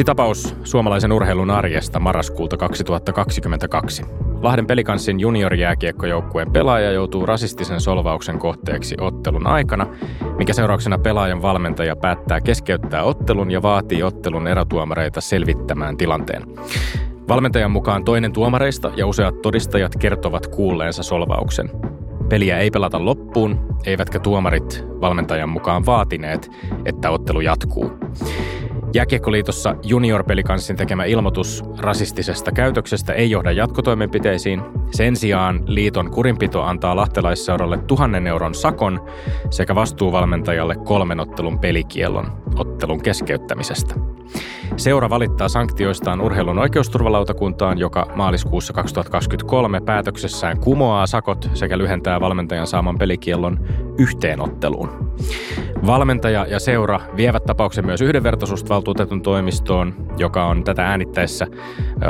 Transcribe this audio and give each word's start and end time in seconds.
Yksi 0.00 0.04
tapaus 0.04 0.54
suomalaisen 0.64 1.12
urheilun 1.12 1.50
arjesta 1.50 2.00
marraskuulta 2.00 2.56
2022. 2.56 4.02
Lahden 4.42 4.66
pelikanssin 4.66 5.20
juniorjääkiekkojoukkueen 5.20 6.52
pelaaja 6.52 6.92
joutuu 6.92 7.26
rasistisen 7.26 7.80
solvauksen 7.80 8.38
kohteeksi 8.38 8.96
ottelun 9.00 9.46
aikana, 9.46 9.86
mikä 10.40 10.52
seurauksena 10.52 10.98
pelaajan 10.98 11.42
valmentaja 11.42 11.96
päättää 11.96 12.40
keskeyttää 12.40 13.02
ottelun 13.02 13.50
ja 13.50 13.62
vaatii 13.62 14.02
ottelun 14.02 14.46
erotuomareita 14.46 15.20
selvittämään 15.20 15.96
tilanteen. 15.96 16.42
Valmentajan 17.28 17.70
mukaan 17.70 18.04
toinen 18.04 18.32
tuomareista 18.32 18.92
ja 18.96 19.06
useat 19.06 19.42
todistajat 19.42 19.96
kertovat 19.96 20.46
kuulleensa 20.46 21.02
solvauksen. 21.02 21.70
Peliä 22.28 22.58
ei 22.58 22.70
pelata 22.70 23.04
loppuun, 23.04 23.76
eivätkä 23.86 24.18
tuomarit 24.18 24.84
valmentajan 25.00 25.48
mukaan 25.48 25.86
vaatineet, 25.86 26.50
että 26.84 27.10
ottelu 27.10 27.40
jatkuu. 27.40 27.92
Jääkiekkoliitossa 28.94 29.76
junior-pelikanssin 29.82 30.76
tekemä 30.76 31.04
ilmoitus 31.04 31.64
rasistisesta 31.78 32.52
käytöksestä 32.52 33.12
ei 33.12 33.30
johda 33.30 33.52
jatkotoimenpiteisiin. 33.52 34.62
Sen 34.90 35.16
sijaan 35.16 35.62
liiton 35.66 36.10
kurinpito 36.10 36.62
antaa 36.62 36.96
lahtelaisseuralle 36.96 37.78
tuhannen 37.78 38.26
euron 38.26 38.54
sakon 38.54 39.06
sekä 39.50 39.74
vastuuvalmentajalle 39.74 40.76
kolmen 40.76 41.20
ottelun 41.20 41.58
pelikiellon 41.58 42.32
ottelun 42.56 43.02
keskeyttämisestä. 43.02 43.94
Seura 44.76 45.10
valittaa 45.10 45.48
sanktioistaan 45.48 46.20
urheilun 46.20 46.58
oikeusturvalautakuntaan, 46.58 47.78
joka 47.78 48.06
maaliskuussa 48.14 48.72
2023 48.72 49.80
päätöksessään 49.80 50.60
kumoaa 50.60 51.06
sakot 51.06 51.50
sekä 51.54 51.78
lyhentää 51.78 52.20
valmentajan 52.20 52.66
saaman 52.66 52.98
pelikiellon 52.98 53.68
yhteenotteluun. 53.98 55.12
Valmentaja 55.86 56.46
ja 56.46 56.60
seura 56.60 57.00
vievät 57.16 57.44
tapauksen 57.44 57.86
myös 57.86 58.00
yhdenvertaisuusvaltuutetun 58.80 59.22
toimistoon, 59.22 59.94
joka 60.18 60.46
on 60.46 60.64
tätä 60.64 60.86
äänittäessä 60.86 61.46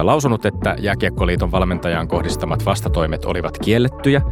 lausunut, 0.02 0.46
että 0.46 0.76
Jääkiekkoliiton 0.78 1.52
valmentajaan 1.52 2.08
kohdistamat 2.08 2.64
vastatoimet 2.66 3.24
olivat 3.24 3.58
kiellettyjä 3.58 4.22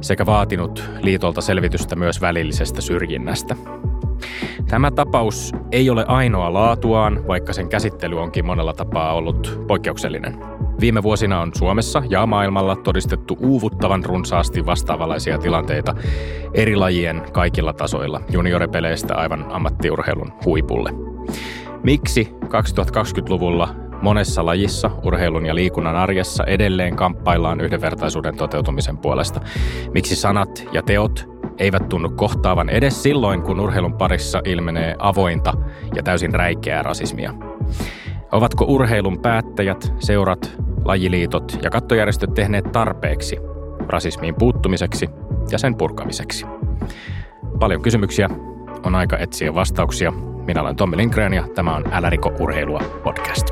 sekä 0.00 0.26
vaatinut 0.26 0.82
liitolta 1.02 1.40
selvitystä 1.40 1.96
myös 1.96 2.20
välillisestä 2.20 2.80
syrjinnästä. 2.80 3.56
Tämä 4.68 4.90
tapaus 4.90 5.52
ei 5.72 5.90
ole 5.90 6.04
ainoa 6.08 6.52
laatuaan, 6.52 7.26
vaikka 7.26 7.52
sen 7.52 7.68
käsittely 7.68 8.20
onkin 8.20 8.46
monella 8.46 8.72
tapaa 8.72 9.14
ollut 9.14 9.60
poikkeuksellinen. 9.66 10.38
Viime 10.80 11.02
vuosina 11.02 11.40
on 11.40 11.50
Suomessa 11.54 12.02
ja 12.10 12.26
maailmalla 12.26 12.76
todistettu 12.76 13.36
uuvuttavan 13.40 14.04
runsaasti 14.04 14.66
vastaavanlaisia 14.66 15.38
tilanteita 15.38 15.94
eri 16.54 16.76
lajien 16.76 17.22
kaikilla 17.32 17.72
tasoilla, 17.72 18.20
junioripeleistä 18.30 19.14
aivan 19.14 19.46
ammattiurheilun 19.50 20.32
huipulle. 20.44 20.90
Miksi 21.82 22.34
2020-luvulla 22.44 23.74
monessa 24.02 24.46
lajissa, 24.46 24.90
urheilun 25.04 25.46
ja 25.46 25.54
liikunnan 25.54 25.96
arjessa 25.96 26.44
edelleen 26.44 26.96
kamppaillaan 26.96 27.60
yhdenvertaisuuden 27.60 28.36
toteutumisen 28.36 28.98
puolesta? 28.98 29.40
Miksi 29.94 30.16
sanat 30.16 30.64
ja 30.72 30.82
teot 30.82 31.28
eivät 31.58 31.88
tunnu 31.88 32.10
kohtaavan 32.10 32.68
edes 32.68 33.02
silloin, 33.02 33.42
kun 33.42 33.60
urheilun 33.60 33.92
parissa 33.92 34.42
ilmenee 34.44 34.94
avointa 34.98 35.52
ja 35.94 36.02
täysin 36.02 36.34
räikeää 36.34 36.82
rasismia. 36.82 37.34
Ovatko 38.32 38.64
urheilun 38.68 39.22
päättäjät, 39.22 39.92
seurat, 39.98 40.56
lajiliitot 40.84 41.58
ja 41.62 41.70
kattojärjestöt 41.70 42.34
tehneet 42.34 42.72
tarpeeksi 42.72 43.36
rasismiin 43.88 44.34
puuttumiseksi 44.34 45.10
ja 45.50 45.58
sen 45.58 45.74
purkamiseksi? 45.74 46.46
Paljon 47.58 47.82
kysymyksiä, 47.82 48.28
on 48.84 48.94
aika 48.94 49.18
etsiä 49.18 49.54
vastauksia. 49.54 50.12
Minä 50.48 50.62
olen 50.62 50.76
Tommi 50.76 50.96
Lindgren 50.96 51.34
ja 51.34 51.48
tämä 51.54 51.76
on 51.76 51.84
Äläriko 51.92 52.32
urheilua 52.40 52.80
podcast. 53.02 53.46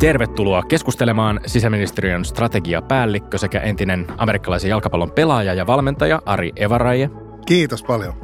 Tervetuloa 0.00 0.62
keskustelemaan 0.62 1.40
sisäministeriön 1.46 2.24
strategiapäällikkö 2.24 3.38
sekä 3.38 3.60
entinen 3.60 4.06
amerikkalaisen 4.18 4.70
jalkapallon 4.70 5.10
pelaaja 5.10 5.54
ja 5.54 5.66
valmentaja 5.66 6.22
Ari 6.26 6.52
Evaraje. 6.56 7.10
Kiitos 7.46 7.82
paljon. 7.82 8.14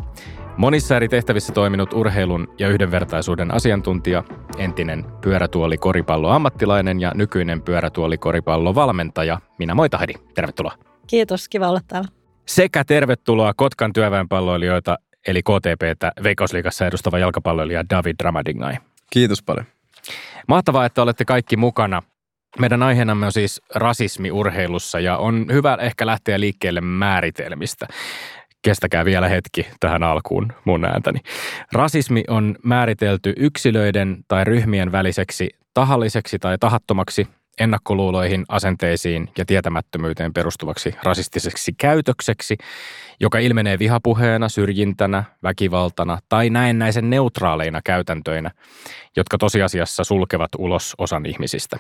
Monissa 0.57 0.97
eri 0.97 1.09
tehtävissä 1.09 1.53
toiminut 1.53 1.93
urheilun 1.93 2.55
ja 2.59 2.69
yhdenvertaisuuden 2.69 3.55
asiantuntija, 3.55 4.25
entinen 4.59 5.05
pyörätuoli 5.21 5.79
koripallo 5.79 6.29
ammattilainen 6.31 7.01
ja 7.01 7.13
nykyinen 7.15 7.63
pyörätuoli 7.63 8.19
koripallo 8.19 8.75
valmentaja 8.75 9.41
Minä 9.59 9.75
Moitahdi. 9.75 10.13
Tervetuloa. 10.35 10.73
Kiitos, 11.07 11.49
kiva 11.49 11.69
olla 11.69 11.81
täällä. 11.89 12.09
Sekä 12.47 12.85
tervetuloa 12.85 13.55
Kotkan 13.55 13.93
työväenpalloilijoita 13.93 14.99
eli 15.27 15.43
KTPtä 15.43 16.13
Veikkausliigassa 16.23 16.87
edustava 16.87 17.19
jalkapalloilija 17.19 17.85
David 17.91 18.17
Ramadignai. 18.23 18.75
Kiitos 19.11 19.43
paljon. 19.43 19.67
Mahtavaa, 20.49 20.87
että 20.87 21.03
olette 21.03 21.25
kaikki 21.25 21.57
mukana. 21.57 22.03
Meidän 22.59 22.83
aiheenamme 22.83 23.27
on 23.27 23.33
siis 23.33 23.63
rasismi 23.75 24.31
urheilussa 24.31 25.01
ja 25.01 25.17
on 25.17 25.47
hyvä 25.53 25.79
ehkä 25.81 26.07
lähteä 26.07 26.41
liikkeelle 26.41 26.81
määritelmistä. 26.81 27.87
Kestäkää 28.67 29.05
vielä 29.05 29.29
hetki 29.29 29.67
tähän 29.81 30.03
alkuun 30.03 30.53
mun 30.65 30.85
ääntäni. 30.85 31.21
Rasismi 31.73 32.25
on 32.29 32.57
määritelty 32.63 33.33
yksilöiden 33.37 34.25
tai 34.29 34.45
ryhmien 34.45 34.93
väliseksi 34.93 35.51
tahalliseksi 35.75 36.39
tai 36.39 36.59
tahattomaksi 36.59 37.29
ennakkoluuloihin, 37.61 38.45
asenteisiin 38.49 39.29
ja 39.39 39.45
tietämättömyyteen 39.45 40.33
perustuvaksi 40.33 40.95
rasistiseksi 41.03 41.73
käytökseksi, 41.73 42.57
joka 43.21 43.39
ilmenee 43.39 43.79
vihapuheena, 43.79 44.49
syrjintänä, 44.49 45.25
väkivaltana 45.43 46.19
tai 46.29 46.51
näennäisen 46.51 47.11
neutraaleina 47.11 47.81
käytäntöinä, 47.85 48.51
jotka 49.17 49.39
tosiasiassa 49.39 50.05
sulkevat 50.05 50.51
ulos 50.59 50.95
osan 50.99 51.27
ihmisistä. 51.27 51.77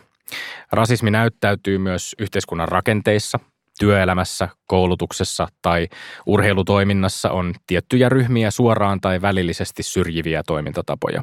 Rasismi 0.73 1.11
näyttäytyy 1.11 1.79
myös 1.79 2.15
yhteiskunnan 2.19 2.69
rakenteissa, 2.69 3.39
työelämässä, 3.79 4.49
koulutuksessa 4.67 5.49
tai 5.63 5.89
urheilutoiminnassa 6.27 7.31
on 7.31 7.55
tiettyjä 7.67 8.09
ryhmiä 8.09 8.51
suoraan 8.51 9.01
tai 9.01 9.23
välillisesti 9.23 9.83
syrjiviä 9.83 10.43
toimintatapoja. 10.47 11.23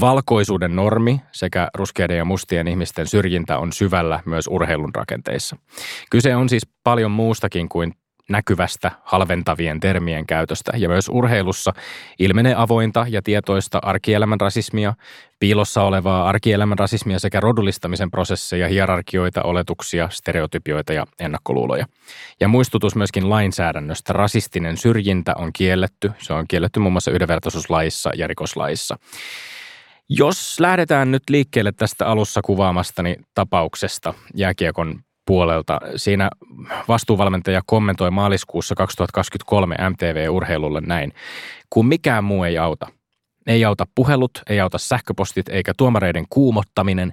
Valkoisuuden 0.00 0.76
normi 0.76 1.20
sekä 1.32 1.68
ruskeiden 1.74 2.16
ja 2.16 2.24
mustien 2.24 2.68
ihmisten 2.68 3.06
syrjintä 3.06 3.58
on 3.58 3.72
syvällä 3.72 4.20
myös 4.24 4.46
urheilun 4.50 4.94
rakenteissa. 4.94 5.56
Kyse 6.10 6.36
on 6.36 6.48
siis 6.48 6.66
paljon 6.84 7.10
muustakin 7.10 7.68
kuin 7.68 7.94
näkyvästä 8.28 8.90
halventavien 9.02 9.80
termien 9.80 10.26
käytöstä 10.26 10.72
ja 10.76 10.88
myös 10.88 11.08
urheilussa 11.08 11.72
ilmenee 12.18 12.54
avointa 12.56 13.06
ja 13.08 13.22
tietoista 13.22 13.78
arkielämän 13.82 14.40
rasismia, 14.40 14.94
piilossa 15.38 15.82
olevaa 15.82 16.28
arkielämän 16.28 16.78
rasismia 16.78 17.18
sekä 17.18 17.40
rodullistamisen 17.40 18.10
prosesseja, 18.10 18.68
hierarkioita, 18.68 19.42
oletuksia, 19.42 20.08
stereotypioita 20.12 20.92
ja 20.92 21.06
ennakkoluuloja. 21.20 21.86
Ja 22.40 22.48
muistutus 22.48 22.96
myöskin 22.96 23.30
lainsäädännöstä. 23.30 24.12
Rasistinen 24.12 24.76
syrjintä 24.76 25.32
on 25.38 25.52
kielletty. 25.52 26.12
Se 26.18 26.32
on 26.32 26.44
kielletty 26.48 26.80
muun 26.80 26.92
muassa 26.92 27.10
yhdenvertaisuuslaissa 27.10 28.10
ja 28.14 28.26
rikoslaissa. 28.26 28.98
Jos 30.08 30.60
lähdetään 30.60 31.10
nyt 31.10 31.22
liikkeelle 31.28 31.72
tästä 31.72 32.06
alussa 32.06 32.42
kuvaamastani 32.42 33.16
tapauksesta 33.34 34.14
jääkiekon 34.34 35.00
puolelta. 35.26 35.80
Siinä 35.96 36.30
vastuuvalmentaja 36.88 37.62
kommentoi 37.66 38.10
maaliskuussa 38.10 38.74
2023 38.74 39.76
MTV-urheilulle 39.90 40.80
näin. 40.80 41.12
Kun 41.70 41.86
mikään 41.86 42.24
muu 42.24 42.44
ei 42.44 42.58
auta. 42.58 42.86
Ei 43.46 43.64
auta 43.64 43.86
puhelut, 43.94 44.42
ei 44.48 44.60
auta 44.60 44.78
sähköpostit 44.78 45.48
eikä 45.48 45.72
tuomareiden 45.76 46.24
kuumottaminen. 46.30 47.12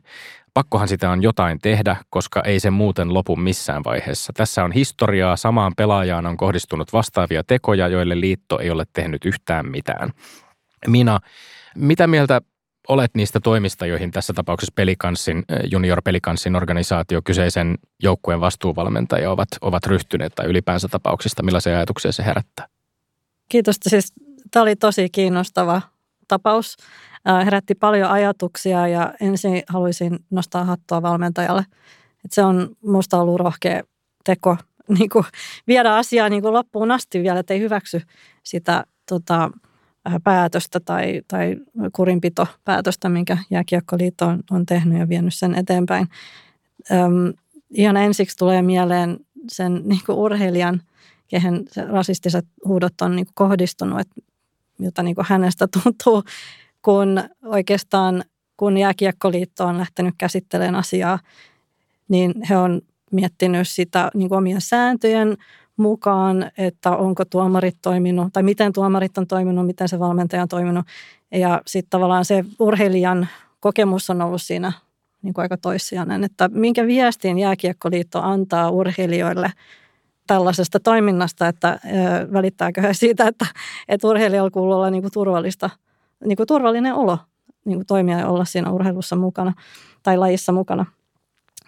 Pakkohan 0.53 0.87
sitä 0.87 1.09
on 1.09 1.23
jotain 1.23 1.59
tehdä, 1.61 1.95
koska 2.09 2.41
ei 2.45 2.59
se 2.59 2.69
muuten 2.69 3.13
lopu 3.13 3.35
missään 3.35 3.83
vaiheessa. 3.83 4.33
Tässä 4.33 4.63
on 4.63 4.71
historiaa, 4.71 5.35
samaan 5.35 5.73
pelaajaan 5.77 6.25
on 6.25 6.37
kohdistunut 6.37 6.93
vastaavia 6.93 7.43
tekoja, 7.43 7.87
joille 7.87 8.19
liitto 8.19 8.59
ei 8.59 8.69
ole 8.71 8.85
tehnyt 8.93 9.25
yhtään 9.25 9.65
mitään. 9.65 10.11
Mina, 10.87 11.19
mitä 11.75 12.07
mieltä 12.07 12.41
olet 12.91 13.11
niistä 13.15 13.39
toimista, 13.39 13.85
joihin 13.85 14.11
tässä 14.11 14.33
tapauksessa 14.33 14.73
pelikanssin, 14.75 15.43
junior-pelikanssin 15.71 16.55
organisaatio 16.55 17.21
kyseisen 17.23 17.77
joukkueen 18.03 18.41
vastuuvalmentaja 18.41 19.31
ovat, 19.31 19.47
ovat 19.61 19.85
ryhtyneet 19.85 20.35
tai 20.35 20.45
ylipäänsä 20.45 20.87
tapauksista, 20.87 21.43
millaisia 21.43 21.75
ajatuksia 21.75 22.11
se 22.11 22.25
herättää? 22.25 22.67
Kiitos. 23.49 23.75
Siis, 23.89 24.13
tämä 24.51 24.63
oli 24.63 24.75
tosi 24.75 25.09
kiinnostava 25.09 25.81
tapaus. 26.27 26.77
Herätti 27.45 27.75
paljon 27.75 28.09
ajatuksia 28.09 28.87
ja 28.87 29.13
ensin 29.21 29.63
haluaisin 29.67 30.19
nostaa 30.29 30.65
hattua 30.65 31.01
valmentajalle. 31.01 31.65
Et 32.25 32.31
se 32.31 32.43
on 32.43 32.69
minusta 32.81 33.21
ollut 33.21 33.39
rohkea 33.39 33.83
teko 34.23 34.57
niin 34.97 35.09
kuin, 35.09 35.25
viedä 35.67 35.95
asiaa 35.95 36.29
niin 36.29 36.41
kuin 36.41 36.53
loppuun 36.53 36.91
asti 36.91 37.23
vielä, 37.23 37.39
että 37.39 37.53
ei 37.53 37.59
hyväksy 37.59 38.01
sitä 38.43 38.83
tota, 39.09 39.51
päätöstä 40.23 40.79
tai, 40.79 41.21
tai 41.27 41.55
kurinpitopäätöstä, 41.93 43.09
minkä 43.09 43.37
Jääkiekkoliitto 43.49 44.27
on, 44.27 44.43
on 44.51 44.65
tehnyt 44.65 44.99
ja 44.99 45.09
vienyt 45.09 45.33
sen 45.33 45.55
eteenpäin. 45.55 46.07
Öm, 46.91 47.33
ihan 47.69 47.97
ensiksi 47.97 48.37
tulee 48.37 48.61
mieleen 48.61 49.17
sen 49.51 49.81
niin 49.85 50.01
kuin 50.05 50.17
urheilijan, 50.17 50.81
kehen 51.27 51.63
se 51.71 51.85
rasistiset 51.85 52.45
huudot 52.65 53.01
on 53.01 53.15
niin 53.15 53.25
kuin 53.25 53.35
kohdistunut, 53.35 53.99
että 53.99 54.15
miltä 54.77 55.03
niin 55.03 55.15
kuin 55.15 55.25
hänestä 55.29 55.67
tuntuu, 55.83 56.23
kun 56.81 57.23
oikeastaan 57.45 58.23
kun 58.57 58.77
Jääkiekkoliitto 58.77 59.65
on 59.65 59.77
lähtenyt 59.77 60.15
käsittelemään 60.17 60.75
asiaa, 60.75 61.19
niin 62.07 62.33
he 62.49 62.57
on 62.57 62.81
miettinyt 63.11 63.67
sitä 63.67 64.11
niin 64.13 64.29
kuin 64.29 64.37
omien 64.37 64.61
sääntöjen 64.61 65.37
mukaan, 65.81 66.51
että 66.57 66.91
onko 66.91 67.25
tuomarit 67.25 67.77
toiminut 67.81 68.33
tai 68.33 68.43
miten 68.43 68.73
tuomarit 68.73 69.17
on 69.17 69.27
toiminut, 69.27 69.65
miten 69.65 69.89
se 69.89 69.99
valmentaja 69.99 70.41
on 70.41 70.47
toiminut. 70.47 70.85
Ja 71.31 71.61
sitten 71.67 71.89
tavallaan 71.89 72.25
se 72.25 72.45
urheilijan 72.59 73.27
kokemus 73.59 74.09
on 74.09 74.21
ollut 74.21 74.41
siinä 74.41 74.71
niin 75.21 75.33
kuin 75.33 75.43
aika 75.43 75.57
toissijainen, 75.57 76.23
että 76.23 76.49
minkä 76.53 76.87
viestin 76.87 77.39
Jääkiekkoliitto 77.39 78.21
antaa 78.21 78.69
urheilijoille 78.69 79.53
tällaisesta 80.27 80.79
toiminnasta, 80.79 81.47
että 81.47 81.79
välittääkö 82.33 82.81
he 82.81 82.93
siitä, 82.93 83.27
että, 83.27 83.45
että 83.87 84.07
urheilijalla 84.07 84.51
kuuluu 84.51 84.73
olla 84.73 84.89
niin 84.89 85.01
kuin 85.01 85.11
turvallista, 85.11 85.69
niin 86.25 86.35
kuin 86.37 86.47
turvallinen 86.47 86.93
olo 86.93 87.17
niin 87.65 87.77
kuin 87.77 87.87
toimia 87.87 88.19
ja 88.19 88.27
olla 88.27 88.45
siinä 88.45 88.71
urheilussa 88.71 89.15
mukana 89.15 89.53
tai 90.03 90.17
lajissa 90.17 90.51
mukana. 90.51 90.85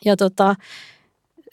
Ja 0.05 0.17
tota, 0.17 0.55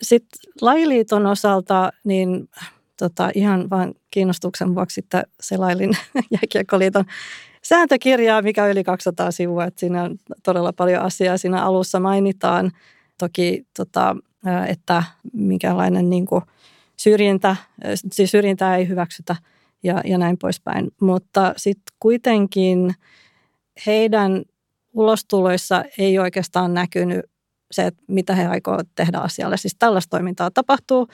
sitten 0.03 0.41
lajiliiton 0.61 1.27
osalta, 1.27 1.93
niin 2.05 2.49
tota, 2.97 3.31
ihan 3.35 3.71
vain 3.71 3.95
kiinnostuksen 4.11 4.75
vuoksi 4.75 5.01
että 5.01 5.25
selailin 5.41 5.91
jääkiekkoliiton 6.35 7.05
sääntökirjaa, 7.63 8.43
mikä 8.43 8.65
on 8.65 8.71
yli 8.71 8.85
200 8.85 9.31
sivua. 9.31 9.65
Että 9.65 9.81
siinä 9.81 10.03
on 10.03 10.17
todella 10.43 10.73
paljon 10.73 11.03
asiaa. 11.03 11.37
Siinä 11.37 11.63
alussa 11.63 12.01
mainitaan 12.01 12.71
toki, 13.19 13.67
tota, 13.77 14.17
että 14.69 15.03
minkälainen 15.33 16.11
niin 16.11 16.27
kuin 16.27 16.43
syrjintä, 16.97 17.57
siis 18.13 18.31
syrjintää 18.31 18.77
ei 18.77 18.89
hyväksytä 18.89 19.37
ja, 19.83 20.01
ja 20.05 20.19
näin 20.19 20.39
poispäin. 20.39 20.91
Mutta 21.01 21.55
sitten 21.57 21.97
kuitenkin 22.01 22.95
heidän 23.87 24.43
ulostuloissa 24.93 25.85
ei 25.99 26.19
oikeastaan 26.19 26.75
näkynyt 26.75 27.30
se, 27.71 27.87
että 27.87 28.03
mitä 28.07 28.35
he 28.35 28.47
aikovat 28.47 28.89
tehdä 28.95 29.19
asialle. 29.19 29.57
Siis 29.57 29.77
tällaista 29.79 30.11
toimintaa 30.11 30.51
tapahtuu 30.51 31.09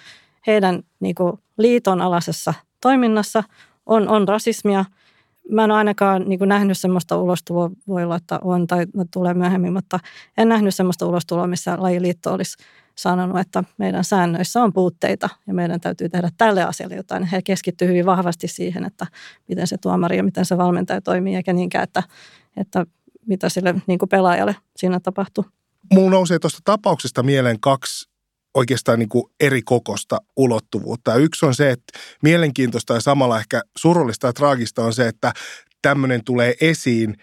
heidän 0.46 0.82
niin 1.00 1.14
kuin, 1.14 1.32
liiton 1.58 2.00
alaisessa 2.00 2.54
toiminnassa. 2.80 3.44
On, 3.86 4.08
on 4.08 4.28
rasismia. 4.28 4.84
Mä 5.50 5.64
en 5.64 5.70
ole 5.70 5.78
ainakaan 5.78 6.28
niin 6.28 6.38
kuin, 6.38 6.48
nähnyt 6.48 6.78
sellaista 6.78 7.16
ulostuloa, 7.18 7.70
voi 7.88 8.04
olla, 8.04 8.16
että 8.16 8.38
on 8.42 8.66
tai 8.66 8.86
tulee 9.10 9.34
myöhemmin, 9.34 9.72
mutta 9.72 9.98
en 10.36 10.48
nähnyt 10.48 10.74
sellaista 10.74 11.06
ulostuloa, 11.06 11.46
missä 11.46 11.76
lajiliitto 11.78 12.32
olisi 12.32 12.56
sanonut, 12.94 13.38
että 13.38 13.64
meidän 13.78 14.04
säännöissä 14.04 14.62
on 14.62 14.72
puutteita 14.72 15.28
ja 15.46 15.54
meidän 15.54 15.80
täytyy 15.80 16.08
tehdä 16.08 16.30
tälle 16.38 16.64
asialle 16.64 16.96
jotain. 16.96 17.24
He 17.24 17.42
keskittyvät 17.42 17.90
hyvin 17.90 18.06
vahvasti 18.06 18.48
siihen, 18.48 18.84
että 18.84 19.06
miten 19.48 19.66
se 19.66 19.78
tuomari 19.78 20.16
ja 20.16 20.22
miten 20.22 20.44
se 20.44 20.58
valmentaja 20.58 21.00
toimii, 21.00 21.36
eikä 21.36 21.52
niinkään, 21.52 21.84
että, 21.84 22.02
että 22.56 22.86
mitä 23.26 23.48
sille 23.48 23.74
niin 23.86 23.98
kuin 23.98 24.08
pelaajalle 24.08 24.56
siinä 24.76 25.00
tapahtuu. 25.00 25.44
Mulla 25.92 26.10
nousee 26.10 26.38
tuosta 26.38 26.60
tapauksesta 26.64 27.22
mieleen 27.22 27.60
kaksi 27.60 28.08
oikeastaan 28.54 28.98
niin 28.98 29.08
kuin 29.08 29.24
eri 29.40 29.62
kokosta 29.62 30.18
ulottuvuutta. 30.36 31.10
Ja 31.10 31.16
yksi 31.16 31.46
on 31.46 31.54
se, 31.54 31.70
että 31.70 31.98
mielenkiintoista 32.22 32.94
ja 32.94 33.00
samalla 33.00 33.38
ehkä 33.38 33.62
surullista 33.76 34.26
ja 34.26 34.32
traagista 34.32 34.84
on 34.84 34.94
se, 34.94 35.08
että 35.08 35.32
tämmöinen 35.82 36.24
tulee 36.24 36.54
esiin 36.60 37.16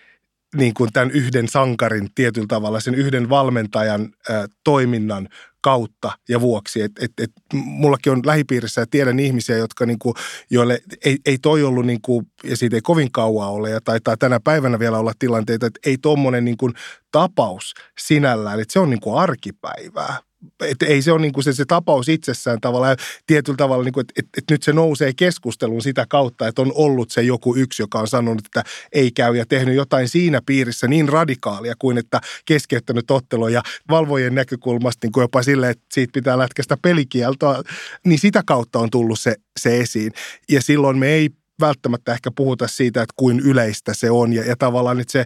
niin 0.56 0.74
kuin 0.74 0.94
tämän 0.94 1.12
yhden 1.12 1.48
sankarin 1.48 2.10
tietyllä 2.15 2.48
tavalla, 2.48 2.80
sen 2.80 2.95
yhden 2.95 3.30
valmentajan 3.30 4.10
ä, 4.30 4.48
toiminnan 4.63 5.30
kautta 5.63 6.12
ja 6.30 6.42
vuoksi. 6.42 6.81
Et, 6.81 6.92
et, 7.01 7.12
et, 7.21 7.31
mullakin 7.54 8.12
on 8.12 8.21
lähipiirissä 8.25 8.81
ja 8.81 8.88
tiedän 8.92 9.19
ihmisiä, 9.19 9.57
jotka 9.57 9.86
niinku, 9.86 10.13
joille 10.50 10.81
ei, 11.06 11.18
ei 11.25 11.38
toi 11.38 11.63
ollut, 11.63 11.86
niinku, 11.86 12.24
ja 12.44 12.57
siitä 12.57 12.75
ei 12.75 12.81
kovin 12.81 13.12
kauan 13.12 13.50
ole, 13.50 13.69
ja 13.69 13.81
taitaa 13.81 14.18
tänä 14.18 14.39
päivänä 14.39 14.80
vielä 14.80 14.98
olla 14.98 15.13
tilanteita, 15.19 15.65
että 15.65 15.80
ei 15.86 15.98
tuommoinen 15.98 16.45
niinku, 16.45 16.71
tapaus 17.12 17.74
sinällään, 18.00 18.60
että 18.60 18.74
se 18.74 18.80
on 18.80 18.89
niinku 18.89 19.15
arkipäivää 19.15 20.18
että 20.69 20.85
ei 20.85 21.01
se 21.01 21.11
ole 21.11 21.21
niin 21.21 21.33
kuin 21.33 21.43
se, 21.43 21.53
se 21.53 21.65
tapaus 21.65 22.09
itsessään 22.09 22.61
tavallaan. 22.61 22.97
Tietyllä 23.27 23.57
tavalla, 23.57 23.83
niin 23.83 23.93
kuin, 23.93 24.01
että, 24.01 24.13
että, 24.19 24.29
että 24.37 24.53
nyt 24.53 24.63
se 24.63 24.73
nousee 24.73 25.13
keskusteluun 25.13 25.81
sitä 25.81 26.05
kautta, 26.09 26.47
että 26.47 26.61
on 26.61 26.71
ollut 26.75 27.11
se 27.11 27.21
joku 27.21 27.55
yksi, 27.55 27.83
joka 27.83 27.99
on 27.99 28.07
sanonut, 28.07 28.45
että 28.45 28.63
ei 28.91 29.11
käy 29.11 29.35
ja 29.35 29.45
tehnyt 29.45 29.75
jotain 29.75 30.09
siinä 30.09 30.41
piirissä 30.45 30.87
niin 30.87 31.09
radikaalia 31.09 31.73
kuin, 31.79 31.97
että 31.97 32.21
keskeyttänyt 32.45 33.11
ottelu 33.11 33.47
ja 33.47 33.63
valvojen 33.89 34.35
näkökulmasta 34.35 35.05
niin 35.05 35.11
kuin 35.11 35.21
jopa 35.21 35.43
sille, 35.43 35.69
että 35.69 35.85
siitä 35.93 36.11
pitää 36.13 36.37
lätkästä 36.37 36.77
pelikieltoa, 36.81 37.63
niin 38.05 38.19
sitä 38.19 38.43
kautta 38.45 38.79
on 38.79 38.89
tullut 38.89 39.19
se, 39.19 39.35
se 39.59 39.79
esiin. 39.79 40.11
Ja 40.49 40.61
silloin 40.61 40.97
me 40.97 41.07
ei 41.07 41.29
välttämättä 41.59 42.13
ehkä 42.13 42.31
puhuta 42.35 42.67
siitä, 42.67 43.01
että 43.01 43.13
kuin 43.15 43.39
yleistä 43.39 43.93
se 43.93 44.11
on. 44.11 44.33
Ja, 44.33 44.43
ja 44.43 44.55
tavallaan 44.55 44.99
että 44.99 45.11
se 45.11 45.25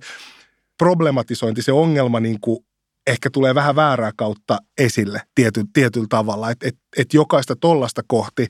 problematisointi, 0.78 1.62
se 1.62 1.72
ongelma 1.72 2.20
niin 2.20 2.40
kuin 2.42 2.67
ehkä 3.08 3.30
tulee 3.30 3.56
vähän 3.56 3.76
väärää 3.76 4.12
kautta 4.16 4.58
esille 4.78 5.22
tiety, 5.36 5.64
tietyllä 5.74 6.08
tavalla. 6.10 6.52
Että 6.52 6.68
et, 6.68 6.76
et 6.98 7.14
jokaista 7.14 7.56
tollasta 7.56 8.02
kohti 8.08 8.48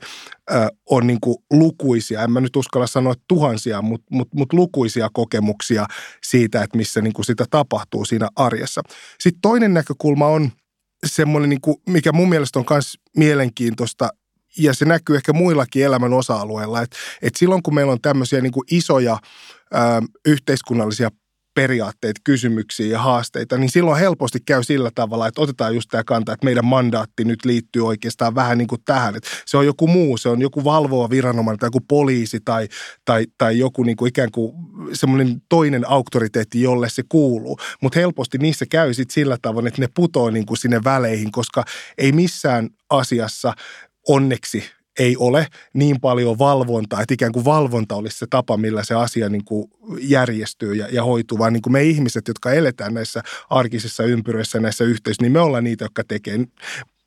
ö, 0.50 0.68
on 0.90 1.06
niin 1.06 1.18
kuin 1.20 1.36
lukuisia, 1.50 2.22
en 2.22 2.30
mä 2.30 2.40
nyt 2.40 2.56
uskalla 2.56 2.86
sanoa 2.86 3.14
tuhansia, 3.28 3.82
mutta 3.82 4.06
mut, 4.10 4.28
mut 4.34 4.52
lukuisia 4.52 5.08
kokemuksia 5.12 5.86
siitä, 6.22 6.62
että 6.62 6.76
missä 6.76 7.00
niin 7.00 7.12
kuin 7.12 7.24
sitä 7.24 7.44
tapahtuu 7.50 8.04
siinä 8.04 8.28
arjessa. 8.36 8.82
Sitten 9.20 9.40
toinen 9.40 9.74
näkökulma 9.74 10.26
on 10.26 10.50
semmoinen, 11.06 11.50
niin 11.50 11.60
kuin, 11.60 11.76
mikä 11.88 12.12
mun 12.12 12.28
mielestä 12.28 12.58
on 12.58 12.64
myös 12.70 12.98
mielenkiintoista 13.16 14.08
ja 14.58 14.74
se 14.74 14.84
näkyy 14.84 15.16
ehkä 15.16 15.32
muillakin 15.32 15.84
elämän 15.84 16.12
osa-alueilla, 16.12 16.82
että, 16.82 16.96
että 17.22 17.38
silloin 17.38 17.62
kun 17.62 17.74
meillä 17.74 17.92
on 17.92 18.00
tämmöisiä 18.00 18.40
niin 18.40 18.52
isoja 18.70 19.18
ö, 19.74 19.78
yhteiskunnallisia 20.26 21.10
periaatteet, 21.58 22.16
kysymyksiä 22.24 22.86
ja 22.86 22.98
haasteita, 22.98 23.58
niin 23.58 23.70
silloin 23.70 24.00
helposti 24.00 24.38
käy 24.46 24.62
sillä 24.62 24.90
tavalla, 24.94 25.26
että 25.26 25.40
otetaan 25.40 25.74
just 25.74 25.88
tämä 25.90 26.04
kanta, 26.04 26.32
että 26.32 26.44
meidän 26.44 26.64
mandaatti 26.64 27.24
nyt 27.24 27.44
liittyy 27.44 27.86
oikeastaan 27.86 28.34
vähän 28.34 28.58
niin 28.58 28.68
kuin 28.68 28.80
tähän. 28.84 29.16
Että 29.16 29.28
se 29.46 29.56
on 29.56 29.66
joku 29.66 29.86
muu, 29.86 30.16
se 30.16 30.28
on 30.28 30.40
joku 30.40 30.64
valvova 30.64 31.10
viranomainen 31.10 31.58
tai 31.58 31.66
joku 31.66 31.80
poliisi 31.80 32.40
tai, 32.44 32.68
tai, 33.04 33.26
tai 33.38 33.58
joku 33.58 33.82
niin 33.82 33.96
kuin 33.96 34.08
ikään 34.08 34.30
kuin 34.30 34.52
semmoinen 34.92 35.42
toinen 35.48 35.90
auktoriteetti, 35.90 36.62
jolle 36.62 36.88
se 36.88 37.02
kuuluu. 37.08 37.58
Mutta 37.82 37.98
helposti 37.98 38.38
niissä 38.38 38.66
käy 38.70 38.94
sitten 38.94 39.14
sillä 39.14 39.36
tavalla, 39.42 39.68
että 39.68 39.80
ne 39.80 39.88
putoo 39.94 40.30
niin 40.30 40.46
kuin 40.46 40.58
sinne 40.58 40.80
väleihin, 40.84 41.32
koska 41.32 41.64
ei 41.98 42.12
missään 42.12 42.68
asiassa 42.90 43.54
onneksi 44.08 44.64
ei 44.98 45.16
ole 45.16 45.46
niin 45.74 46.00
paljon 46.00 46.38
valvontaa, 46.38 47.02
että 47.02 47.14
ikään 47.14 47.32
kuin 47.32 47.44
valvonta 47.44 47.94
olisi 47.94 48.18
se 48.18 48.26
tapa, 48.30 48.56
millä 48.56 48.84
se 48.84 48.94
asia 48.94 49.28
niin 49.28 49.44
kuin 49.44 49.70
järjestyy 50.00 50.74
ja, 50.74 50.88
ja 50.92 51.04
hoituu, 51.04 51.38
vaan 51.38 51.52
niin 51.52 51.62
kuin 51.62 51.72
me 51.72 51.82
ihmiset, 51.82 52.28
jotka 52.28 52.52
eletään 52.52 52.94
näissä 52.94 53.22
arkisissa 53.50 54.04
ympyröissä, 54.04 54.60
näissä 54.60 54.84
yhteisöissä, 54.84 55.22
niin 55.22 55.32
me 55.32 55.40
ollaan 55.40 55.64
niitä, 55.64 55.84
jotka 55.84 56.02
tekee. 56.08 56.38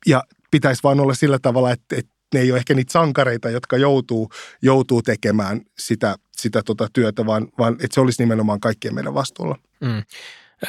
Ja 0.06 0.22
pitäisi 0.50 0.82
vaan 0.82 1.00
olla 1.00 1.14
sillä 1.14 1.38
tavalla, 1.38 1.70
että, 1.70 1.96
että 1.96 2.12
ne 2.34 2.40
ei 2.40 2.50
ole 2.50 2.58
ehkä 2.58 2.74
niitä 2.74 2.92
sankareita, 2.92 3.50
jotka 3.50 3.76
joutuu, 3.76 4.30
joutuu 4.62 5.02
tekemään 5.02 5.60
sitä, 5.78 6.16
sitä 6.36 6.62
tota 6.62 6.88
työtä, 6.92 7.26
vaan, 7.26 7.48
vaan 7.58 7.74
että 7.74 7.94
se 7.94 8.00
olisi 8.00 8.22
nimenomaan 8.22 8.60
kaikkien 8.60 8.94
meidän 8.94 9.14
vastuulla. 9.14 9.58
Mm. 9.80 10.02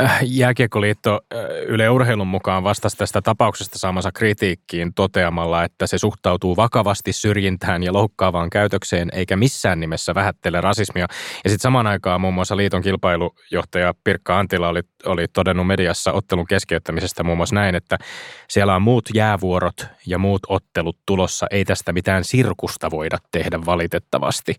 Äh, 0.01 0.19
Jääkiekkoliitto 0.23 1.21
äh, 1.33 1.39
Yle 1.67 1.89
Urheilun 1.89 2.27
mukaan 2.27 2.63
vastasi 2.63 2.97
tästä 2.97 3.21
tapauksesta 3.21 3.79
saamansa 3.79 4.11
kritiikkiin 4.11 4.93
toteamalla, 4.93 5.63
että 5.63 5.87
se 5.87 5.97
suhtautuu 5.97 6.55
vakavasti 6.55 7.13
syrjintään 7.13 7.83
ja 7.83 7.93
loukkaavaan 7.93 8.49
käytökseen 8.49 9.09
eikä 9.13 9.35
missään 9.35 9.79
nimessä 9.79 10.15
vähättele 10.15 10.61
rasismia. 10.61 11.07
Ja 11.43 11.49
sitten 11.49 11.63
samaan 11.63 11.87
aikaan 11.87 12.21
muun 12.21 12.33
muassa 12.33 12.57
liiton 12.57 12.81
kilpailujohtaja 12.81 13.93
Pirkka 14.03 14.39
Antila 14.39 14.69
oli, 14.69 14.81
oli 15.05 15.27
todennut 15.27 15.67
mediassa 15.67 16.11
ottelun 16.11 16.47
keskeyttämisestä 16.47 17.23
muun 17.23 17.37
muassa 17.37 17.55
näin, 17.55 17.75
että 17.75 17.97
siellä 18.49 18.75
on 18.75 18.81
muut 18.81 19.05
jäävuorot 19.13 19.87
ja 20.07 20.17
muut 20.17 20.41
ottelut 20.47 20.97
tulossa. 21.05 21.47
Ei 21.51 21.65
tästä 21.65 21.93
mitään 21.93 22.23
sirkusta 22.23 22.91
voida 22.91 23.17
tehdä 23.31 23.59
valitettavasti. 23.65 24.55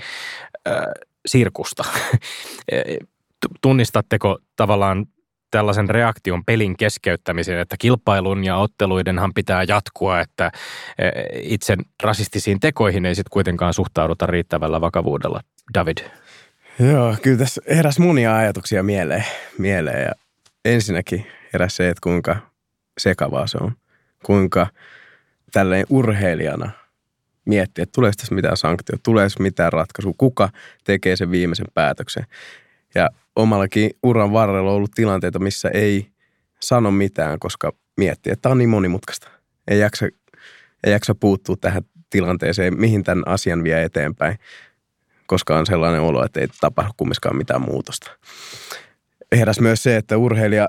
Äh, 0.68 0.74
sirkusta. 1.26 1.84
Tunnistatteko 3.62 4.38
tavallaan 4.56 5.06
tällaisen 5.50 5.90
reaktion 5.90 6.44
pelin 6.44 6.76
keskeyttämiseen, 6.76 7.58
että 7.58 7.76
kilpailun 7.78 8.44
ja 8.44 8.56
otteluidenhan 8.56 9.34
pitää 9.34 9.62
jatkua, 9.62 10.20
että 10.20 10.50
e, 10.98 11.08
itse 11.42 11.76
rasistisiin 12.02 12.60
tekoihin 12.60 13.06
ei 13.06 13.14
sitten 13.14 13.30
kuitenkaan 13.30 13.74
suhtauduta 13.74 14.26
riittävällä 14.26 14.80
vakavuudella. 14.80 15.40
David. 15.74 15.98
Joo, 16.78 17.16
kyllä 17.22 17.38
tässä 17.38 17.62
heräsi 17.68 18.00
monia 18.00 18.36
ajatuksia 18.36 18.82
mieleen, 18.82 19.24
mieleen 19.58 20.02
ja 20.02 20.12
ensinnäkin 20.64 21.26
heräsi 21.52 21.76
se, 21.76 21.88
että 21.88 22.00
kuinka 22.02 22.36
sekavaa 22.98 23.46
se 23.46 23.58
on. 23.60 23.72
Kuinka 24.24 24.66
tälleen 25.52 25.86
urheilijana 25.88 26.70
miettiä, 27.44 27.82
että 27.82 27.92
tuleeko 27.94 28.14
tässä 28.16 28.34
mitään 28.34 28.56
sanktiota, 28.56 29.02
tuleeko 29.02 29.34
mitään 29.38 29.72
ratkaisua, 29.72 30.12
kuka 30.18 30.48
tekee 30.84 31.16
sen 31.16 31.30
viimeisen 31.30 31.66
päätöksen. 31.74 32.24
Ja 32.94 33.10
omallakin 33.36 33.90
uran 34.02 34.32
varrella 34.32 34.70
on 34.70 34.76
ollut 34.76 34.90
tilanteita, 34.94 35.38
missä 35.38 35.68
ei 35.68 36.06
sano 36.60 36.90
mitään, 36.90 37.38
koska 37.38 37.72
miettii, 37.96 38.32
että 38.32 38.42
tämä 38.42 38.50
on 38.50 38.58
niin 38.58 38.68
monimutkaista. 38.68 39.28
Ei 39.68 39.78
jaksa, 39.78 40.06
ei 40.84 40.92
jaksa 40.92 41.14
puuttua 41.14 41.56
tähän 41.56 41.82
tilanteeseen, 42.10 42.80
mihin 42.80 43.04
tämän 43.04 43.28
asian 43.28 43.64
vie 43.64 43.82
eteenpäin, 43.82 44.38
koska 45.26 45.58
on 45.58 45.66
sellainen 45.66 46.00
olo, 46.00 46.24
että 46.24 46.40
ei 46.40 46.48
tapahdu 46.60 46.92
kumminkaan 46.96 47.36
mitään 47.36 47.60
muutosta. 47.60 48.10
Heräs 49.32 49.60
myös 49.60 49.82
se, 49.82 49.96
että 49.96 50.16
urheilija 50.16 50.68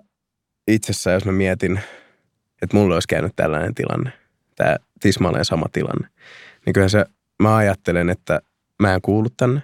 itsessään, 0.67 1.13
jos 1.13 1.25
mä 1.25 1.31
mietin, 1.31 1.79
että 2.61 2.77
mulle 2.77 2.93
olisi 2.93 3.07
käynyt 3.07 3.35
tällainen 3.35 3.75
tilanne, 3.75 4.11
tämä 4.55 4.75
tismalleen 4.99 5.45
sama 5.45 5.65
tilanne, 5.71 6.07
niin 6.65 6.73
kyllä 6.73 6.89
se, 6.89 7.05
mä 7.39 7.55
ajattelen, 7.55 8.09
että 8.09 8.41
mä 8.79 8.93
en 8.93 9.01
kuulu 9.01 9.29
tänne. 9.29 9.61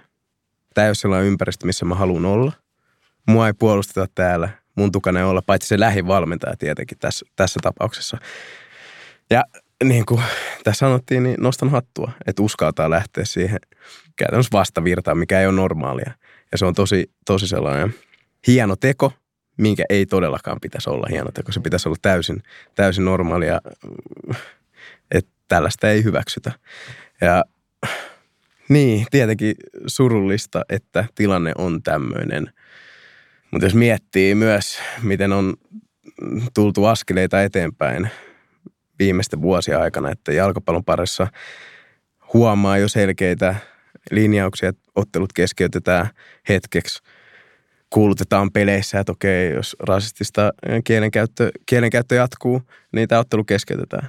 Tämä 0.74 0.84
ei 0.84 0.88
ole 0.88 0.94
sellainen 0.94 1.28
ympäristö, 1.28 1.66
missä 1.66 1.84
mä 1.84 1.94
haluan 1.94 2.26
olla. 2.26 2.52
Mua 3.28 3.46
ei 3.46 3.52
puolusteta 3.52 4.06
täällä. 4.14 4.48
Mun 4.76 4.92
tukana 4.92 5.26
olla, 5.26 5.42
paitsi 5.42 5.68
se 5.68 5.80
lähivalmentaja 5.80 6.56
tietenkin 6.56 6.98
tässä, 6.98 7.26
tässä 7.36 7.60
tapauksessa. 7.62 8.18
Ja 9.30 9.44
niin 9.84 10.06
kuin 10.06 10.22
tässä 10.64 10.78
sanottiin, 10.78 11.22
niin 11.22 11.36
nostan 11.40 11.70
hattua, 11.70 12.12
että 12.26 12.42
uskaltaa 12.42 12.90
lähteä 12.90 13.24
siihen 13.24 13.58
käytännössä 14.16 14.52
vastavirtaan, 14.52 15.18
mikä 15.18 15.40
ei 15.40 15.46
ole 15.46 15.54
normaalia. 15.54 16.12
Ja 16.52 16.58
se 16.58 16.66
on 16.66 16.74
tosi, 16.74 17.10
tosi 17.26 17.48
sellainen 17.48 17.94
hieno 18.46 18.76
teko, 18.76 19.12
minkä 19.58 19.84
ei 19.88 20.06
todellakaan 20.06 20.58
pitäisi 20.60 20.90
olla 20.90 21.06
hieno 21.10 21.30
teko. 21.34 21.52
Se 21.52 21.60
pitäisi 21.60 21.88
olla 21.88 21.98
täysin, 22.02 22.42
täysin 22.74 23.04
normaalia, 23.04 23.60
että 25.10 25.32
tällaista 25.48 25.90
ei 25.90 26.04
hyväksytä. 26.04 26.52
Ja 27.20 27.44
niin, 28.68 29.06
tietenkin 29.10 29.54
surullista, 29.86 30.62
että 30.68 31.04
tilanne 31.14 31.52
on 31.58 31.82
tämmöinen. 31.82 32.52
Mutta 33.50 33.66
jos 33.66 33.74
miettii 33.74 34.34
myös, 34.34 34.78
miten 35.02 35.32
on 35.32 35.54
tultu 36.54 36.84
askeleita 36.84 37.42
eteenpäin 37.42 38.10
viimeisten 38.98 39.42
vuosien 39.42 39.80
aikana, 39.80 40.10
että 40.10 40.32
jalkapallon 40.32 40.84
parissa 40.84 41.26
huomaa 42.34 42.78
jo 42.78 42.88
selkeitä 42.88 43.54
linjauksia, 44.10 44.68
että 44.68 44.82
ottelut 44.94 45.32
keskeytetään 45.32 46.08
hetkeksi, 46.48 47.02
kuulutetaan 47.90 48.52
peleissä, 48.52 49.00
että 49.00 49.12
okei, 49.12 49.50
jos 49.50 49.76
rasistista 49.80 50.52
kielenkäyttö, 50.84 51.50
kielenkäyttö 51.66 52.14
jatkuu, 52.14 52.62
niin 52.92 53.08
tämä 53.08 53.18
ottelu 53.18 53.44
keskeytetään. 53.44 54.08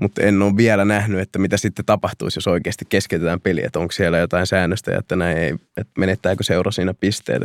Mutta 0.00 0.22
en 0.22 0.42
ole 0.42 0.56
vielä 0.56 0.84
nähnyt, 0.84 1.20
että 1.20 1.38
mitä 1.38 1.56
sitten 1.56 1.84
tapahtuisi, 1.84 2.38
jos 2.38 2.46
oikeasti 2.46 2.84
keskeytetään 2.88 3.40
peli, 3.40 3.64
että 3.64 3.78
onko 3.78 3.92
siellä 3.92 4.18
jotain 4.18 4.46
säännöstä, 4.46 4.98
että 4.98 5.16
näin 5.16 5.38
ei, 5.38 5.54
että 5.76 5.92
menettääkö 5.98 6.42
seura 6.42 6.70
siinä 6.70 6.94
pisteet. 6.94 7.42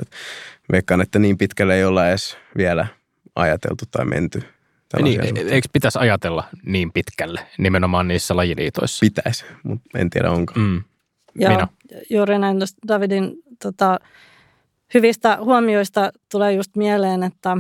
veikkaan, 0.72 1.02
että 1.02 1.20
niin 1.20 1.38
pitkälle 1.38 1.76
ei 1.76 1.86
olla 1.86 2.10
edes 2.10 2.38
vielä 2.58 2.88
ajateltu 3.36 3.86
tai 3.92 4.06
menty 4.06 4.44
niin, 4.98 5.38
e- 5.38 5.54
eikö 5.54 5.68
pitäisi 5.74 6.00
ajatella 6.00 6.44
niin 6.66 6.92
pitkälle 6.92 7.40
nimenomaan 7.58 8.08
niissä 8.08 8.36
lajiliitoissa? 8.36 9.00
Pitäisi, 9.06 9.46
mutta 9.64 10.00
en 10.00 10.10
tiedä 10.10 10.32
onko. 10.32 10.54
Mm. 10.56 10.84
Ja 11.40 11.50
Minä. 11.50 11.68
juuri 12.10 12.40
näin 12.40 12.58
Davidin 12.88 13.34
tota, 13.62 14.00
hyvistä 14.94 15.38
huomioista 15.42 16.12
tulee 16.32 16.54
just 16.54 16.76
mieleen, 16.76 17.24
että 17.24 17.58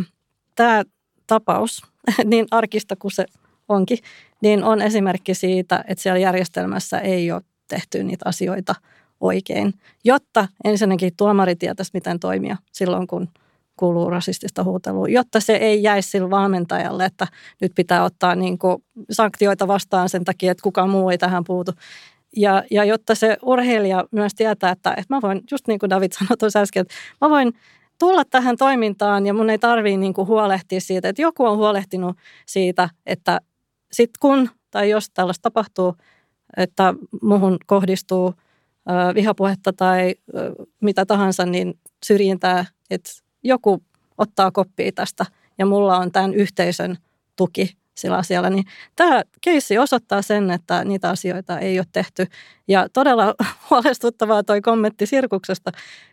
tämä 0.56 0.84
tapaus, 1.28 1.82
niin 2.26 2.48
arkista 2.52 2.96
kuin 2.96 3.12
se 3.12 3.26
onkin, 3.70 3.98
niin 4.42 4.64
on 4.64 4.82
esimerkki 4.82 5.34
siitä, 5.34 5.84
että 5.88 6.02
siellä 6.02 6.20
järjestelmässä 6.20 7.00
ei 7.00 7.32
ole 7.32 7.42
tehty 7.68 8.04
niitä 8.04 8.26
asioita 8.30 8.76
oikein, 9.20 9.74
jotta 10.04 10.48
ensinnäkin 10.64 11.12
tuomari 11.18 11.56
tietäisi, 11.56 11.92
miten 11.94 12.20
toimia 12.20 12.58
silloin, 12.72 13.08
kun– 13.08 13.30
kuuluu 13.80 14.10
rasistista 14.10 14.64
huutelua, 14.64 15.08
jotta 15.08 15.40
se 15.40 15.56
ei 15.56 15.84
jäisi 15.84 16.10
sille 16.10 16.30
valmentajalle, 16.30 17.06
että 17.06 17.28
nyt 17.62 17.72
pitää 17.76 18.04
ottaa 18.04 18.36
niin 18.36 18.58
kuin 18.58 18.84
sanktioita 19.12 19.68
vastaan 19.68 20.10
sen 20.10 20.24
takia, 20.24 20.52
että 20.52 20.64
kukaan 20.64 20.90
muu 20.90 21.10
ei 21.10 21.18
tähän 21.18 21.44
puutu. 21.44 21.72
Ja, 22.36 22.64
ja 22.72 22.84
jotta 22.84 23.16
se 23.16 23.38
urheilija 23.42 24.06
myös 24.12 24.36
tietää, 24.36 24.72
että, 24.72 24.90
että 24.90 25.16
mä 25.16 25.20
voin, 25.22 25.42
just 25.52 25.68
niin 25.68 25.80
kuin 25.80 25.90
David 25.90 26.12
sanoi 26.20 26.38
tuossa 26.38 26.60
äsken, 26.60 26.82
että 26.82 26.94
mä 27.22 27.30
voin 27.30 27.54
tulla 28.00 28.26
tähän 28.26 28.58
toimintaan 28.58 29.26
ja 29.26 29.34
mun 29.34 29.50
ei 29.50 29.60
tarvii 29.60 29.98
niin 29.98 30.14
kuin 30.14 30.28
huolehtia 30.28 30.82
siitä, 30.82 31.10
että 31.10 31.22
joku 31.22 31.46
on 31.46 31.58
huolehtinut 31.58 32.18
siitä, 32.46 32.90
että 33.06 33.42
sit 33.92 34.10
kun 34.20 34.50
tai 34.72 34.90
jos 34.90 35.10
tällaista 35.10 35.42
tapahtuu, 35.42 35.96
että 36.58 36.94
muhun 37.22 37.58
kohdistuu 37.66 38.34
vihapuhetta 39.16 39.74
tai 39.74 40.16
mitä 40.82 41.06
tahansa, 41.06 41.46
niin 41.46 41.80
syrjintää, 42.06 42.66
että 42.90 43.10
joku 43.44 43.84
ottaa 44.18 44.52
koppia 44.52 44.92
tästä. 44.92 45.26
Ja 45.58 45.66
mulla 45.66 45.98
on 45.98 46.12
tämän 46.12 46.34
yhteisön 46.34 46.98
tuki 47.36 47.78
sillä 47.96 48.18
asialla, 48.18 48.50
niin 48.50 48.64
tämä 48.96 49.22
keissi 49.42 49.78
osoittaa 49.78 50.22
sen, 50.22 50.52
että 50.52 50.84
niitä 50.84 51.10
asioita 51.10 51.60
ei 51.60 51.80
ole 51.80 51.86
tehty. 51.92 52.28
Ja 52.68 52.88
todella 52.94 53.36
huolestuttavaa 53.70 54.44
toi 54.44 54.62
kommentti 54.62 55.06
Sirkuksesta, 55.06 55.72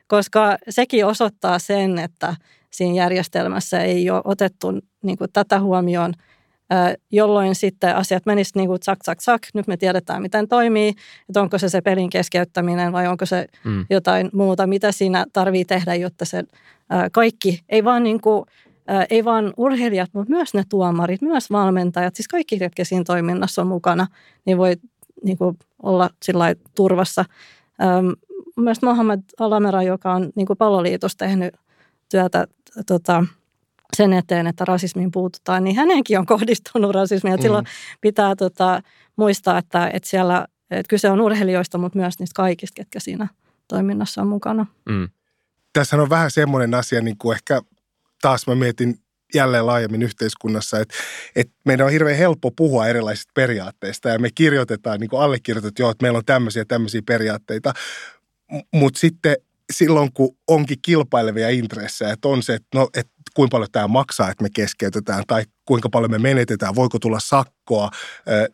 koska 0.09 0.59
sekin 0.69 1.07
osoittaa 1.07 1.59
sen, 1.59 1.99
että 1.99 2.37
siinä 2.71 2.95
järjestelmässä 2.95 3.81
ei 3.81 4.11
ole 4.11 4.23
otettu 4.25 4.73
niin 5.03 5.19
kuin, 5.19 5.33
tätä 5.33 5.61
huomioon– 5.61 6.15
jolloin 7.13 7.55
sitten 7.55 7.97
asiat 7.97 8.27
menisivät 8.27 8.57
niin 8.57 8.69
kuin 8.69 8.81
tsak, 8.81 8.99
tsak, 9.03 9.19
tsak. 9.19 9.43
Nyt 9.55 9.67
me 9.67 9.77
tiedetään, 9.77 10.23
miten 10.23 10.49
toimii, 10.49 10.93
että 11.29 11.41
onko 11.41 11.59
se 11.59 11.69
se 11.69 11.81
pelin 11.81 12.11
keskeyttäminen 12.11 12.93
vai 12.93 13.07
onko 13.07 13.27
se 13.27 13.47
mm. 13.65 13.87
jotain 13.91 14.31
muuta, 14.33 14.67
mitä 14.67 14.93
siinä 14.93 15.27
tarvii 15.33 15.65
tehdä, 15.65 15.95
jotta 15.95 16.25
se 16.25 16.45
kaikki, 17.13 17.65
ei 17.69 17.85
vaan, 17.85 18.03
niin 18.03 18.21
kuin, 18.21 18.45
ei 19.11 19.25
vaan 19.25 19.53
urheilijat, 19.57 20.11
mutta 20.13 20.31
myös 20.35 20.55
ne 20.55 20.63
tuomarit, 20.69 21.23
myös 21.23 21.51
valmentajat, 21.51 22.17
siis 22.17 22.29
kaikki, 22.29 22.59
jotka 22.61 22.85
siinä 22.85 23.05
toiminnassa 23.05 23.63
on 23.63 23.69
mukana, 23.69 24.07
niin 24.45 24.59
voi 24.59 24.77
niin 25.25 25.39
kuin 25.39 25.59
olla 25.83 26.11
sillä 26.23 26.55
turvassa. 26.75 27.25
Myös 28.57 28.83
Mohamed 28.83 29.21
Alamera, 29.41 29.83
joka 29.83 30.13
on 30.13 30.31
niin 30.35 30.47
kuin 30.47 30.57
palloliitossa 30.57 31.19
tehnyt 31.19 31.55
työtä 32.11 32.47
tota, 32.87 33.25
sen 33.97 34.13
eteen, 34.13 34.47
että 34.47 34.65
rasismiin 34.65 35.11
puututaan, 35.11 35.65
niin 35.65 35.77
hänenkin 35.77 36.19
on 36.19 36.27
kohdistunut 36.27 36.95
rasismia. 36.95 37.37
Mm. 37.37 37.43
Silloin 37.43 37.67
pitää 38.01 38.37
tota, 38.37 38.81
muistaa, 39.17 39.59
että, 39.59 39.91
että 39.93 40.09
siellä 40.09 40.47
että 40.71 40.89
kyse 40.89 41.11
on 41.11 41.21
urheilijoista, 41.21 41.79
mutta 41.79 41.99
myös 41.99 42.19
niistä 42.19 42.37
kaikista, 42.37 42.75
ketkä 42.75 43.01
siinä 43.01 43.29
toiminnassa 43.69 44.21
on 44.23 44.29
mukana. 44.29 44.67
Mm. 44.89 45.09
Tässä 45.73 45.97
on 45.97 46.11
vähän 46.11 46.31
semmoinen 46.31 46.75
asia, 46.75 47.01
niin 47.01 47.19
kuin 47.19 47.35
ehkä 47.35 47.63
taas 48.23 48.47
mä 48.47 48.55
mietin 48.55 48.95
jälleen 49.35 49.67
laajemmin 49.67 50.03
yhteiskunnassa, 50.03 50.81
että, 50.81 50.95
että 51.37 51.55
meidän 51.65 51.87
on 51.87 51.93
hirveän 51.93 52.19
helppo 52.19 52.51
puhua 52.51 52.87
erilaisista 52.87 53.33
periaatteista 53.35 54.09
ja 54.09 54.19
me 54.19 54.29
kirjoitetaan, 54.35 55.01
niin 55.01 55.11
kuin 55.11 55.23
allekirjoitet, 55.23 55.81
että 55.81 56.03
meillä 56.03 56.17
on 56.17 56.25
tämmöisiä 56.25 56.65
tämmöisiä 56.65 57.03
periaatteita, 57.07 57.73
mutta 58.73 59.01
sitten 59.01 59.37
silloin, 59.73 60.13
kun 60.13 60.37
onkin 60.49 60.79
kilpailevia 60.83 61.51
intressejä, 61.51 62.13
että 62.13 62.29
on 62.29 62.43
se, 62.43 62.55
että, 62.55 62.69
no, 62.75 62.89
että 62.95 63.13
kuinka 63.35 63.51
paljon 63.55 63.69
tämä 63.73 63.89
maksaa, 63.89 64.31
että 64.31 64.43
me 64.43 64.49
keskeytetään, 64.55 65.25
tai 65.27 65.45
kuinka 65.65 65.89
paljon 65.89 66.11
me 66.11 66.19
menetetään, 66.19 66.75
voiko 66.75 66.99
tulla 66.99 67.21
sakkoa, 67.21 67.91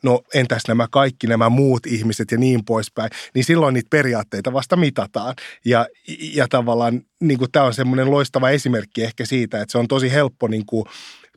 no 0.02 0.22
entäs 0.34 0.62
nämä 0.68 0.86
kaikki 0.90 1.26
nämä 1.26 1.48
muut 1.48 1.86
ihmiset 1.86 2.30
ja 2.30 2.38
niin 2.38 2.64
poispäin, 2.64 3.10
niin 3.34 3.44
silloin 3.44 3.74
niitä 3.74 3.88
periaatteita 3.90 4.52
vasta 4.52 4.76
mitataan. 4.76 5.34
Ja, 5.64 5.86
ja 6.34 6.48
tavallaan 6.48 7.00
niin 7.20 7.38
tämä 7.52 7.66
on 7.66 7.74
semmoinen 7.74 8.10
loistava 8.10 8.50
esimerkki 8.50 9.02
ehkä 9.02 9.26
siitä, 9.26 9.60
että 9.60 9.72
se 9.72 9.78
on 9.78 9.88
tosi 9.88 10.12
helppo 10.12 10.48
niin 10.48 10.66
kuin, 10.66 10.84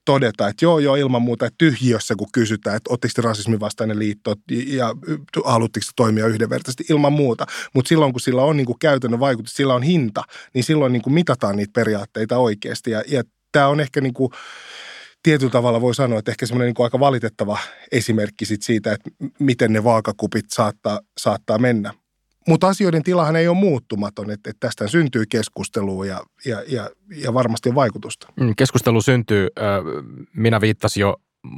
todeta, 0.06 0.48
että 0.48 0.66
joo, 0.66 0.80
joo, 0.80 0.96
ilman 0.96 1.22
muuta, 1.22 1.46
että 1.46 1.58
tyhjiössä 1.58 2.16
kun 2.16 2.28
kysytään, 2.34 2.78
että 2.78 2.94
ottiko 2.94 3.22
rasismin 3.22 3.60
vastainen 3.60 4.00
liitto 4.00 4.36
ja 4.68 4.96
halutteko 5.46 5.86
toimia 5.96 6.28
yhdenvertaisesti 6.28 6.86
ilman 6.90 7.14
muuta. 7.14 7.46
Mutta 7.74 7.90
silloin, 7.90 8.14
kun 8.14 8.22
sillä 8.22 8.42
on 8.42 8.58
niin 8.58 8.66
kuin 8.66 8.80
käytännön 8.80 9.20
vaikutus, 9.20 9.54
sillä 9.54 9.76
on 9.76 9.84
hinta, 9.84 10.24
niin 10.54 10.64
silloin 10.64 10.94
niin 10.94 11.02
kuin 11.02 11.14
mitataan 11.14 11.56
niitä 11.56 11.72
periaatteita 11.74 12.38
oikeasti. 12.38 12.92
Ja, 12.92 13.04
ja 13.08 13.24
tämä 13.52 13.68
on 13.68 13.80
ehkä 13.80 14.02
niin 14.02 14.14
kuin, 14.14 14.32
tietyllä 15.24 15.52
tavalla 15.52 15.82
voi 15.82 15.96
sanoa, 15.96 16.20
että 16.20 16.32
ehkä 16.32 16.46
semmoinen 16.46 16.74
niin 16.78 16.84
aika 16.84 17.00
valitettava 17.00 17.58
esimerkki 17.92 18.46
sit 18.46 18.62
siitä, 18.62 18.94
että 18.94 19.10
miten 19.40 19.74
ne 19.74 19.84
vaakakupit 19.84 20.46
saattaa, 20.50 21.00
saattaa 21.18 21.58
mennä. 21.58 21.94
Mutta 22.48 22.68
asioiden 22.68 23.04
tilahan 23.04 23.36
ei 23.36 23.48
ole 23.48 23.58
muuttumaton, 23.58 24.32
että, 24.32 24.50
että 24.50 24.68
tästä 24.68 24.88
syntyy 24.88 25.24
keskustelua 25.30 26.06
ja, 26.06 26.22
ja, 26.46 26.64
ja, 26.68 26.90
ja 27.16 27.34
varmasti 27.34 27.76
vaikutusta. 27.76 28.28
Mm, 28.40 28.54
keskustelu 28.58 29.02
syntyy. 29.02 29.48
Minä 30.36 30.62
viittasin 30.62 31.02
jo 31.02 31.16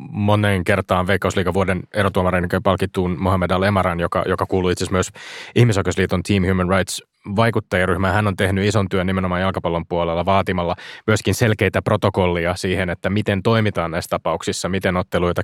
moneen 0.10 0.64
kertaan 0.64 1.08
Veikkausliigan 1.08 1.54
vuoden 1.54 1.84
erotuomarin 1.94 2.50
palkittuun 2.64 3.16
Mohamed 3.20 3.52
Al-Emaran, 3.52 4.00
joka, 4.00 4.24
joka 4.28 4.46
kuuluu 4.46 4.70
itse 4.70 4.84
asiassa 4.84 4.94
myös 4.94 5.10
Ihmisoikeusliiton 5.56 6.24
Team 6.24 6.48
Human 6.48 6.70
Rights 6.70 7.04
vaikuttajaryhmä. 7.36 8.12
Hän 8.12 8.28
on 8.28 8.36
tehnyt 8.36 8.66
ison 8.66 8.90
työn 8.90 9.08
nimenomaan 9.08 9.42
jalkapallon 9.42 9.86
puolella 9.90 10.26
vaatimalla 10.26 10.76
myöskin 11.08 11.36
selkeitä 11.36 11.82
protokollia 11.82 12.56
siihen, 12.56 12.90
että 12.90 13.10
miten 13.10 13.44
toimitaan 13.44 13.92
näissä 13.92 14.10
tapauksissa, 14.10 14.70
miten 14.70 14.98
otteluita 14.98 15.42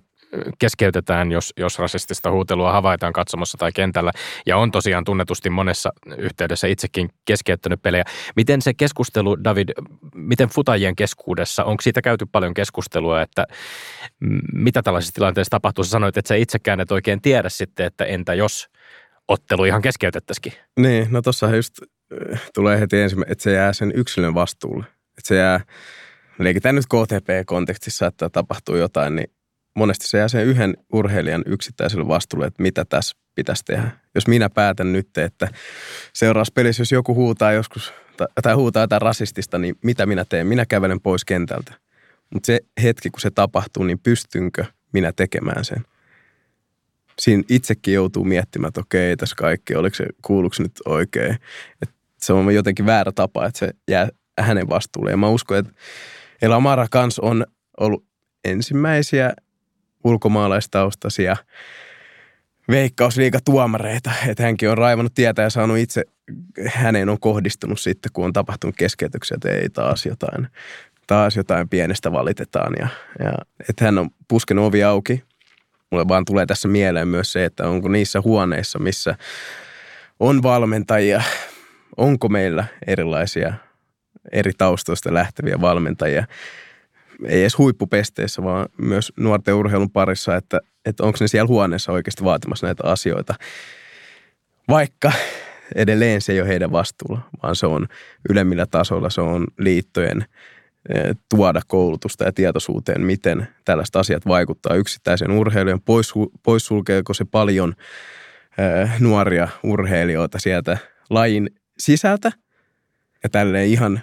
keskeytetään, 0.60 1.32
jos, 1.32 1.54
jos 1.58 1.80
rasistista 1.80 2.32
huutelua 2.32 2.72
havaitaan 2.72 3.14
katsomossa 3.14 3.58
tai 3.58 3.72
kentällä. 3.72 4.12
Ja 4.46 4.58
on 4.58 4.72
tosiaan 4.72 5.04
tunnetusti 5.04 5.50
monessa 5.50 5.90
yhteydessä 6.18 6.68
itsekin 6.68 7.10
keskeyttänyt 7.26 7.82
pelejä. 7.82 8.04
Miten 8.36 8.62
se 8.62 8.74
keskustelu, 8.74 9.44
David, 9.44 9.70
miten 10.16 10.50
futajien 10.50 10.96
keskuudessa, 10.96 11.64
onko 11.64 11.82
siitä 11.82 12.02
käyty 12.02 12.26
paljon 12.32 12.54
keskustelua, 12.54 13.22
että 13.22 13.46
mitä 14.54 14.82
tällaisissa 14.82 15.14
tilanteissa 15.14 15.52
tapahtuu? 15.52 15.84
Sä 15.84 15.90
sanoit, 15.90 16.18
että 16.18 16.28
sä 16.28 16.36
itsekään 16.36 16.80
et 16.80 16.92
oikein 16.92 17.22
tiedä 17.22 17.50
sitten, 17.50 17.86
että 17.86 18.06
entä 18.06 18.34
jos 18.34 18.70
ottelu 19.28 19.66
ihan 19.66 19.82
keskeytettäisikin. 19.82 20.54
Niin, 20.80 21.08
no 21.12 21.22
tuossa 21.22 21.56
just 21.56 21.74
äh, 22.32 22.42
tulee 22.54 22.80
heti 22.80 23.02
ensimmäinen, 23.02 23.32
että 23.32 23.44
se 23.44 23.52
jää 23.52 23.74
sen 23.74 23.92
yksilön 23.96 24.34
vastuulle. 24.34 24.86
Että 25.18 25.28
se 25.28 25.36
jää, 25.36 25.60
leikitään 26.40 26.76
nyt 26.76 26.86
KTP-kontekstissa, 26.86 28.08
että 28.08 28.30
tapahtuu 28.30 28.76
jotain, 28.76 29.16
niin 29.16 29.32
monesti 29.76 30.08
se 30.08 30.18
jää 30.18 30.28
sen 30.28 30.46
yhden 30.46 30.78
urheilijan 30.94 31.44
yksittäiselle 31.46 32.08
vastuulle, 32.08 32.48
että 32.48 32.64
mitä 32.64 32.86
tässä 32.86 33.18
pitäisi 33.36 33.66
tehdä. 33.66 33.92
Jos 34.16 34.28
minä 34.28 34.50
päätän 34.50 34.94
nyt, 34.94 35.18
että 35.18 35.48
seuraavassa 36.14 36.54
pelissä, 36.56 36.82
jos 36.82 36.92
joku 36.92 37.16
huutaa 37.16 37.52
joskus 37.52 37.94
tai 38.42 38.54
huutaa 38.54 38.84
jotain 38.84 39.02
rasistista, 39.02 39.58
niin 39.58 39.76
mitä 39.84 40.06
minä 40.06 40.26
teen? 40.26 40.48
Minä 40.48 40.66
kävelen 40.66 41.02
pois 41.02 41.26
kentältä. 41.26 41.74
Mutta 42.34 42.48
se 42.48 42.60
hetki, 42.84 43.10
kun 43.10 43.22
se 43.22 43.32
tapahtuu, 43.32 43.84
niin 43.84 44.00
pystynkö 44.00 44.66
minä 44.92 45.12
tekemään 45.16 45.66
sen? 45.66 45.86
Siinä 47.20 47.44
itsekin 47.50 47.94
joutuu 47.94 48.24
miettimään, 48.24 48.68
että 48.68 48.82
okei, 48.82 49.18
tässä 49.18 49.36
kaikki, 49.36 49.76
oliko 49.76 49.96
se, 49.96 50.06
kuuluuko 50.22 50.56
nyt 50.60 50.72
oikein. 50.86 51.38
Että 51.82 51.96
se 52.18 52.34
on 52.34 52.56
jotenkin 52.56 52.86
väärä 52.86 53.12
tapa, 53.12 53.46
että 53.46 53.60
se 53.60 53.70
jää 53.88 54.10
hänen 54.40 54.70
vastuulle. 54.70 55.12
Ja 55.12 55.18
mä 55.18 55.30
uskon, 55.30 55.58
että 55.58 55.72
Elamara 56.42 56.88
kans 56.92 57.20
on 57.20 57.46
ollut 57.80 58.06
ensimmäisiä 58.46 59.34
ulkomaalaistaustaisia 60.04 61.38
veikkausliikatuomareita. 62.68 64.12
Että 64.28 64.44
hänkin 64.44 64.70
on 64.70 64.78
raivannut 64.78 65.14
tietä 65.14 65.42
ja 65.42 65.50
saanut 65.50 65.78
itse, 65.78 66.04
häneen 66.68 67.10
on 67.10 67.20
kohdistunut 67.20 67.80
sitten, 67.80 68.12
kun 68.14 68.26
on 68.26 68.34
tapahtunut 68.34 68.76
keskeytyksiä, 68.76 69.36
että 69.36 69.50
ei 69.50 69.70
taas 69.70 70.06
jotain, 70.06 70.48
taas 71.08 71.36
jotain 71.36 71.70
pienestä 71.70 72.12
valitetaan. 72.12 72.74
Ja, 72.80 72.88
ja 73.20 73.32
että 73.70 73.86
hän 73.86 73.98
on 73.98 74.10
puskenut 74.28 74.66
ovi 74.66 74.84
auki. 74.84 75.24
Mulle 75.92 76.08
vaan 76.08 76.26
tulee 76.26 76.46
tässä 76.46 76.68
mieleen 76.68 77.08
myös 77.08 77.32
se, 77.32 77.46
että 77.46 77.70
onko 77.70 77.90
niissä 77.90 78.22
huoneissa, 78.22 78.80
missä 78.80 79.16
on 80.20 80.44
valmentajia, 80.44 81.22
onko 81.98 82.30
meillä 82.30 82.66
erilaisia 82.88 83.54
eri 84.32 84.52
taustoista 84.58 85.14
lähteviä 85.14 85.62
valmentajia, 85.62 86.26
ei 87.26 87.42
edes 87.42 87.58
huippupesteissä, 87.58 88.44
vaan 88.44 88.70
myös 88.78 89.14
nuorten 89.18 89.54
urheilun 89.54 89.92
parissa, 89.92 90.36
että, 90.36 90.60
että 90.86 91.04
onko 91.04 91.18
ne 91.22 91.28
siellä 91.28 91.48
huoneessa 91.48 91.92
oikeasti 91.92 92.24
vaatimassa 92.24 92.68
näitä 92.68 92.84
asioita. 92.84 93.36
Vaikka 94.70 95.12
edelleen 95.76 96.22
se 96.22 96.34
ei 96.34 96.42
ole 96.42 96.48
heidän 96.48 96.72
vastuulla, 96.72 97.22
vaan 97.44 97.56
se 97.56 97.66
on 97.66 97.88
ylemmillä 98.30 98.66
tasoilla, 98.66 99.10
se 99.10 99.22
on 99.22 99.48
liittojen 99.60 100.26
eh, 100.90 101.16
tuoda 101.30 101.62
koulutusta 101.68 102.24
ja 102.24 102.34
tietoisuuteen, 102.34 103.02
miten 103.02 103.48
tällaiset 103.66 103.96
asiat 103.96 104.28
vaikuttaa 104.28 104.76
yksittäisen 104.76 105.32
urheilijan, 105.32 105.82
pois, 105.82 106.14
poissulkeeko 106.44 107.14
se 107.14 107.26
paljon 107.26 107.74
eh, 108.58 108.90
nuoria 109.00 109.48
urheilijoita 109.64 110.40
sieltä 110.40 110.78
lajin 111.10 111.50
sisältä. 111.78 112.32
Ja 113.24 113.30
tälleen 113.30 113.68
ihan, 113.68 114.02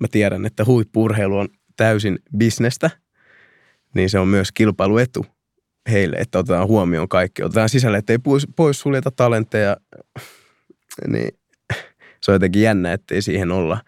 mä 0.00 0.08
tiedän, 0.10 0.46
että 0.46 0.64
huippurheilu 0.64 1.38
on 1.38 1.48
täysin 1.76 2.18
bisnestä, 2.36 2.90
niin 3.94 4.10
se 4.10 4.18
on 4.18 4.28
myös 4.28 4.52
kilpailuetu 4.52 5.26
heille, 5.90 6.16
että 6.16 6.38
otetaan 6.38 6.68
huomioon 6.68 7.08
kaikki. 7.08 7.42
Otetaan 7.42 7.68
sisälle, 7.68 7.98
ettei 7.98 8.18
pois 8.56 8.80
suljeta 8.80 9.10
talentteja, 9.10 9.76
niin 11.06 11.38
se 12.20 12.30
on 12.30 12.34
jotenkin 12.34 12.62
jännä, 12.62 12.92
ettei 12.92 13.22
siihen 13.22 13.50
olla 13.50 13.80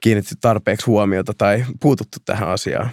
kiinnitetty 0.00 0.36
tarpeeksi 0.40 0.86
huomiota 0.86 1.32
tai 1.38 1.64
puututtu 1.80 2.18
tähän 2.24 2.48
asiaan. 2.48 2.90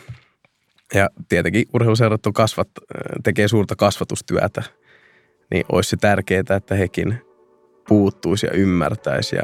Ja 0.93 1.09
tietenkin 1.29 1.65
urheiluseurat 1.73 2.25
on 2.25 2.33
kasvat, 2.33 2.69
tekee 3.23 3.47
suurta 3.47 3.75
kasvatustyötä, 3.75 4.63
niin 5.51 5.65
olisi 5.71 5.89
se 5.89 5.97
tärkeää, 5.97 6.55
että 6.57 6.75
hekin 6.75 7.21
puuttuisi 7.91 8.45
ja 8.45 8.53
ymmärtäisi 8.53 9.35
ja 9.35 9.43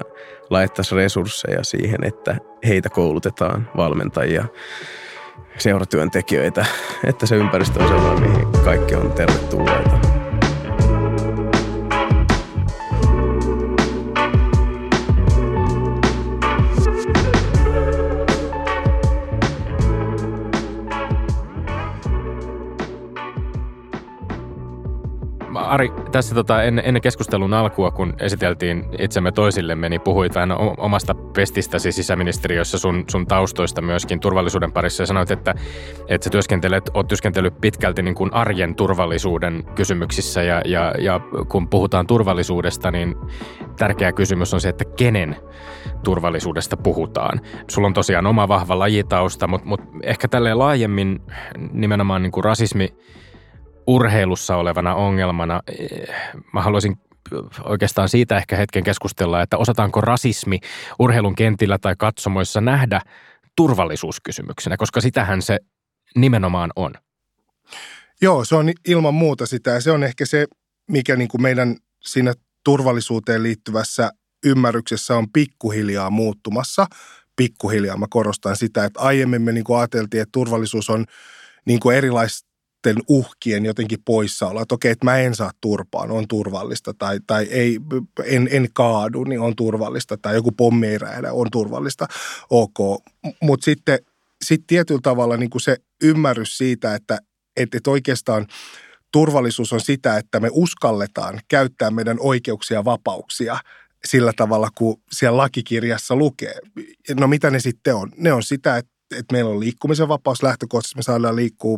laittaisi 0.49 0.95
resursseja 0.95 1.63
siihen, 1.63 2.03
että 2.03 2.36
heitä 2.67 2.89
koulutetaan, 2.89 3.69
valmentajia, 3.77 4.45
seuratyöntekijöitä, 5.57 6.65
että 7.03 7.25
se 7.25 7.36
ympäristö 7.36 7.79
on 7.83 7.88
sellainen, 7.88 8.29
mihin 8.29 8.47
kaikki 8.63 8.95
on 8.95 9.12
tervetulleita. 9.12 9.96
Ari, 25.60 25.91
tässä 26.12 26.36
tota, 26.36 26.63
ennen, 26.63 26.86
ennen 26.86 27.02
keskustelun 27.02 27.54
alkua, 27.54 27.91
kun 27.91 28.13
esiteltiin 28.20 28.86
itsemme 29.00 29.32
toisillemme, 29.32 29.89
niin 29.89 30.02
puhuit 30.02 30.36
vähän 30.36 30.52
omasta 30.78 31.15
pestistäsi 31.15 31.91
sisäministeriössä 31.91 32.78
sun, 32.78 33.04
sun 33.12 33.28
taustoista 33.28 33.82
myöskin 33.82 34.20
turvallisuuden 34.20 34.72
parissa 34.72 35.04
ja 35.04 35.08
sanoit, 35.08 35.32
että, 35.32 35.56
että 36.08 36.26
sä 36.26 36.30
työskentelet, 36.30 36.89
oot 36.93 37.08
työskentellyt 37.08 37.62
pitkälti 37.62 38.02
niin 38.02 38.15
kuin 38.15 38.34
arjen 38.34 38.76
turvallisuuden 38.76 39.63
kysymyksissä 39.76 40.43
ja, 40.43 40.62
ja, 40.65 40.93
ja 41.00 41.20
kun 41.50 41.70
puhutaan 41.70 42.08
turvallisuudesta, 42.08 42.91
niin 42.91 43.15
tärkeä 43.78 44.12
kysymys 44.12 44.54
on 44.54 44.62
se, 44.62 44.70
että 44.70 44.86
kenen 44.86 45.36
turvallisuudesta 46.04 46.78
puhutaan. 46.78 47.41
Sulla 47.70 47.88
on 47.88 47.93
tosiaan 47.93 48.28
oma 48.28 48.48
vahva 48.48 48.80
lajitausta, 48.80 49.48
mutta, 49.48 49.67
mutta 49.67 49.86
ehkä 50.04 50.28
tälleen 50.28 50.60
laajemmin 50.60 51.22
nimenomaan 51.72 52.24
niin 52.24 52.32
kuin 52.32 52.43
rasismi 52.43 52.93
urheilussa 53.88 54.56
olevana 54.56 54.95
ongelmana. 54.95 55.62
Eh, 55.67 56.15
mä 56.54 56.62
haluaisin 56.62 56.97
oikeastaan 57.63 58.10
siitä 58.10 58.38
ehkä 58.38 58.56
hetken 58.56 58.84
keskustella, 58.84 59.41
että 59.41 59.58
osataanko 59.58 60.02
rasismi 60.02 60.60
urheilun 61.00 61.36
kentillä 61.36 61.78
tai 61.78 61.95
katsomoissa 61.97 62.62
nähdä 62.62 63.02
turvallisuuskysymyksenä, 63.56 64.78
koska 64.78 65.02
sitähän 65.02 65.41
se 65.41 65.60
nimenomaan 66.15 66.71
on. 66.76 66.93
Joo, 68.21 68.45
se 68.45 68.56
on 68.56 68.71
ilman 68.88 69.13
muuta 69.13 69.45
sitä 69.45 69.71
ja 69.71 69.82
se 69.82 69.91
on 69.91 70.04
ehkä 70.04 70.26
se, 70.26 70.45
mikä 70.91 71.15
niin 71.15 71.28
kuin 71.28 71.41
meidän 71.41 71.76
siinä 72.04 72.34
turvallisuuteen 72.63 73.43
liittyvässä 73.43 74.12
ymmärryksessä 74.45 75.17
on 75.17 75.32
pikkuhiljaa 75.32 76.10
muuttumassa. 76.10 76.86
Pikkuhiljaa 77.36 77.97
mä 77.97 78.06
korostan 78.10 78.56
sitä, 78.56 78.86
että 78.86 79.00
aiemmin 79.00 79.41
me 79.41 79.52
niin 79.52 79.63
kuin 79.63 79.80
ajateltiin, 79.80 80.21
että 80.21 80.32
turvallisuus 80.32 80.89
on 80.89 81.06
niin 81.65 81.80
kuin 81.80 81.97
erilaista 81.97 82.46
sitten 82.78 83.04
uhkien 83.08 83.66
jotenkin 83.66 84.00
poissaolo, 84.06 84.62
että 84.62 84.76
okei, 84.76 84.92
että 84.92 85.06
mä 85.06 85.18
en 85.18 85.36
saa 85.36 85.52
turpaan, 85.62 86.12
on 86.12 86.28
turvallista, 86.28 86.94
tai, 86.94 87.20
tai 87.28 87.44
ei, 87.44 87.80
en, 88.26 88.48
en 88.52 88.68
kaadu, 88.74 89.24
niin 89.24 89.40
on 89.40 89.56
turvallista, 89.56 90.18
tai 90.18 90.36
joku 90.36 90.52
pommi 90.52 90.88
ei 90.88 90.98
räjähdä, 90.98 91.34
on 91.34 91.48
turvallista, 91.52 92.08
ok. 92.50 92.78
Mutta 93.42 93.66
sitten 93.66 94.00
sit 94.46 94.63
tietyllä 94.68 95.02
tavalla 95.04 95.38
niin 95.38 95.50
kuin 95.50 95.62
se 95.62 95.78
ymmärrys 96.04 96.58
siitä, 96.58 96.96
että, 96.96 97.20
että, 97.58 97.78
että 97.78 97.92
oikeastaan 97.92 98.48
turvallisuus 99.12 99.74
on 99.74 99.82
sitä, 99.82 100.18
että 100.18 100.40
me 100.40 100.50
uskalletaan 100.52 101.40
käyttää 101.48 101.92
meidän 101.92 102.18
oikeuksia 102.20 102.78
ja 102.78 102.86
vapauksia 102.86 103.58
sillä 104.06 104.34
tavalla, 104.36 104.70
kun 104.76 105.02
siellä 105.12 105.38
lakikirjassa 105.38 106.16
lukee. 106.16 106.60
No 107.20 107.28
mitä 107.28 107.50
ne 107.50 107.60
sitten 107.60 107.96
on? 107.96 108.12
Ne 108.18 108.34
on 108.34 108.44
sitä, 108.44 108.78
että, 108.78 108.92
että 109.12 109.34
meillä 109.34 109.52
on 109.52 109.60
liikkumisen 109.60 110.08
vapaus 110.08 110.44
lähtökohtaisesti, 110.44 110.98
me 110.98 111.04
saadaan 111.04 111.36
liikkua 111.36 111.78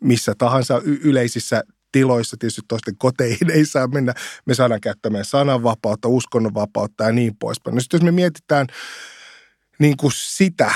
missä 0.00 0.34
tahansa 0.38 0.80
y- 0.84 1.00
yleisissä 1.02 1.62
tiloissa, 1.92 2.36
tietysti 2.40 2.62
toisten 2.68 2.96
koteihin 2.98 3.50
ei 3.50 3.66
saa 3.66 3.86
mennä. 3.86 4.14
Me 4.46 4.54
saadaan 4.54 4.80
käyttämään 4.80 5.24
sananvapautta, 5.24 6.08
uskonnonvapautta 6.08 7.04
ja 7.04 7.12
niin 7.12 7.36
poispäin. 7.36 7.74
No 7.74 7.80
sitten 7.80 7.98
jos 7.98 8.04
me 8.04 8.10
mietitään 8.10 8.66
niin 9.78 9.96
kuin 9.96 10.12
sitä, 10.14 10.70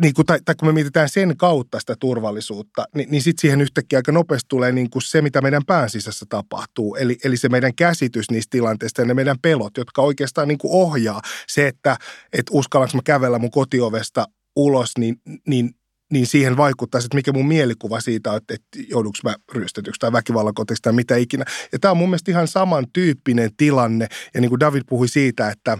niin 0.00 0.14
kuin, 0.14 0.26
tai, 0.26 0.38
tai 0.44 0.54
kun 0.54 0.68
me 0.68 0.72
mietitään 0.72 1.08
sen 1.08 1.36
kautta 1.36 1.80
sitä 1.80 1.94
turvallisuutta, 2.00 2.84
niin, 2.94 3.10
niin 3.10 3.22
sitten 3.22 3.40
siihen 3.40 3.60
yhtäkkiä 3.60 3.98
aika 3.98 4.12
nopeasti 4.12 4.46
tulee 4.48 4.72
niin 4.72 4.90
kuin 4.90 5.02
se, 5.02 5.22
mitä 5.22 5.40
meidän 5.40 5.62
pään 5.66 5.90
sisässä 5.90 6.26
tapahtuu. 6.28 6.94
Eli, 6.94 7.16
eli 7.24 7.36
se 7.36 7.48
meidän 7.48 7.74
käsitys 7.74 8.30
niistä 8.30 8.50
tilanteista 8.50 9.00
ja 9.00 9.06
ne 9.06 9.14
meidän 9.14 9.36
pelot, 9.42 9.76
jotka 9.76 10.02
oikeastaan 10.02 10.48
niin 10.48 10.58
kuin 10.58 10.72
ohjaa 10.72 11.20
se, 11.48 11.66
että, 11.66 11.96
että 12.32 12.50
uskallanko 12.54 12.96
mä 12.96 13.02
kävellä 13.04 13.38
mun 13.38 13.50
kotiovesta 13.50 14.26
ulos, 14.56 14.90
niin, 14.98 15.16
niin 15.46 15.70
niin 16.12 16.26
siihen 16.26 16.56
vaikuttaa, 16.56 16.98
että 16.98 17.14
mikä 17.14 17.32
mun 17.32 17.48
mielikuva 17.48 18.00
siitä 18.00 18.30
on, 18.30 18.36
että, 18.36 18.54
että 18.54 18.78
joudunko 18.90 19.18
mä 19.24 19.34
ryöstetyksi 19.52 19.98
tai 19.98 20.12
väkivallan 20.12 20.54
koteeksi 20.54 20.82
tai 20.82 20.92
mitä 20.92 21.16
ikinä. 21.16 21.44
Ja 21.72 21.78
tämä 21.78 21.90
on 21.90 21.96
mun 21.96 22.08
mielestä 22.08 22.30
ihan 22.30 22.48
samantyyppinen 22.48 23.50
tilanne. 23.56 24.08
Ja 24.34 24.40
niin 24.40 24.48
kuin 24.48 24.60
David 24.60 24.82
puhui 24.88 25.08
siitä, 25.08 25.48
että 25.48 25.78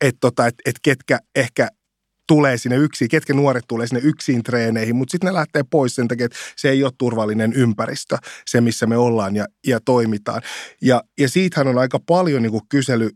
että 0.00 0.18
tota, 0.20 0.46
et, 0.46 0.54
et 0.66 0.76
ketkä 0.82 1.18
ehkä 1.36 1.68
tulee 2.26 2.58
sinne 2.58 2.76
yksin, 2.76 3.08
ketkä 3.08 3.34
nuoret 3.34 3.64
tulee 3.68 3.86
sinne 3.86 4.00
yksin 4.04 4.42
treeneihin, 4.42 4.96
mutta 4.96 5.12
sitten 5.12 5.28
ne 5.28 5.34
lähtee 5.34 5.62
pois 5.70 5.94
sen 5.94 6.08
takia, 6.08 6.26
että 6.26 6.38
se 6.56 6.70
ei 6.70 6.84
ole 6.84 6.92
turvallinen 6.98 7.52
ympäristö, 7.52 8.16
se 8.46 8.60
missä 8.60 8.86
me 8.86 8.96
ollaan 8.96 9.36
ja, 9.36 9.46
ja 9.66 9.80
toimitaan. 9.80 10.42
Ja, 10.82 11.02
ja 11.20 11.28
siitähän 11.28 11.68
on 11.68 11.78
aika 11.78 11.98
paljon 12.06 12.42
niin 12.42 12.50
kuin 12.50 12.62
kysely 12.68 13.10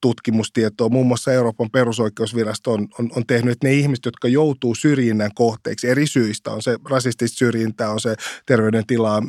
tutkimustietoa. 0.00 0.88
Muun 0.88 1.06
muassa 1.06 1.32
Euroopan 1.32 1.70
perusoikeusvirasto 1.70 2.72
on, 2.72 2.88
on, 2.98 3.10
on 3.16 3.26
tehnyt, 3.26 3.52
että 3.52 3.66
ne 3.66 3.74
ihmiset, 3.74 4.04
jotka 4.04 4.28
joutuu 4.28 4.74
syrjinnän 4.74 5.30
kohteeksi 5.34 5.88
eri 5.88 6.06
syistä, 6.06 6.50
on 6.50 6.62
se 6.62 6.76
rasistista 6.90 7.38
syrjintää, 7.38 7.90
on 7.90 8.00
se 8.00 8.14
terveydentilaa, 8.46 9.22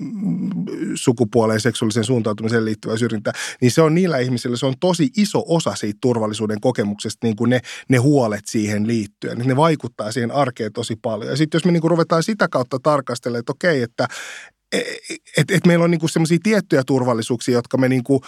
sukupuoleen, 0.96 1.62
seksuaalisen 1.62 2.04
suuntautumiseen 2.04 2.66
liittyvä 2.66 2.98
syrjintä, 2.98 3.34
niin 3.62 3.72
se 3.72 3.82
on 3.82 3.96
niillä 3.96 4.18
ihmisillä, 4.18 4.58
se 4.58 4.66
on 4.66 4.76
tosi 4.80 5.10
iso 5.18 5.44
osa 5.48 5.76
siitä 5.76 5.98
turvallisuuden 6.02 6.62
kokemuksesta, 6.62 7.28
niin 7.28 7.36
kuin 7.36 7.50
ne, 7.50 7.62
ne 7.90 7.98
huolet 7.98 8.46
siihen 8.46 8.88
liittyen. 8.88 9.38
Ne 9.38 9.56
vaikuttaa 9.56 10.12
siihen 10.12 10.32
arkeen 10.32 10.74
tosi 10.74 10.96
paljon. 10.96 11.32
Ja 11.32 11.38
sitten 11.38 11.58
jos 11.58 11.66
me 11.66 11.72
niin 11.72 11.82
kuin 11.82 11.92
ruvetaan 11.92 12.24
sitä 12.24 12.48
kautta 12.48 12.80
tarkastelemaan, 12.84 13.40
että 13.40 13.52
okei, 13.52 13.82
että 13.82 14.08
et, 15.38 15.52
et, 15.52 15.66
meillä 15.68 15.86
on 15.86 15.92
niin 15.92 16.10
semmoisia 16.10 16.38
tiettyjä 16.44 16.84
turvallisuuksia, 16.84 17.54
jotka 17.54 17.78
me 17.78 17.90
niin 17.90 18.04
kuin 18.04 18.20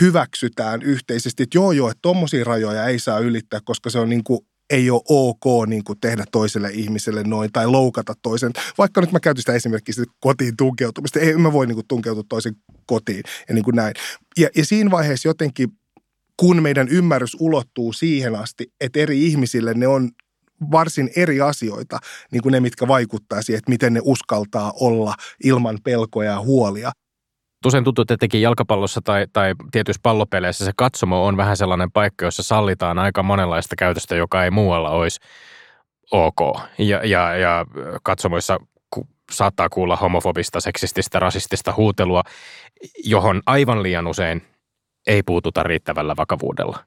hyväksytään 0.00 0.82
yhteisesti, 0.82 1.42
että 1.42 1.58
joo 1.58 1.72
joo, 1.72 1.90
että 1.90 2.02
tuommoisia 2.02 2.44
rajoja 2.44 2.86
ei 2.86 2.98
saa 2.98 3.18
ylittää, 3.18 3.60
koska 3.64 3.90
se 3.90 3.98
on 3.98 4.08
niin 4.08 4.24
kuin 4.24 4.40
ei 4.70 4.90
ole 4.90 5.02
ok 5.08 5.66
niin 5.66 5.84
kuin 5.84 6.00
tehdä 6.00 6.24
toiselle 6.32 6.70
ihmiselle 6.72 7.22
noin 7.22 7.52
tai 7.52 7.66
loukata 7.66 8.14
toisen. 8.22 8.52
Vaikka 8.78 9.00
nyt 9.00 9.12
mä 9.12 9.20
käytän 9.20 9.40
sitä 9.40 9.52
esimerkiksi 9.52 10.02
kotiin 10.20 10.56
tunkeutumista. 10.56 11.20
Ei 11.20 11.36
mä 11.36 11.52
voi 11.52 11.66
niin 11.66 11.74
kuin 11.74 11.86
tunkeutua 11.88 12.24
toisen 12.28 12.56
kotiin 12.86 13.22
ja 13.48 13.54
niin 13.54 13.64
kuin 13.64 13.76
näin. 13.76 13.94
Ja, 14.38 14.48
ja 14.56 14.64
siinä 14.64 14.90
vaiheessa 14.90 15.28
jotenkin, 15.28 15.68
kun 16.36 16.62
meidän 16.62 16.88
ymmärrys 16.88 17.36
ulottuu 17.40 17.92
siihen 17.92 18.34
asti, 18.34 18.72
että 18.80 19.00
eri 19.00 19.26
ihmisille 19.26 19.74
ne 19.74 19.86
on 19.86 20.10
varsin 20.70 21.10
eri 21.16 21.40
asioita, 21.40 21.98
niin 22.32 22.42
kuin 22.42 22.52
ne, 22.52 22.60
mitkä 22.60 22.88
vaikuttaa 22.88 23.42
siihen, 23.42 23.58
että 23.58 23.70
miten 23.70 23.94
ne 23.94 24.00
uskaltaa 24.04 24.72
olla 24.80 25.14
ilman 25.44 25.78
pelkoja 25.84 26.30
ja 26.30 26.40
huolia. 26.40 26.92
Usein 27.66 27.84
tuntuu, 27.84 28.02
että 28.02 28.14
etenkin 28.14 28.42
jalkapallossa 28.42 29.00
tai, 29.04 29.26
tai 29.32 29.54
tietyissä 29.72 30.00
pallopeleissä 30.02 30.64
se 30.64 30.72
katsomo 30.76 31.26
on 31.26 31.36
vähän 31.36 31.56
sellainen 31.56 31.92
paikka, 31.92 32.24
jossa 32.24 32.42
sallitaan 32.42 32.98
aika 32.98 33.22
monenlaista 33.22 33.76
käytöstä, 33.76 34.16
joka 34.16 34.44
ei 34.44 34.50
muualla 34.50 34.90
olisi 34.90 35.20
ok. 36.10 36.60
Ja, 36.78 37.06
ja, 37.06 37.36
ja 37.36 37.64
katsomoissa 38.02 38.58
saattaa 39.32 39.68
kuulla 39.68 39.96
homofobista, 39.96 40.60
seksististä, 40.60 41.18
rasistista 41.18 41.74
huutelua, 41.76 42.22
johon 43.04 43.42
aivan 43.46 43.82
liian 43.82 44.06
usein 44.06 44.42
ei 45.06 45.22
puututa 45.22 45.62
riittävällä 45.62 46.16
vakavuudella. 46.16 46.78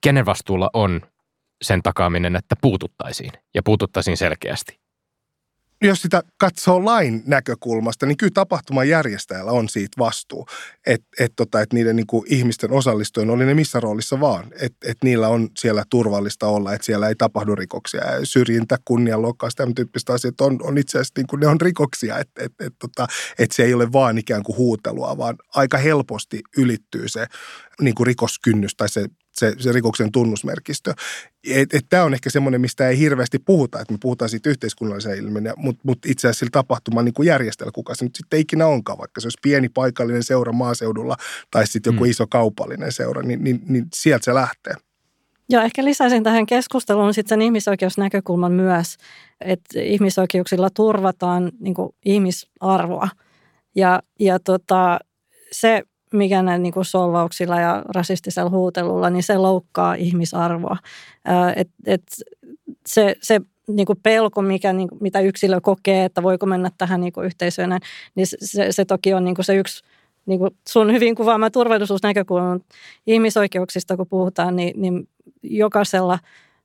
Kenen 0.00 0.26
vastuulla 0.26 0.70
on 0.72 1.00
sen 1.62 1.82
takaaminen, 1.82 2.36
että 2.36 2.56
puututtaisiin 2.60 3.32
ja 3.54 3.62
puututtaisiin 3.62 4.16
selkeästi? 4.16 4.84
jos 5.86 6.02
sitä 6.02 6.22
katsoo 6.38 6.84
lain 6.84 7.22
näkökulmasta, 7.26 8.06
niin 8.06 8.16
kyllä 8.16 8.30
tapahtuman 8.34 8.88
järjestäjällä 8.88 9.52
on 9.52 9.68
siitä 9.68 9.98
vastuu, 9.98 10.46
että 10.86 11.06
et 11.18 11.32
tota, 11.36 11.60
et 11.60 11.72
niiden 11.72 11.96
niin 11.96 12.06
kuin 12.06 12.24
ihmisten 12.28 12.72
osallistujien 12.72 13.30
oli 13.30 13.46
ne 13.46 13.54
missä 13.54 13.80
roolissa 13.80 14.20
vaan, 14.20 14.44
että 14.60 14.90
et 14.90 14.96
niillä 15.04 15.28
on 15.28 15.48
siellä 15.58 15.84
turvallista 15.90 16.46
olla, 16.46 16.74
että 16.74 16.84
siellä 16.84 17.08
ei 17.08 17.14
tapahdu 17.14 17.54
rikoksia. 17.54 18.04
Ja 18.04 18.26
syrjintä, 18.26 18.78
kunnianloukkaus, 18.84 19.54
tämän 19.54 19.74
tyyppistä 19.74 20.12
asiat 20.12 20.40
on, 20.40 20.58
on 20.62 20.78
itse 20.78 20.98
asiassa 20.98 21.14
niin 21.16 21.26
kuin 21.26 21.40
ne 21.40 21.46
on 21.46 21.60
rikoksia, 21.60 22.18
että 22.18 22.44
et, 22.44 22.52
et, 22.60 22.74
tota, 22.78 23.06
et 23.38 23.52
se 23.52 23.64
ei 23.64 23.74
ole 23.74 23.92
vaan 23.92 24.18
ikään 24.18 24.42
kuin 24.42 24.58
huutelua, 24.58 25.18
vaan 25.18 25.36
aika 25.54 25.78
helposti 25.78 26.42
ylittyy 26.56 27.08
se 27.08 27.26
niin 27.80 27.94
kuin 27.94 28.06
rikoskynnys 28.06 28.74
tai 28.76 28.88
se 28.88 29.06
se, 29.34 29.54
se 29.58 29.72
rikoksen 29.72 30.12
tunnusmerkistö. 30.12 30.94
Tämä 31.88 32.04
on 32.04 32.14
ehkä 32.14 32.30
semmoinen, 32.30 32.60
mistä 32.60 32.88
ei 32.88 32.98
hirveästi 32.98 33.38
puhuta, 33.38 33.80
että 33.80 33.94
me 33.94 33.98
puhutaan 34.02 34.28
siitä 34.28 34.50
yhteiskunnallisen 34.50 35.18
ilmiön, 35.18 35.54
mutta 35.56 35.80
mut 35.84 35.98
itse 36.06 36.28
asiassa 36.28 36.38
sillä 36.38 36.50
tapahtuman 36.50 37.04
niin 37.04 37.14
järjestellä, 37.24 37.72
kuka 37.74 37.94
se 37.94 38.04
nyt 38.04 38.14
sitten 38.14 38.40
ikinä 38.40 38.66
onkaan, 38.66 38.98
vaikka 38.98 39.20
se 39.20 39.26
olisi 39.26 39.38
pieni 39.42 39.68
paikallinen 39.68 40.22
seura 40.22 40.52
maaseudulla 40.52 41.16
tai 41.50 41.66
sitten 41.66 41.94
joku 41.94 42.04
mm. 42.04 42.10
iso 42.10 42.26
kaupallinen 42.26 42.92
seura, 42.92 43.22
niin, 43.22 43.44
niin, 43.44 43.62
niin 43.68 43.86
sieltä 43.94 44.24
se 44.24 44.34
lähtee. 44.34 44.74
Joo, 45.48 45.62
ehkä 45.62 45.84
lisäisin 45.84 46.22
tähän 46.22 46.46
keskusteluun 46.46 47.14
sitten 47.14 47.28
sen 47.28 47.42
ihmisoikeusnäkökulman 47.42 48.52
myös, 48.52 48.96
että 49.40 49.80
ihmisoikeuksilla 49.80 50.70
turvataan 50.70 51.52
niin 51.60 51.74
ihmisarvoa. 52.04 53.08
Ja, 53.76 54.02
ja 54.20 54.38
tota, 54.38 54.98
se 55.52 55.82
mikä 56.16 56.42
näillä 56.42 56.62
niin 56.62 56.72
kuin 56.72 56.84
solvauksilla 56.84 57.60
ja 57.60 57.82
rasistisella 57.88 58.50
huutelulla, 58.50 59.10
niin 59.10 59.22
se 59.22 59.38
loukkaa 59.38 59.94
ihmisarvoa. 59.94 60.76
Et, 61.56 61.68
et 61.86 62.02
se, 62.86 63.16
se 63.22 63.40
niin 63.68 63.86
kuin 63.86 63.98
pelko, 64.02 64.42
mikä, 64.42 64.72
niin 64.72 64.88
kuin, 64.88 64.98
mitä 65.02 65.20
yksilö 65.20 65.60
kokee, 65.60 66.04
että 66.04 66.22
voiko 66.22 66.46
mennä 66.46 66.70
tähän 66.78 67.00
niin 67.00 67.12
kuin 67.12 67.26
yhteisöön, 67.26 67.78
niin 68.14 68.26
se, 68.26 68.72
se 68.72 68.84
toki 68.84 69.14
on 69.14 69.24
niin 69.24 69.34
kuin 69.34 69.44
se 69.44 69.56
yksi 69.56 69.84
niin 70.26 70.38
kuin 70.38 70.50
sun 70.68 70.92
hyvin 70.92 71.14
kuvaama 71.14 71.50
turvallisuusnäkökulma. 71.50 72.58
Ihmisoikeuksista 73.06 73.96
kun 73.96 74.08
puhutaan, 74.08 74.56
niin, 74.56 74.82
niin 74.82 75.08
jokaisella 75.42 76.18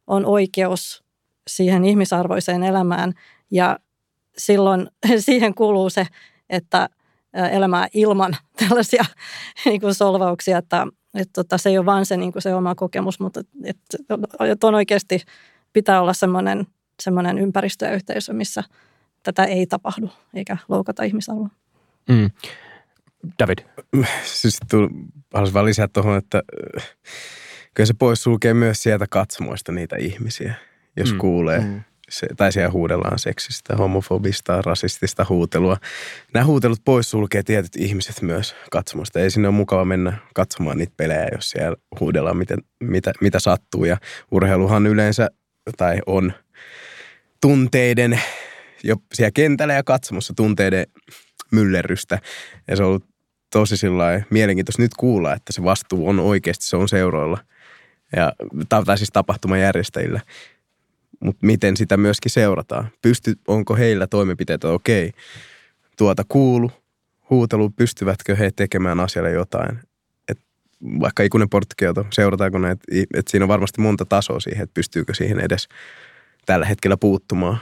on 0.08 0.26
oikeus 0.26 1.04
siihen 1.48 1.86
ihmisarvoiseen 1.86 2.64
elämään 2.64 3.14
ja 3.52 3.80
silloin 4.38 4.88
siihen 5.26 5.56
kuuluu 5.56 5.90
se, 5.90 6.08
että 6.50 6.90
elämää 7.34 7.88
ilman 7.94 8.38
tällaisia 8.68 9.06
niin 9.66 9.82
kuin 9.82 9.94
solvauksia, 9.94 10.58
että, 10.58 10.88
että 11.14 11.34
tota, 11.34 11.58
se 11.58 11.70
ei 11.70 11.78
ole 11.78 11.86
vain 11.86 12.06
se, 12.06 12.18
niin 12.18 12.32
kuin 12.32 12.42
se 12.42 12.56
oma 12.56 12.76
kokemus, 12.76 13.20
mutta 13.20 13.40
että, 13.64 13.98
että 14.52 14.68
on 14.68 14.76
oikeasti 14.76 15.22
pitää 15.74 16.02
olla 16.02 16.14
semmoinen, 16.14 16.68
semmoinen 17.02 17.40
ympäristö 17.40 17.86
ja 17.86 17.94
yhteisö, 17.94 18.34
missä 18.34 18.64
tätä 19.24 19.44
ei 19.44 19.68
tapahdu 19.68 20.10
eikä 20.34 20.58
loukata 20.70 21.04
ihmisarvoa. 21.04 21.50
Mm. 22.10 22.30
David? 23.40 23.58
Siis 24.24 24.60
haluaisin 25.34 25.54
vaan 25.54 25.66
lisää 25.66 25.88
tuohon, 25.88 26.18
että 26.18 26.44
kyllä 27.74 27.88
se 27.88 27.94
pois 27.94 28.24
sulkee 28.24 28.54
myös 28.54 28.84
sieltä 28.84 29.06
katsomoista 29.10 29.72
niitä 29.72 29.96
ihmisiä, 29.96 30.54
jos 30.98 31.12
mm. 31.12 31.18
kuulee 31.18 31.60
mm 31.60 31.84
se, 32.10 32.28
tai 32.38 32.52
siellä 32.52 32.72
huudellaan 32.72 33.20
seksistä, 33.20 33.76
homofobista, 33.76 34.62
rasistista 34.62 35.26
huutelua. 35.30 35.78
Nämä 36.34 36.46
huutelut 36.46 36.82
pois 36.86 37.10
sulkee 37.12 37.44
tietyt 37.44 37.76
ihmiset 37.76 38.22
myös 38.22 38.56
katsomusta. 38.72 39.20
Ei 39.20 39.32
sinne 39.32 39.48
ole 39.48 39.56
mukava 39.56 39.86
mennä 39.86 40.18
katsomaan 40.36 40.78
niitä 40.78 40.94
pelejä, 40.98 41.28
jos 41.32 41.50
siellä 41.50 41.78
huudellaan 42.00 42.38
miten, 42.38 42.58
mitä, 42.80 43.12
mitä 43.22 43.40
sattuu. 43.40 43.86
Ja 43.86 43.98
urheiluhan 44.32 44.88
yleensä, 44.88 45.30
tai 45.78 46.00
on 46.06 46.34
tunteiden, 47.42 48.22
jo 48.84 48.96
siellä 49.14 49.32
kentällä 49.32 49.74
ja 49.74 49.84
katsomossa 49.84 50.34
tunteiden 50.34 50.86
myllerrystä. 51.52 52.20
Ja 52.68 52.76
se 52.76 52.84
on 52.84 52.90
ollut 52.90 53.06
tosi 53.52 53.76
mielenkiintoista 54.30 54.82
nyt 54.82 54.94
kuulla, 54.94 55.34
että 55.34 55.54
se 55.54 55.64
vastuu 55.64 56.10
on 56.10 56.20
oikeasti, 56.20 56.66
se 56.66 56.78
on 56.78 56.90
seuroilla. 56.90 57.38
Ja, 58.16 58.34
tai 58.70 58.98
siis 58.98 59.10
tapahtumajärjestäjillä 59.14 60.22
mutta 61.20 61.46
miten 61.46 61.78
sitä 61.78 61.98
myöskin 61.98 62.32
seurataan. 62.32 62.90
Pysty, 63.02 63.36
onko 63.48 63.76
heillä 63.76 64.08
toimenpiteitä, 64.08 64.70
okei, 64.70 65.12
tuota 65.98 66.24
kuulu, 66.30 66.72
huutelu, 67.30 67.70
pystyvätkö 67.70 68.36
he 68.36 68.52
tekemään 68.56 69.00
asialle 69.00 69.32
jotain. 69.32 69.80
Et 70.28 70.40
vaikka 71.00 71.24
ikuinen 71.24 71.50
porttikioto, 71.50 72.06
seurataanko 72.14 72.58
näitä, 72.58 72.84
että 73.14 73.32
siinä 73.32 73.44
on 73.44 73.50
varmasti 73.50 73.82
monta 73.82 74.06
tasoa 74.06 74.40
siihen, 74.40 74.64
että 74.64 74.74
pystyykö 74.74 75.14
siihen 75.14 75.40
edes 75.40 75.68
tällä 76.46 76.66
hetkellä 76.66 76.98
puuttumaan. 76.98 77.58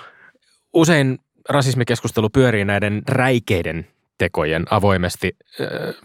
Usein 0.73 1.19
rasismikeskustelu 1.49 2.29
pyörii 2.29 2.65
näiden 2.65 3.01
räikeiden 3.07 3.87
tekojen 4.17 4.65
avoimesti, 4.69 5.37
äh, 5.61 5.95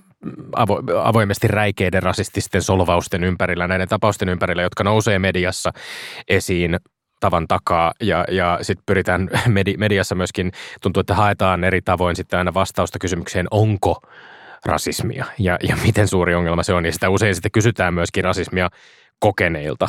avo, 0.57 0.83
avoimesti 1.03 1.49
räikeiden 1.49 2.03
rasististen 2.03 2.63
solvausten 2.63 3.25
ympärillä, 3.25 3.69
näiden 3.69 3.89
tapausten 3.89 4.29
ympärillä, 4.29 4.63
jotka 4.63 4.85
nousee 4.85 5.19
mediassa 5.19 5.73
esiin 6.29 6.81
tavan 7.23 7.49
takaa 7.49 7.93
ja, 8.01 8.25
ja 8.31 8.59
sitten 8.63 8.83
pyritään 8.87 9.31
medi, 9.47 9.77
mediassa 9.77 10.15
myöskin, 10.15 10.53
tuntuu, 10.81 11.01
että 11.01 11.15
haetaan 11.15 11.65
eri 11.65 11.83
tavoin 11.83 12.17
sitten 12.17 12.39
aina 12.39 12.55
vastausta 12.55 12.99
kysymykseen, 12.99 13.47
onko 13.51 14.03
rasismia 14.65 15.25
ja, 15.39 15.59
ja 15.69 15.77
miten 15.85 16.09
suuri 16.09 16.35
ongelma 16.35 16.63
se 16.63 16.75
on. 16.75 16.87
Ja 16.87 16.93
sitä 16.93 17.09
usein 17.09 17.35
sitten 17.35 17.53
kysytään 17.53 17.95
myöskin 17.95 18.25
rasismia 18.25 18.71
kokeneilta. 19.23 19.89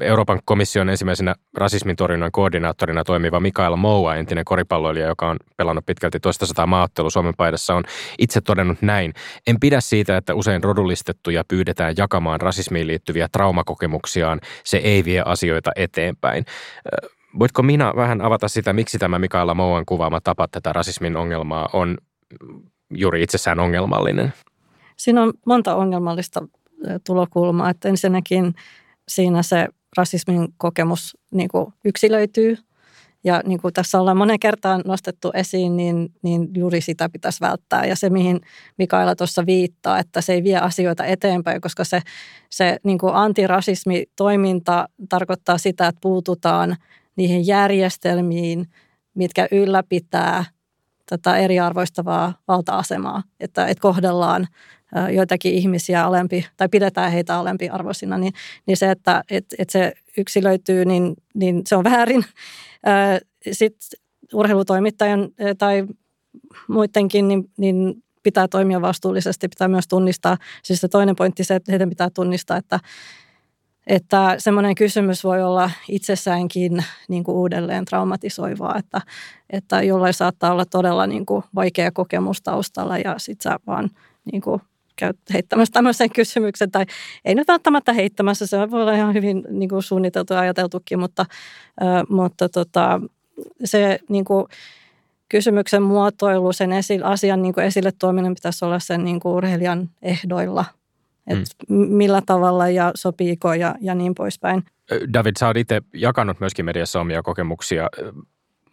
Euroopan 0.00 0.40
komission 0.44 0.88
ensimmäisenä 0.88 1.34
rasismin 1.56 1.96
torjunnan 1.96 2.32
koordinaattorina 2.32 3.04
toimiva 3.04 3.40
Mikael 3.40 3.76
Moua, 3.76 4.16
entinen 4.16 4.44
koripalloilija, 4.44 5.06
joka 5.06 5.28
on 5.28 5.36
pelannut 5.56 5.86
pitkälti 5.86 6.20
toista 6.20 6.46
sataa 6.46 6.66
maaottelua 6.66 7.10
Suomen 7.10 7.34
paidassa, 7.36 7.74
on 7.74 7.84
itse 8.18 8.40
todennut 8.40 8.82
näin. 8.82 9.12
En 9.46 9.60
pidä 9.60 9.80
siitä, 9.80 10.16
että 10.16 10.34
usein 10.34 10.64
rodullistettuja 10.64 11.44
pyydetään 11.48 11.94
jakamaan 11.96 12.40
rasismiin 12.40 12.86
liittyviä 12.86 13.28
traumakokemuksiaan. 13.32 14.40
Se 14.64 14.76
ei 14.76 15.04
vie 15.04 15.22
asioita 15.26 15.70
eteenpäin. 15.76 16.44
Voitko 17.38 17.62
minä 17.62 17.92
vähän 17.96 18.20
avata 18.20 18.48
sitä, 18.48 18.72
miksi 18.72 18.98
tämä 18.98 19.18
Mikaela 19.18 19.54
Mouan 19.54 19.86
kuvaama 19.86 20.20
tapa 20.20 20.48
tätä 20.48 20.72
rasismin 20.72 21.16
ongelmaa 21.16 21.68
on 21.72 21.98
juuri 22.90 23.22
itsessään 23.22 23.60
ongelmallinen? 23.60 24.32
Siinä 24.96 25.22
on 25.22 25.32
monta 25.46 25.76
ongelmallista 25.76 26.40
tulokulmaa. 27.06 27.70
Että 27.70 27.88
ensinnäkin 27.88 28.54
siinä 29.08 29.42
se 29.42 29.68
rasismin 29.96 30.48
kokemus 30.56 31.16
niin 31.30 31.48
kuin 31.48 31.74
yksilöityy. 31.84 32.58
Ja 33.24 33.42
niin 33.46 33.60
kuin 33.60 33.74
tässä 33.74 34.00
ollaan 34.00 34.16
monen 34.16 34.40
kertaan 34.40 34.82
nostettu 34.86 35.30
esiin, 35.34 35.76
niin, 35.76 36.12
niin 36.22 36.48
juuri 36.56 36.80
sitä 36.80 37.08
pitäisi 37.08 37.40
välttää. 37.40 37.84
Ja 37.84 37.96
se, 37.96 38.10
mihin 38.10 38.40
Mikaela 38.78 39.16
tuossa 39.16 39.46
viittaa, 39.46 39.98
että 39.98 40.20
se 40.20 40.32
ei 40.32 40.44
vie 40.44 40.58
asioita 40.58 41.04
eteenpäin, 41.04 41.60
koska 41.60 41.84
se, 41.84 42.02
se 42.50 42.76
niin 42.84 42.98
kuin 42.98 43.14
antirasismitoiminta 43.14 44.88
tarkoittaa 45.08 45.58
sitä, 45.58 45.88
että 45.88 45.98
puututaan 46.00 46.76
niihin 47.16 47.46
järjestelmiin, 47.46 48.66
mitkä 49.14 49.48
ylläpitää 49.52 50.44
tätä 51.10 51.36
eriarvoistavaa 51.36 52.34
valta-asemaa, 52.48 53.22
että, 53.40 53.66
että 53.66 53.82
kohdellaan 53.82 54.46
joitakin 55.12 55.54
ihmisiä 55.54 56.04
alempi 56.04 56.46
tai 56.56 56.68
pidetään 56.68 57.12
heitä 57.12 57.36
alempiarvoisina, 57.38 58.18
niin, 58.18 58.32
niin 58.66 58.76
se, 58.76 58.90
että 58.90 59.24
et, 59.30 59.44
et 59.58 59.70
se 59.70 59.92
yksilöityy, 60.18 60.84
niin, 60.84 61.14
niin 61.34 61.62
se 61.66 61.76
on 61.76 61.84
väärin. 61.84 62.24
Sitten 63.52 63.98
urheilutoimittajan 64.34 65.28
tai 65.58 65.86
muidenkin, 66.68 67.28
niin, 67.28 67.50
niin 67.58 68.02
pitää 68.22 68.48
toimia 68.48 68.80
vastuullisesti, 68.80 69.48
pitää 69.48 69.68
myös 69.68 69.88
tunnistaa, 69.88 70.36
siis 70.62 70.80
se 70.80 70.88
toinen 70.88 71.16
pointti 71.16 71.44
se, 71.44 71.54
että 71.54 71.72
heidän 71.72 71.88
pitää 71.88 72.08
tunnistaa, 72.14 72.56
että, 72.56 72.80
että 73.90 74.34
semmoinen 74.38 74.74
kysymys 74.74 75.24
voi 75.24 75.42
olla 75.42 75.70
itsessäänkin 75.88 76.84
niin 77.08 77.24
kuin 77.24 77.36
uudelleen 77.36 77.84
traumatisoivaa, 77.84 78.78
että, 78.78 79.00
että 79.50 79.82
jollain 79.82 80.14
saattaa 80.14 80.52
olla 80.52 80.64
todella 80.64 81.06
niin 81.06 81.26
kuin 81.26 81.44
vaikea 81.54 81.90
kokemus 81.90 82.42
taustalla 82.42 82.98
ja 82.98 83.14
sitten 83.18 83.52
sä 83.52 83.58
vaan 83.66 83.90
niin 84.32 84.42
kuin 84.42 84.60
käyt 84.96 85.16
heittämässä 85.32 85.72
tämmöisen 85.72 86.10
kysymyksen, 86.10 86.70
tai 86.70 86.86
ei 87.24 87.34
nyt 87.34 87.48
välttämättä 87.48 87.92
heittämässä, 87.92 88.46
se 88.46 88.70
voi 88.70 88.82
olla 88.82 88.92
ihan 88.92 89.14
hyvin 89.14 89.44
niin 89.50 89.68
kuin 89.68 89.82
suunniteltu 89.82 90.34
ja 90.34 90.40
ajateltukin, 90.40 90.98
mutta, 90.98 91.26
mutta 92.08 92.48
tota, 92.48 93.00
se 93.64 93.98
niin 94.08 94.24
kuin, 94.24 94.46
kysymyksen 95.28 95.82
muotoilu, 95.82 96.52
sen 96.52 96.72
esi- 96.72 97.02
asian 97.02 97.42
niin 97.42 97.54
kuin 97.54 97.66
esille 97.66 97.92
tuominen 97.98 98.34
pitäisi 98.34 98.64
olla 98.64 98.78
sen 98.78 99.04
niin 99.04 99.20
kuin 99.20 99.32
urheilijan 99.32 99.90
ehdoilla, 100.02 100.64
että 101.26 101.54
mm. 101.68 101.76
millä 101.76 102.22
tavalla 102.26 102.68
ja 102.68 102.92
sopiiko 102.94 103.54
ja, 103.54 103.74
ja 103.80 103.94
niin 103.94 104.14
poispäin. 104.14 104.64
David, 105.12 105.32
sä 105.38 105.46
oot 105.46 105.56
itse 105.56 105.82
jakanut 105.94 106.40
myöskin 106.40 106.64
mediassa 106.64 107.00
omia 107.00 107.22
kokemuksia 107.22 107.88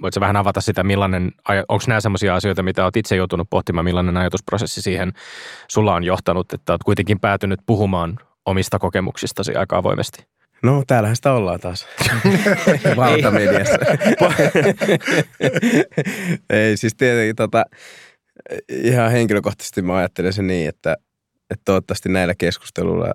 voitko 0.02 0.20
vähän 0.20 0.36
avata 0.36 0.62
sitä, 0.62 0.84
millainen, 0.84 1.32
onko 1.68 1.84
nämä 1.88 2.02
sellaisia 2.02 2.36
asioita, 2.36 2.64
mitä 2.64 2.84
olet 2.84 2.98
itse 2.98 3.16
joutunut 3.16 3.50
pohtimaan, 3.50 3.86
millainen 3.86 4.18
ajatusprosessi 4.18 4.82
siihen 4.82 5.14
sulla 5.68 5.94
on 5.94 6.04
johtanut, 6.04 6.54
että 6.54 6.74
olet 6.74 6.84
kuitenkin 6.84 7.20
päätynyt 7.20 7.60
puhumaan 7.66 8.20
omista 8.46 8.80
kokemuksistasi 8.80 9.56
aika 9.56 9.78
avoimesti? 9.78 10.28
No, 10.64 10.84
täällähän 10.88 11.16
sitä 11.16 11.34
ollaan 11.34 11.60
taas. 11.60 11.88
Valtamediassa. 12.98 13.78
Ei, 16.50 16.78
siis 16.78 16.96
tietenkin 16.96 17.36
tota, 17.36 17.64
ihan 18.70 19.12
henkilökohtaisesti 19.12 19.82
mä 19.82 19.96
ajattelen 19.96 20.34
sen 20.34 20.48
niin, 20.48 20.70
että, 20.70 20.96
että 21.50 21.62
toivottavasti 21.66 22.10
näillä 22.10 22.36
keskusteluilla 22.36 23.14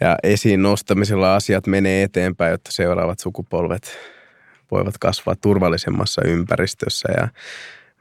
ja 0.00 0.16
esiin 0.22 0.62
nostamisella 0.62 1.36
asiat 1.36 1.66
menee 1.66 2.02
eteenpäin, 2.02 2.50
jotta 2.50 2.72
seuraavat 2.72 3.18
sukupolvet 3.18 3.98
voivat 4.70 4.98
kasvaa 4.98 5.36
turvallisemmassa 5.40 6.22
ympäristössä 6.24 7.08
ja 7.16 7.28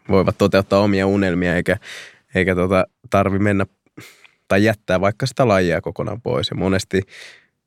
voivat 0.10 0.38
toteuttaa 0.38 0.80
omia 0.80 1.08
unelmia 1.08 1.56
eikä, 1.56 1.78
eikä 2.36 2.56
tota, 2.56 2.86
tarvi 3.10 3.40
mennä 3.40 3.66
tai 4.48 4.64
jättää 4.64 5.02
vaikka 5.02 5.26
sitä 5.26 5.48
lajia 5.48 5.82
kokonaan 5.82 6.22
pois. 6.22 6.50
Ja 6.50 6.56
monesti, 6.56 7.02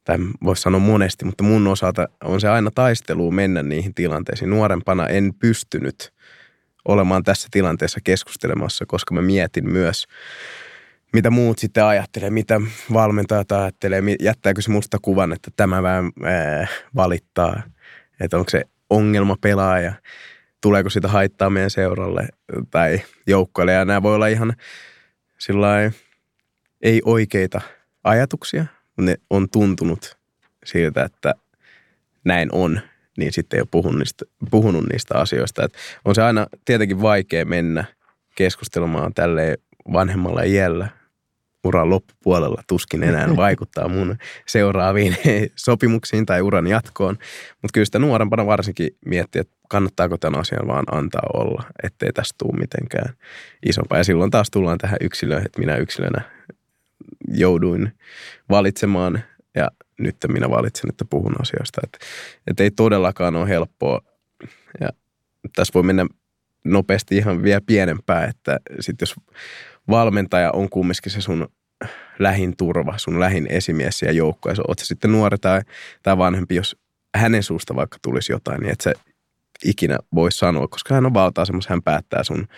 tai 0.04 0.18
voisi 0.44 0.62
sanoa 0.62 0.80
monesti, 0.80 1.24
mutta 1.24 1.44
mun 1.44 1.66
osalta 1.66 2.08
on 2.24 2.40
se 2.40 2.48
aina 2.48 2.70
taistelu 2.74 3.30
mennä 3.30 3.62
niihin 3.62 3.94
tilanteisiin. 3.94 4.50
Nuorempana 4.50 5.06
en 5.06 5.34
pystynyt 5.34 6.12
olemaan 6.88 7.22
tässä 7.22 7.48
tilanteessa 7.50 8.00
keskustelemassa, 8.04 8.86
koska 8.86 9.14
mä 9.14 9.22
mietin 9.22 9.70
myös, 9.72 10.06
mitä 11.12 11.30
muut 11.30 11.58
sitten 11.58 11.84
ajattelee, 11.84 12.30
mitä 12.30 12.60
valmentajat 12.92 13.52
ajattelee, 13.52 14.02
jättääkö 14.20 14.62
se 14.62 14.70
musta 14.70 14.98
kuvan, 15.02 15.32
että 15.32 15.50
tämä 15.56 15.82
vähän 15.82 16.12
valittaa, 16.96 17.62
että 18.20 18.36
onko 18.38 18.50
se 18.50 18.62
ongelmapelaaja, 18.90 19.92
tuleeko 20.60 20.90
sitä 20.90 21.08
haittaa 21.08 21.50
meidän 21.50 21.70
seuralle 21.70 22.28
tai 22.70 23.00
joukkoille. 23.26 23.72
Ja 23.72 23.84
nämä 23.84 24.02
voi 24.02 24.14
olla 24.14 24.26
ihan 24.26 24.52
sillä 25.38 25.90
ei 26.82 27.02
oikeita 27.04 27.60
ajatuksia, 28.04 28.66
mutta 28.96 29.02
ne 29.02 29.16
on 29.30 29.50
tuntunut 29.50 30.18
siltä, 30.64 31.04
että 31.04 31.34
näin 32.24 32.48
on, 32.52 32.80
niin 33.18 33.32
sitten 33.32 33.56
ei 33.56 33.60
ole 33.60 33.68
puhunut 33.70 33.98
niistä, 33.98 34.24
puhunut 34.50 34.84
niistä 34.92 35.18
asioista. 35.18 35.64
Et 35.64 35.72
on 36.04 36.14
se 36.14 36.22
aina 36.22 36.46
tietenkin 36.64 37.02
vaikea 37.02 37.44
mennä 37.44 37.84
keskustelemaan 38.34 39.14
tälle 39.14 39.58
vanhemmalla 39.92 40.42
iällä 40.42 40.97
uran 41.64 41.90
loppupuolella 41.90 42.62
tuskin 42.68 43.02
enää 43.02 43.36
vaikuttaa 43.36 43.88
mun 43.88 44.16
seuraaviin 44.46 45.16
sopimuksiin 45.56 46.26
tai 46.26 46.42
uran 46.42 46.66
jatkoon. 46.66 47.18
Mutta 47.62 47.72
kyllä 47.74 47.84
sitä 47.84 47.98
nuorempana 47.98 48.46
varsinkin 48.46 48.90
miettiä, 49.06 49.40
että 49.40 49.54
kannattaako 49.68 50.18
tämän 50.18 50.40
asian 50.40 50.66
vaan 50.66 50.84
antaa 50.90 51.30
olla, 51.34 51.62
ettei 51.82 52.12
tästä 52.12 52.34
tule 52.38 52.58
mitenkään 52.58 53.14
isompaa. 53.66 53.98
Ja 53.98 54.04
silloin 54.04 54.30
taas 54.30 54.50
tullaan 54.50 54.78
tähän 54.78 54.98
yksilöön, 55.00 55.46
että 55.46 55.60
minä 55.60 55.76
yksilönä 55.76 56.20
jouduin 57.28 57.92
valitsemaan 58.50 59.22
ja 59.54 59.70
nyt 59.98 60.16
minä 60.28 60.50
valitsen, 60.50 60.90
että 60.90 61.04
puhun 61.10 61.34
asioista. 61.40 61.80
Että, 61.84 61.98
että 62.46 62.62
ei 62.62 62.70
todellakaan 62.70 63.36
ole 63.36 63.48
helppoa. 63.48 64.00
Ja 64.80 64.88
tässä 65.56 65.74
voi 65.74 65.82
mennä 65.82 66.06
nopeasti 66.64 67.16
ihan 67.16 67.42
vielä 67.42 67.60
pienempää, 67.66 68.24
että 68.24 68.60
sitten 68.80 69.06
jos 69.06 69.14
valmentaja 69.90 70.52
on 70.52 70.68
kumminkin 70.68 71.12
se 71.12 71.20
sun 71.20 71.48
lähin 72.18 72.56
turva, 72.56 72.98
sun 72.98 73.20
lähin 73.20 73.46
esimies 73.50 74.02
ja 74.02 74.12
joukko. 74.12 74.48
Ja 74.48 74.54
oot 74.68 74.78
se 74.78 74.84
sitten 74.84 75.12
nuori 75.12 75.38
tai, 75.38 75.60
tai 76.02 76.18
vanhempi, 76.18 76.54
jos 76.54 76.76
hänen 77.14 77.42
suusta 77.42 77.76
vaikka 77.76 77.98
tulisi 78.02 78.32
jotain, 78.32 78.60
niin 78.60 78.72
et 78.72 78.80
se 78.80 78.92
ikinä 79.64 79.98
voi 80.14 80.32
sanoa, 80.32 80.68
koska 80.68 80.94
hän 80.94 81.06
on 81.06 81.14
valta-asemassa, 81.14 81.70
hän 81.70 81.82
päättää 81.82 82.24
sun, 82.24 82.48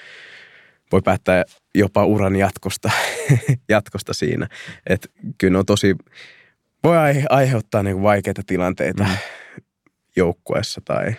voi 0.92 1.02
päättää 1.02 1.44
jopa 1.74 2.04
uran 2.04 2.36
jatkosta, 2.36 2.90
jatkosta 3.68 4.14
siinä. 4.14 4.48
Että 4.86 5.08
kyllä 5.38 5.58
on 5.58 5.66
tosi, 5.66 5.96
voi 6.84 6.96
aiheuttaa 7.30 7.82
niin 7.82 8.02
vaikeita 8.02 8.42
tilanteita 8.46 9.04
mm. 9.04 9.10
joukkueessa 10.16 10.80
tai 10.84 11.14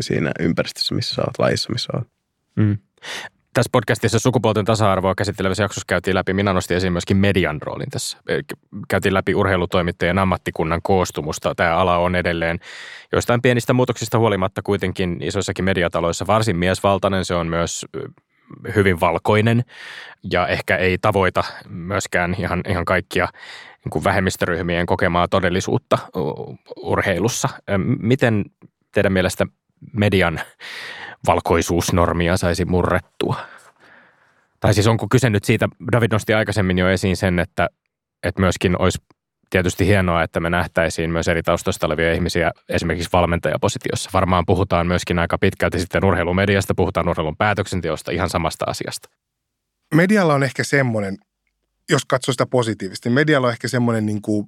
siinä 0.00 0.32
ympäristössä, 0.40 0.94
missä 0.94 1.14
sä 1.14 1.22
oot, 1.22 1.38
lajissa, 1.38 1.72
missä 1.72 1.92
oot. 1.94 2.08
Mm. 2.56 2.78
Tässä 3.54 3.70
podcastissa 3.72 4.18
sukupuolten 4.18 4.64
tasa-arvoa 4.64 5.14
käsittelevässä 5.14 5.62
jaksossa 5.62 5.84
käytiin 5.86 6.14
läpi, 6.14 6.32
minä 6.32 6.52
nostin 6.52 6.76
esiin 6.76 6.92
myöskin 6.92 7.16
median 7.16 7.62
roolin 7.62 7.90
tässä. 7.90 8.18
Käytiin 8.88 9.14
läpi 9.14 9.34
urheilutoimittajien 9.34 10.18
ammattikunnan 10.18 10.80
koostumusta. 10.82 11.54
Tämä 11.54 11.76
ala 11.76 11.98
on 11.98 12.14
edelleen 12.14 12.58
joistain 13.12 13.42
pienistä 13.42 13.72
muutoksista 13.72 14.18
huolimatta 14.18 14.62
kuitenkin 14.62 15.22
isoissakin 15.22 15.64
mediataloissa 15.64 16.26
varsin 16.26 16.56
miesvaltainen. 16.56 17.24
Se 17.24 17.34
on 17.34 17.46
myös 17.46 17.86
hyvin 18.74 19.00
valkoinen 19.00 19.64
ja 20.32 20.46
ehkä 20.46 20.76
ei 20.76 20.98
tavoita 20.98 21.44
myöskään 21.68 22.36
ihan, 22.38 22.62
ihan 22.68 22.84
kaikkia 22.84 23.28
niin 23.84 23.90
kuin 23.90 24.04
vähemmistöryhmien 24.04 24.86
kokemaa 24.86 25.28
todellisuutta 25.28 25.98
urheilussa. 26.76 27.48
Miten 28.00 28.44
teidän 28.92 29.12
mielestä 29.12 29.46
median 29.92 30.40
valkoisuusnormia 31.26 32.36
saisi 32.36 32.64
murrettua? 32.64 33.36
Tai 34.60 34.74
siis 34.74 34.86
onko 34.86 35.06
kyse 35.10 35.30
nyt 35.30 35.44
siitä, 35.44 35.68
David 35.92 36.12
nosti 36.12 36.34
aikaisemmin 36.34 36.78
jo 36.78 36.88
esiin 36.88 37.16
sen, 37.16 37.38
että, 37.38 37.68
että 38.22 38.40
myöskin 38.40 38.82
olisi 38.82 38.98
tietysti 39.50 39.86
hienoa, 39.86 40.22
että 40.22 40.40
me 40.40 40.50
nähtäisiin 40.50 41.10
myös 41.10 41.28
eri 41.28 41.42
taustoista 41.42 41.86
olevia 41.86 42.12
ihmisiä 42.12 42.50
esimerkiksi 42.68 43.10
valmentajapositiossa. 43.12 44.10
Varmaan 44.12 44.46
puhutaan 44.46 44.86
myöskin 44.86 45.18
aika 45.18 45.38
pitkälti 45.38 45.80
sitten 45.80 46.04
urheilumediasta, 46.04 46.74
puhutaan 46.74 47.08
urheilun 47.08 47.36
päätöksenteosta, 47.36 48.10
ihan 48.10 48.30
samasta 48.30 48.64
asiasta. 48.68 49.08
Medialla 49.94 50.34
on 50.34 50.42
ehkä 50.42 50.64
semmoinen, 50.64 51.18
jos 51.90 52.04
katsoo 52.04 52.32
sitä 52.32 52.46
positiivisesti, 52.46 53.08
niin 53.08 53.14
medialla 53.14 53.46
on 53.46 53.52
ehkä 53.52 53.68
semmoinen 53.68 54.06
niin 54.06 54.22
kuin 54.22 54.46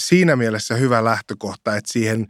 siinä 0.00 0.36
mielessä 0.36 0.74
hyvä 0.74 1.04
lähtökohta, 1.04 1.76
että 1.76 1.92
siihen 1.92 2.26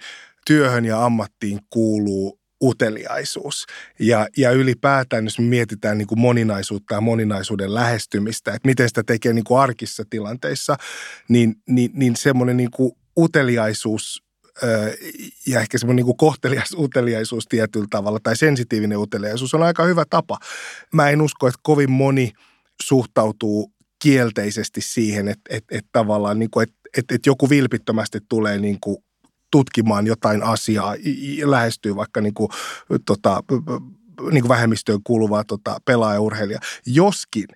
työhön 0.46 0.84
ja 0.84 1.04
ammattiin 1.04 1.58
kuuluu 1.70 2.41
uteliaisuus. 2.62 3.66
Ja, 3.98 4.28
ja 4.36 4.50
ylipäätään, 4.50 5.24
jos 5.24 5.38
me 5.38 5.44
mietitään 5.44 5.98
niin 5.98 6.08
kuin 6.08 6.18
moninaisuutta 6.20 6.94
ja 6.94 7.00
moninaisuuden 7.00 7.74
lähestymistä, 7.74 8.54
että 8.54 8.68
miten 8.68 8.88
sitä 8.88 9.02
tekee 9.02 9.32
niin 9.32 9.44
kuin 9.44 9.60
arkissa 9.60 10.02
tilanteissa, 10.10 10.76
niin, 11.28 11.54
niin, 11.68 11.90
niin 11.94 12.16
semmoinen 12.16 12.56
niin 12.56 12.70
kuin 12.70 12.92
uteliaisuus 13.18 14.22
ja 15.46 15.60
ehkä 15.60 15.78
semmoinen 15.78 15.96
niin 15.96 16.06
kuin 16.06 16.16
kohtelias 16.16 16.74
uteliaisuus 16.78 17.46
tietyllä 17.48 17.86
tavalla 17.90 18.18
tai 18.22 18.36
sensitiivinen 18.36 18.98
uteliaisuus 18.98 19.54
on 19.54 19.62
aika 19.62 19.84
hyvä 19.84 20.04
tapa. 20.10 20.38
Mä 20.94 21.10
en 21.10 21.22
usko, 21.22 21.48
että 21.48 21.60
kovin 21.62 21.90
moni 21.90 22.32
suhtautuu 22.82 23.72
kielteisesti 24.02 24.80
siihen, 24.80 25.28
että, 25.28 25.56
että, 25.56 25.78
että 25.78 25.88
tavallaan 25.92 26.38
niin 26.38 26.50
kuin, 26.50 26.62
että, 26.62 26.76
että, 26.96 27.14
että 27.14 27.28
joku 27.28 27.50
vilpittömästi 27.50 28.18
tulee 28.28 28.58
niin 28.58 28.80
kuin 28.80 28.96
tutkimaan 29.52 30.06
jotain 30.06 30.42
asiaa, 30.42 30.94
lähestyy 31.44 31.96
vaikka 31.96 32.20
niin 32.20 32.34
kuin, 32.34 32.48
tota, 33.06 33.42
niin 34.30 34.42
kuin 34.42 34.48
vähemmistöön 34.48 35.00
kuuluvaa 35.04 35.44
tota, 35.44 35.78
pelaajaurheilija. 35.84 36.58
Joskin 36.86 37.46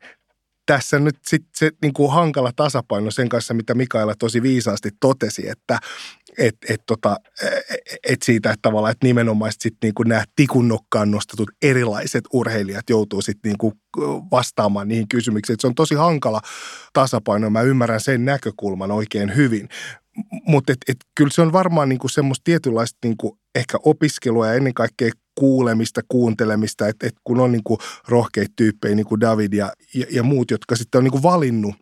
tässä 0.66 0.98
nyt 0.98 1.18
sit 1.26 1.44
se 1.54 1.70
niin 1.82 1.92
kuin 1.92 2.12
hankala 2.12 2.52
tasapaino 2.56 3.11
sen 3.11 3.28
kanssa, 3.28 3.54
mitä 3.54 3.74
Mikaela 3.74 4.14
tosi 4.18 4.42
viisaasti 4.42 4.90
totesi, 5.00 5.48
että 5.48 5.78
et, 6.38 6.57
et 6.68 6.83
tota, 6.87 7.16
et 8.09 8.22
siitä, 8.22 8.51
että 8.51 8.62
tavallaan 8.62 8.92
että 8.92 9.07
nimenomaan 9.07 9.53
sit 9.59 9.75
niin 9.83 9.94
kuin 9.94 10.09
nämä 10.09 10.25
tikunnokkaan 10.37 11.11
nostetut 11.11 11.51
erilaiset 11.62 12.25
urheilijat 12.33 12.90
joutuu 12.90 13.22
sitten 13.22 13.49
niin 13.49 13.59
kuin 13.59 13.75
vastaamaan 14.31 14.88
niihin 14.88 15.09
kysymyksiin. 15.09 15.55
Et 15.55 15.61
se 15.61 15.66
on 15.66 15.75
tosi 15.75 15.94
hankala 15.94 16.40
tasapaino. 16.92 17.51
Mä 17.51 17.62
ymmärrän 17.62 18.01
sen 18.01 18.25
näkökulman 18.25 18.90
oikein 18.90 19.37
hyvin. 19.37 19.68
Mutta 20.46 20.72
et, 20.72 20.79
et, 20.88 20.96
kyllä 21.14 21.31
se 21.31 21.42
on 21.42 21.53
varmaan 21.53 21.88
niinku 21.88 22.09
semmoista 22.09 22.44
tietynlaista 22.44 22.99
niinku 23.05 23.38
ehkä 23.55 23.79
opiskelua 23.85 24.46
ja 24.46 24.55
ennen 24.55 24.75
kaikkea 24.75 25.11
kuulemista, 25.35 26.01
kuuntelemista, 26.09 26.88
että 26.88 27.07
et 27.07 27.14
kun 27.25 27.40
on 27.40 27.53
niinku 27.53 27.79
rohkeita 28.09 28.53
tyyppejä 28.57 28.94
niin 28.94 29.07
kuin 29.07 29.20
David 29.20 29.53
ja, 29.53 29.72
ja, 29.94 30.07
ja 30.11 30.22
muut, 30.22 30.51
jotka 30.51 30.77
sitten 30.77 30.99
on 30.99 31.05
niinku 31.05 31.22
valinnut 31.22 31.75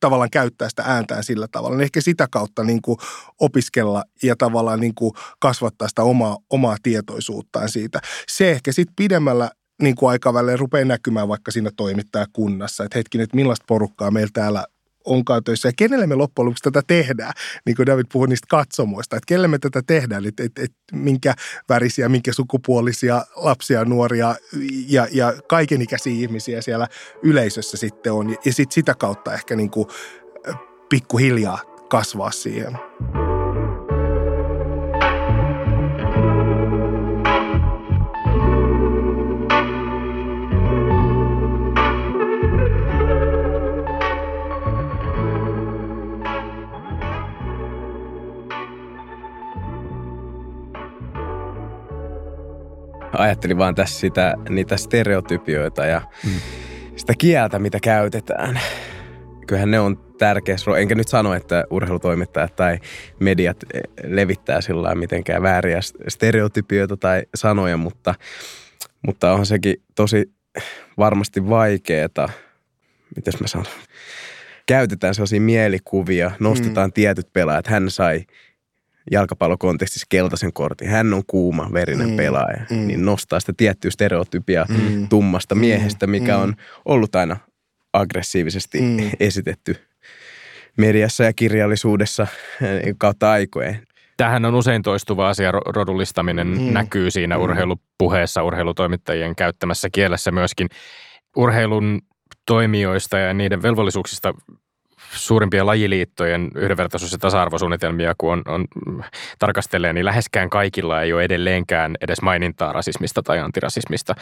tavallaan 0.00 0.30
käyttää 0.30 0.68
sitä 0.68 0.82
ääntään 0.86 1.24
sillä 1.24 1.48
tavalla, 1.52 1.76
niin 1.76 1.84
ehkä 1.84 2.00
sitä 2.00 2.28
kautta 2.30 2.64
niin 2.64 2.82
kuin 2.82 2.98
opiskella 3.40 4.04
ja 4.22 4.36
tavallaan 4.36 4.80
niin 4.80 4.94
kuin 4.94 5.12
kasvattaa 5.40 5.88
sitä 5.88 6.02
omaa, 6.02 6.38
omaa 6.50 6.76
tietoisuuttaan 6.82 7.68
siitä. 7.68 8.00
Se 8.28 8.50
ehkä 8.50 8.72
sitten 8.72 8.96
pidemmällä 8.96 9.50
niin 9.82 9.94
kuin 9.94 10.10
aikavälillä 10.10 10.56
rupeaa 10.56 10.84
näkymään 10.84 11.28
vaikka 11.28 11.50
siinä 11.50 11.70
toimittajakunnassa, 11.76 12.84
että 12.84 12.98
hetkinen, 12.98 13.24
että 13.24 13.36
millaista 13.36 13.64
porukkaa 13.68 14.10
meillä 14.10 14.30
täällä 14.32 14.64
onkaan 15.06 15.44
töissä. 15.44 15.68
Ja 15.68 15.72
kenelle 15.76 16.06
me 16.06 16.14
loppujen 16.14 16.46
lopuksi 16.46 16.62
tätä 16.62 16.82
tehdään, 16.86 17.32
niin 17.66 17.76
kuin 17.76 17.86
David 17.86 18.06
puhui 18.12 18.28
niistä 18.28 18.46
katsomoista, 18.50 19.16
että 19.16 19.26
kenelle 19.26 19.48
me 19.48 19.58
tätä 19.58 19.82
tehdään, 19.86 20.26
että, 20.26 20.42
että, 20.42 20.62
että 20.62 20.76
minkä 20.92 21.34
värisiä, 21.68 22.08
minkä 22.08 22.32
sukupuolisia 22.32 23.24
lapsia, 23.36 23.84
nuoria 23.84 24.34
ja, 24.88 25.06
ja 25.12 25.32
kaikenikäisiä 25.48 26.12
ihmisiä 26.12 26.62
siellä 26.62 26.88
yleisössä 27.22 27.76
sitten 27.76 28.12
on. 28.12 28.30
Ja 28.30 28.52
sitten 28.52 28.74
sitä 28.74 28.94
kautta 28.94 29.34
ehkä 29.34 29.56
niin 29.56 29.70
kuin 29.70 29.88
pikkuhiljaa 30.88 31.58
kasvaa 31.88 32.30
siihen. 32.30 32.78
Ajattelin 53.18 53.58
vaan 53.58 53.74
tässä 53.74 54.00
sitä, 54.00 54.34
niitä 54.48 54.76
stereotypioita 54.76 55.86
ja 55.86 56.02
mm. 56.24 56.30
sitä 56.96 57.12
kieltä, 57.18 57.58
mitä 57.58 57.78
käytetään. 57.82 58.60
Kyllähän 59.46 59.70
ne 59.70 59.80
on 59.80 59.96
tärkeässä 60.18 60.78
Enkä 60.78 60.94
nyt 60.94 61.08
sano, 61.08 61.34
että 61.34 61.64
urheilutoimittajat 61.70 62.56
tai 62.56 62.78
mediat 63.20 63.56
levittää 64.04 64.60
sillä 64.60 64.94
mitenkään 64.94 65.42
vääriä 65.42 65.80
stereotypioita 66.08 66.96
tai 66.96 67.22
sanoja, 67.34 67.76
mutta, 67.76 68.14
mutta 69.06 69.32
on 69.32 69.46
sekin 69.46 69.76
tosi 69.94 70.32
varmasti 70.98 71.48
vaikeeta. 71.48 72.28
Mites 73.16 73.40
mä 73.40 73.46
sanon? 73.46 73.66
Käytetään 74.66 75.14
sellaisia 75.14 75.40
mielikuvia, 75.40 76.30
nostetaan 76.38 76.88
mm. 76.88 76.92
tietyt 76.92 77.32
pelaajat. 77.32 77.66
Hän 77.66 77.90
sai 77.90 78.24
jalkapallokontekstissa 79.10 80.06
keltaisen 80.08 80.52
kortin, 80.52 80.88
hän 80.88 81.14
on 81.14 81.22
kuuma, 81.26 81.68
verinen 81.72 82.10
mm, 82.10 82.16
pelaaja, 82.16 82.66
mm. 82.70 82.86
niin 82.86 83.04
nostaa 83.04 83.40
sitä 83.40 83.52
tiettyä 83.56 83.90
stereotypia 83.90 84.66
mm, 84.68 85.08
tummasta 85.08 85.54
mm, 85.54 85.60
miehestä, 85.60 86.06
mikä 86.06 86.36
mm. 86.36 86.42
on 86.42 86.54
ollut 86.84 87.16
aina 87.16 87.36
aggressiivisesti 87.92 88.80
mm. 88.80 89.10
esitetty 89.20 89.76
mediassa 90.76 91.24
ja 91.24 91.32
kirjallisuudessa 91.32 92.26
eh, 92.62 92.94
kautta 92.98 93.30
aikojen. 93.30 93.86
Tähän 94.16 94.44
on 94.44 94.54
usein 94.54 94.82
toistuva 94.82 95.28
asia, 95.28 95.52
rodullistaminen 95.52 96.46
mm. 96.46 96.72
näkyy 96.72 97.10
siinä 97.10 97.36
mm. 97.36 97.42
urheilupuheessa, 97.42 98.42
urheilutoimittajien 98.42 99.36
käyttämässä 99.36 99.88
kielessä 99.92 100.30
myöskin. 100.30 100.68
Urheilun 101.36 102.00
toimijoista 102.46 103.18
ja 103.18 103.34
niiden 103.34 103.62
velvollisuuksista 103.62 104.34
suurimpia 105.16 105.66
lajiliittojen 105.66 106.50
yhdenvertaisuus- 106.54 107.12
ja 107.12 107.18
tasa-arvosuunnitelmia, 107.18 108.14
kun 108.18 108.32
on, 108.32 108.42
on, 108.46 108.64
tarkastelee, 109.38 109.92
niin 109.92 110.04
läheskään 110.04 110.50
kaikilla 110.50 111.02
ei 111.02 111.12
ole 111.12 111.24
edelleenkään 111.24 111.94
edes 112.00 112.22
mainintaa 112.22 112.72
rasismista 112.72 113.22
tai 113.22 113.38
antirasismista. 113.38 114.14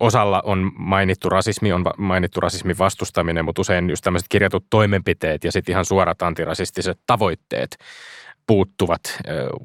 Osalla 0.00 0.42
on 0.44 0.72
mainittu 0.78 1.28
rasismi, 1.28 1.72
on 1.72 1.84
mainittu 1.98 2.40
rasismin 2.40 2.78
vastustaminen, 2.78 3.44
mutta 3.44 3.60
usein 3.60 3.90
just 3.90 4.04
tämmöiset 4.04 4.28
kirjatut 4.28 4.66
toimenpiteet 4.70 5.44
ja 5.44 5.52
sitten 5.52 5.72
ihan 5.72 5.84
suorat 5.84 6.22
antirasistiset 6.22 6.98
tavoitteet 7.06 7.76
puuttuvat. 8.46 9.00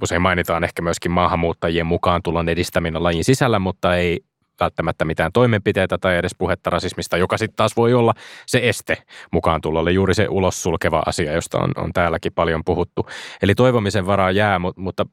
Usein 0.01 0.21
mainitaan 0.21 0.63
ehkä 0.63 0.82
myöskin 0.82 1.12
maahanmuuttajien 1.12 1.86
mukaan 1.86 2.23
tulon 2.23 2.49
edistäminen 2.49 3.03
lajin 3.03 3.23
sisällä, 3.23 3.60
mutta 3.60 3.95
ei 3.95 4.19
välttämättä 4.60 5.06
mitään 5.06 5.32
toimenpiteitä 5.32 5.98
tai 5.98 6.17
edes 6.17 6.36
puhetta 6.38 6.69
rasismista, 6.69 7.17
joka 7.17 7.38
sitten 7.38 7.56
taas 7.56 7.78
voi 7.78 7.93
olla 7.93 8.13
se 8.45 8.60
este 8.63 8.98
mukaan 9.32 9.62
tulolle, 9.62 9.91
juuri 9.91 10.13
se 10.13 10.28
ulos 10.30 10.63
sulkeva 10.63 11.04
asia, 11.06 11.34
josta 11.34 11.58
on, 11.58 11.72
on 11.76 11.93
täälläkin 11.93 12.34
paljon 12.34 12.63
puhuttu. 12.65 13.08
Eli 13.41 13.56
toivomisen 13.56 14.06
varaa 14.06 14.32
jää, 14.32 14.60
mutta, 14.60 14.82
mutta 14.82 15.06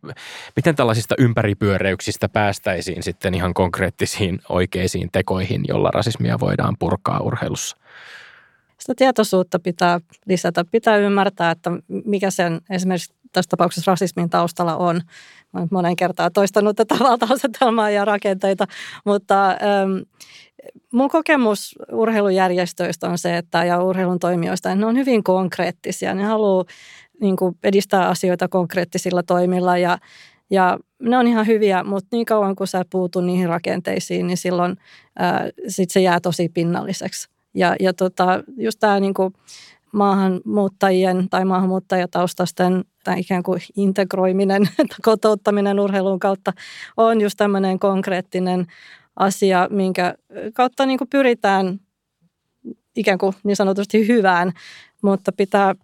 miten 0.57 0.77
tällaisista 0.77 1.15
ympäripyöreyksistä 1.19 2.29
päästäisiin 2.29 3.03
sitten 3.03 3.35
ihan 3.35 3.55
konkreettisiin 3.55 4.41
oikeisiin 4.49 5.09
tekoihin, 5.13 5.65
jolla 5.69 5.91
rasismia 5.91 6.41
voidaan 6.41 6.77
purkaa 6.79 7.21
urheilussa? 7.21 7.77
Sitä 8.79 8.95
tietoisuutta 8.97 9.59
pitää 9.59 10.01
lisätä. 10.27 10.65
Pitää 10.71 10.97
ymmärtää, 10.97 11.51
että 11.51 11.71
mikä 12.05 12.31
sen 12.31 12.61
esimerkiksi 12.71 13.15
tässä 13.37 13.49
tapauksessa 13.49 13.91
rasismin 13.91 14.31
taustalla 14.31 14.77
on. 14.77 15.01
Olen 15.55 15.69
monen 15.71 15.97
kertaan 15.97 16.33
toistanut 16.33 16.77
tätä 16.77 16.95
valtausetelmaa 17.09 17.91
ja 17.91 18.05
rakenteita, 18.05 18.67
mutta 19.05 19.51
ähm, 19.51 19.99
mun 20.93 21.09
kokemus 21.09 21.75
urheilujärjestöistä 21.93 23.09
on 23.09 23.19
se, 23.19 23.37
että 23.37 23.65
ja 23.65 23.83
urheilun 23.83 24.19
toimijoista, 24.19 24.75
ne 24.75 24.87
on 24.87 24.97
hyvin 24.97 25.25
konkreettisia. 25.25 26.15
Ne 26.15 26.25
haluaa 26.25 26.65
niin 27.21 27.37
kuin, 27.37 27.59
edistää 27.63 28.09
asioita 28.09 28.49
konkreettisilla 28.49 29.23
toimilla 29.23 29.79
ja, 29.79 29.99
ja 30.51 30.79
ne 31.03 31.19
on 31.19 31.27
ihan 31.27 31.47
hyviä, 31.47 31.85
mutta 31.85 32.09
niin 32.13 32.27
kauan 32.27 32.57
kun 32.57 32.67
sä 32.67 32.85
puutu 32.91 33.21
niihin 33.21 33.49
rakenteisiin, 33.49 34.27
niin 34.27 34.37
silloin 34.37 34.77
äh, 35.21 35.41
sit 35.69 35.91
se 35.91 36.01
jää 36.01 36.21
tosi 36.21 36.49
pinnalliseksi. 36.49 37.29
Ja, 37.55 37.77
ja 37.81 37.95
tota, 37.95 38.45
just 38.57 38.79
tämä 38.81 39.01
niin 39.01 39.15
kuin, 39.15 39.33
maahanmuuttajien 39.97 41.29
tai 41.31 41.45
maahanmuuttajataustasten 41.45 42.85
tai 43.05 43.21
ikään 43.21 43.43
kuin 43.43 43.61
integroiminen, 43.77 44.63
kotouttaminen 45.03 45.81
urheilun 45.81 46.19
kautta 46.19 46.53
on 46.97 47.21
just 47.21 47.37
tämmöinen 47.37 47.79
konkreettinen 47.79 48.67
asia, 49.17 49.69
minkä 49.71 50.15
kautta 50.55 50.87
niin 50.87 50.99
kuin 50.99 51.11
pyritään 51.11 51.81
ikään 52.97 53.19
kuin 53.19 53.35
niin 53.45 53.57
sanotusti 53.57 54.09
hyvään, 54.09 54.53
mutta 55.03 55.33
pitää 55.33 55.75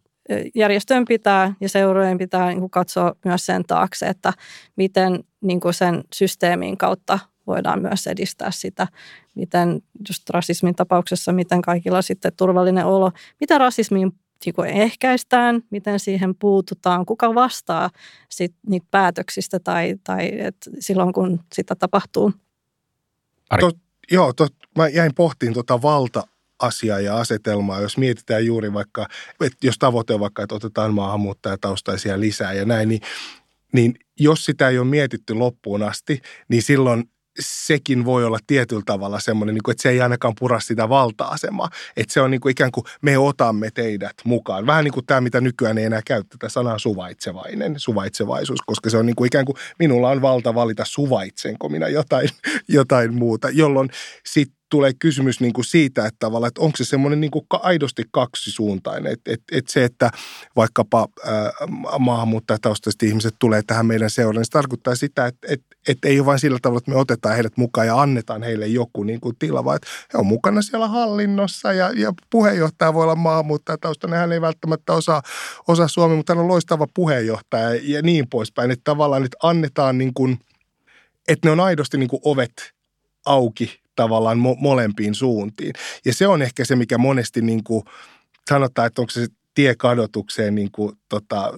järjestöjen 0.55 1.05
pitää 1.05 1.55
ja 1.61 1.69
seurojen 1.69 2.19
pitää 2.19 2.49
niin 2.49 2.61
kuin 2.61 2.71
katsoa 2.71 3.15
myös 3.25 3.47
sen 3.47 3.63
taakse, 3.67 4.07
että 4.07 4.33
miten 4.77 5.25
niin 5.41 5.61
kuin 5.61 5.75
sen 5.75 6.05
systeemin 6.15 6.79
kautta 6.79 7.19
voidaan 7.47 7.83
myös 7.83 8.07
edistää 8.07 8.51
sitä, 8.51 8.87
miten 9.35 9.83
just 10.09 10.31
rasismin 10.31 10.75
tapauksessa, 10.75 11.33
miten 11.33 11.63
kaikilla 11.63 12.03
sitten 12.03 12.33
turvallinen 12.37 12.87
olo, 12.87 13.13
mitä 13.41 13.59
rasismiin 13.59 14.13
niin 14.47 14.67
ehkäistään, 14.67 15.63
miten 15.71 16.01
siihen 16.01 16.35
puututaan, 16.35 17.07
kuka 17.07 17.35
vastaa 17.35 17.91
sit 18.29 18.55
niitä 18.67 18.87
päätöksistä 18.91 19.59
tai, 19.59 19.95
tai 20.05 20.41
et 20.41 20.57
silloin, 20.79 21.13
kun 21.13 21.41
sitä 21.53 21.75
tapahtuu. 21.75 22.33
To, 23.61 23.71
joo, 24.13 24.33
to, 24.33 24.47
mä 24.79 24.89
jäin 24.89 25.15
pohtiin 25.15 25.53
tuota 25.53 25.83
valta 25.83 26.27
asiaa 26.59 27.01
ja 27.01 27.17
asetelmaa, 27.17 27.81
jos 27.81 27.99
mietitään 27.99 28.47
juuri 28.47 28.73
vaikka, 28.73 29.07
että 29.41 29.67
jos 29.67 29.79
tavoite 29.79 30.15
on 30.15 30.21
vaikka, 30.21 30.43
että 30.43 30.55
otetaan 30.55 30.95
maahanmuuttajataustaisia 30.95 32.21
lisää 32.21 32.53
ja 32.53 32.65
näin, 32.65 32.89
niin, 32.89 33.01
niin 33.73 33.95
jos 34.21 34.45
sitä 34.45 34.69
ei 34.69 34.79
ole 34.79 34.87
mietitty 34.87 35.35
loppuun 35.35 35.83
asti, 35.83 36.23
niin 36.49 36.63
silloin 36.63 37.05
sekin 37.41 38.05
voi 38.05 38.25
olla 38.25 38.39
tietyllä 38.47 38.83
tavalla 38.87 39.21
semmoinen, 39.21 39.55
niin 39.55 39.63
kuin, 39.63 39.73
että 39.73 39.83
se 39.83 39.91
ei 39.91 40.01
ainakaan 40.01 40.35
pura 40.39 40.61
sitä 40.61 40.89
valta-asemaa. 40.89 41.71
Että 41.97 42.13
se 42.13 42.21
on 42.21 42.31
niin 42.31 42.41
kuin 42.41 42.51
ikään 42.51 42.73
kuin 42.73 42.85
me 43.03 43.19
otamme 43.19 43.71
teidät 43.75 44.17
mukaan. 44.25 44.67
Vähän 44.67 44.85
niin 44.85 44.93
kuin 44.93 45.07
tämä, 45.07 45.21
mitä 45.21 45.41
nykyään 45.41 45.79
ei 45.79 45.85
enää 45.85 46.03
käytetä 46.07 46.49
sanaa 46.49 46.79
suvaitsevainen, 46.79 47.75
suvaitsevaisuus, 47.77 48.63
koska 48.67 48.91
se 48.91 48.97
on 48.97 49.07
niin 49.07 49.17
kuin 49.17 49.27
ikään 49.27 49.45
kuin 49.45 49.57
minulla 49.79 50.09
on 50.09 50.23
valta 50.23 50.55
valita 50.55 50.85
suvaitsenko 50.85 51.69
minä 51.69 51.89
jotain, 51.89 52.29
jotain 52.69 53.15
muuta, 53.15 53.51
jolloin 53.51 53.91
sitten 54.27 54.62
tulee 54.73 54.93
kysymys 54.99 55.41
niin 55.41 55.53
kuin 55.53 55.65
siitä, 55.65 56.07
että 56.07 56.27
että 56.47 56.61
onko 56.61 56.77
se 56.77 56.85
semmoinen 56.85 57.21
niin 57.21 57.31
kuin 57.31 57.47
aidosti 57.51 58.05
kaksisuuntainen. 58.11 59.13
Että 59.13 59.33
et, 59.33 59.43
et 59.53 59.69
se, 59.69 59.85
että 59.85 60.11
vaikkapa 60.57 61.09
äh, 61.29 61.33
maahanmuuttajataustaiset 61.99 63.03
ihmiset 63.03 63.35
tulee 63.39 63.63
tähän 63.67 63.87
meidän 63.87 64.11
seuraan, 64.11 64.37
niin 64.37 64.45
se 64.45 64.51
tarkoittaa 64.51 64.95
sitä, 64.95 65.27
että 65.27 65.47
et, 65.51 65.63
et 65.89 65.99
ei 66.05 66.21
ole 66.21 66.27
vain 66.27 66.39
sillä 66.39 66.59
tavalla, 66.63 66.79
että 66.79 66.91
me 66.91 66.97
otetaan 66.97 67.35
heidät 67.35 67.57
mukaan 67.57 67.87
ja 67.87 68.01
annetaan 68.01 68.43
heille 68.43 68.67
joku 68.67 69.03
niin 69.03 69.21
kuin 69.21 69.37
tila, 69.39 69.65
vaan 69.65 69.77
että 69.77 69.89
he 70.13 70.19
on 70.19 70.27
mukana 70.27 70.63
siellä 70.63 70.89
hallinnossa 70.89 71.73
ja, 71.73 71.91
ja 71.95 72.13
puheenjohtaja 72.31 72.95
voi 72.95 73.03
olla 73.03 73.15
maahanmuuttajataustainen. 73.15 74.19
Hän 74.19 74.33
ei 74.33 74.41
välttämättä 74.41 74.93
osaa, 74.93 75.23
osaa 75.69 75.89
suomea, 75.89 76.17
mutta 76.17 76.35
hän 76.35 76.41
on 76.41 76.49
loistava 76.49 76.87
puheenjohtaja 76.95 77.81
ja 77.83 78.03
niin 78.03 78.29
poispäin. 78.29 78.71
Että 78.71 78.85
tavallaan 78.85 79.23
nyt 79.23 79.37
annetaan 79.43 79.99
niin 79.99 80.15
kuin, 80.15 80.39
että 81.29 81.49
ne 81.49 81.53
on 81.53 81.61
aidosti 81.61 81.99
niin 81.99 82.11
kuin 82.11 82.23
ovet 82.25 82.73
auki 83.27 83.82
tavallaan 83.97 84.39
mo- 84.39 84.61
molempiin 84.61 85.15
suuntiin. 85.15 85.73
Ja 86.05 86.15
se 86.15 86.27
on 86.27 86.43
ehkä 86.43 86.65
se, 86.65 86.77
mikä 86.77 86.99
monesti 86.99 87.43
niin 87.43 87.65
kuin 87.65 87.83
sanotaan, 88.49 88.87
että 88.87 89.03
onko 89.03 89.11
se 89.11 89.27
tie 89.55 89.75
kadotukseen, 89.75 90.55
niin 90.55 90.71
kuin, 90.73 90.97
tota, 91.09 91.53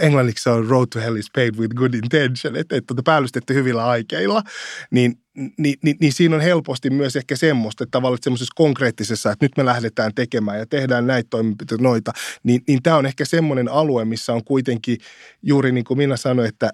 englanniksi 0.00 0.42
se 0.42 0.50
on 0.50 0.66
road 0.66 0.86
to 0.92 1.00
hell 1.00 1.16
is 1.16 1.30
paved 1.34 1.54
with 1.58 1.74
good 1.74 1.94
intention, 1.94 2.56
että 2.56 2.76
et, 2.76 2.86
tota, 2.86 3.02
päällystetty 3.02 3.54
hyvillä 3.54 3.86
aikeilla, 3.86 4.42
niin, 4.90 5.20
niin, 5.58 5.74
niin, 5.84 5.96
niin 6.00 6.12
siinä 6.12 6.36
on 6.36 6.42
helposti 6.42 6.90
myös 6.90 7.16
ehkä 7.16 7.36
semmoista, 7.36 7.84
että 7.84 7.90
tavallaan 7.90 8.18
semmoisessa 8.22 8.52
konkreettisessa, 8.56 9.32
että 9.32 9.44
nyt 9.44 9.56
me 9.56 9.64
lähdetään 9.64 10.14
tekemään 10.14 10.58
ja 10.58 10.66
tehdään 10.66 11.06
näitä 11.06 11.26
toimenpiteitä 11.30 11.82
noita, 11.84 12.12
niin, 12.42 12.60
niin 12.68 12.82
tämä 12.82 12.96
on 12.96 13.06
ehkä 13.06 13.24
semmoinen 13.24 13.68
alue, 13.68 14.04
missä 14.04 14.32
on 14.32 14.44
kuitenkin 14.44 14.98
juuri 15.42 15.72
niin 15.72 15.84
kuin 15.84 15.98
minä 15.98 16.16
sanoin, 16.16 16.48
että 16.48 16.70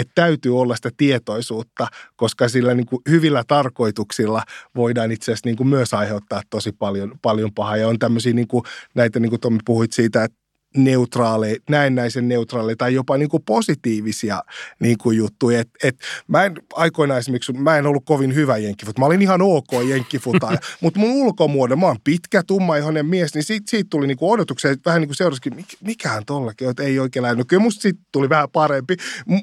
että 0.00 0.12
täytyy 0.14 0.60
olla 0.60 0.76
sitä 0.76 0.90
tietoisuutta, 0.96 1.86
koska 2.16 2.48
sillä 2.48 2.74
niin 2.74 2.86
kuin 2.86 3.02
hyvillä 3.08 3.44
tarkoituksilla 3.48 4.42
voidaan 4.76 5.12
itse 5.12 5.32
asiassa 5.32 5.48
niin 5.48 5.56
kuin 5.56 5.68
myös 5.68 5.94
aiheuttaa 5.94 6.42
tosi 6.50 6.72
paljon, 6.72 7.18
paljon 7.22 7.54
pahaa. 7.54 7.76
Ja 7.76 7.88
on 7.88 7.98
tämmöisiä 7.98 8.32
niin 8.32 8.48
kuin, 8.48 8.64
näitä, 8.94 9.20
niin 9.20 9.30
kuin 9.30 9.40
Tommi 9.40 9.58
puhuit 9.64 9.92
siitä, 9.92 10.24
että 10.24 10.39
neutraaleja, 10.76 11.56
näennäisen 11.70 12.28
neutraaleja 12.28 12.76
tai 12.76 12.94
jopa 12.94 13.16
niin 13.16 13.28
kuin 13.28 13.42
positiivisia 13.42 14.42
niin 14.80 14.98
kuin 14.98 15.16
juttuja. 15.16 15.60
Et, 15.60 15.68
et, 15.84 15.96
mä 16.28 16.44
en 16.44 16.54
aikoinaan 16.74 17.18
esimerkiksi, 17.18 17.52
mä 17.52 17.76
en 17.76 17.86
ollut 17.86 18.04
kovin 18.04 18.34
hyvä 18.34 18.56
jenkkifut. 18.56 18.98
Mä 18.98 19.06
olin 19.06 19.22
ihan 19.22 19.42
ok 19.42 19.68
jenkkifuta, 19.88 20.50
mutta 20.82 21.00
mun 21.00 21.10
ulkomuodon, 21.10 21.78
mä 21.78 21.86
oon 21.86 21.96
pitkä, 22.04 22.42
tummaihoinen 22.42 23.06
mies, 23.06 23.34
niin 23.34 23.44
siitä, 23.44 23.70
siitä 23.70 23.90
tuli 23.90 24.06
niin 24.06 24.16
kuin 24.16 24.30
odotuksia, 24.30 24.70
että 24.70 24.90
vähän 24.90 25.00
niin 25.00 25.08
kuin 25.08 25.16
seurasikin, 25.16 25.54
mik, 25.54 25.66
mikähän 25.80 26.24
tollakin, 26.24 26.70
että 26.70 26.82
ei 26.82 26.98
oikein 26.98 27.22
lähde. 27.22 27.36
No 27.36 27.44
kyllä 27.48 27.62
musta 27.62 27.82
siitä 27.82 28.00
tuli 28.12 28.28
vähän 28.28 28.48
parempi, 28.52 28.96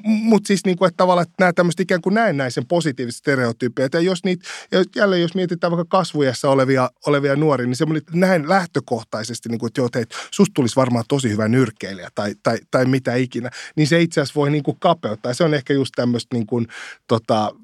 mutta 0.04 0.46
siis 0.46 0.64
niin 0.64 0.76
kuin, 0.76 0.88
että 0.88 0.96
tavallaan 0.96 1.22
että 1.22 1.34
nämä 1.38 1.52
tämmöiset 1.52 1.80
ikään 1.80 2.00
kuin 2.00 2.14
näennäisen 2.14 2.66
positiiviset 2.66 3.18
stereotyyppejä, 3.18 3.86
että 3.86 4.00
jos 4.00 4.24
niitä, 4.24 4.48
jälleen 4.96 5.22
jos 5.22 5.34
mietitään 5.34 5.70
vaikka 5.70 5.98
kasvujassa 5.98 6.50
olevia, 6.50 6.90
olevia 7.06 7.36
nuoria, 7.36 7.66
niin 7.66 7.76
semmoinen 7.76 8.02
näin 8.12 8.48
lähtökohtaisesti, 8.48 9.48
niin 9.48 9.58
kuin, 9.58 9.68
että 9.68 9.80
joo, 9.80 9.86
että 9.86 10.16
susta 10.30 10.54
tulisi 10.54 10.76
varmaan 10.76 11.04
tosi 11.08 11.17
hyvä 11.24 11.48
nyrkkeilijä 11.48 12.08
tai, 12.14 12.34
tai, 12.42 12.58
tai 12.70 12.86
mitä 12.86 13.14
ikinä, 13.14 13.50
niin 13.76 13.86
se 13.86 14.00
itse 14.00 14.20
asiassa 14.20 14.40
voi 14.40 14.50
niin 14.50 14.62
kuin 14.62 14.76
kapeuttaa. 14.80 15.34
Se 15.34 15.44
on 15.44 15.54
ehkä 15.54 15.72
just 15.72 15.92
tämmöistä 15.96 16.36
niin 16.36 16.46
kuin, 16.46 16.66
tota, 17.06 17.54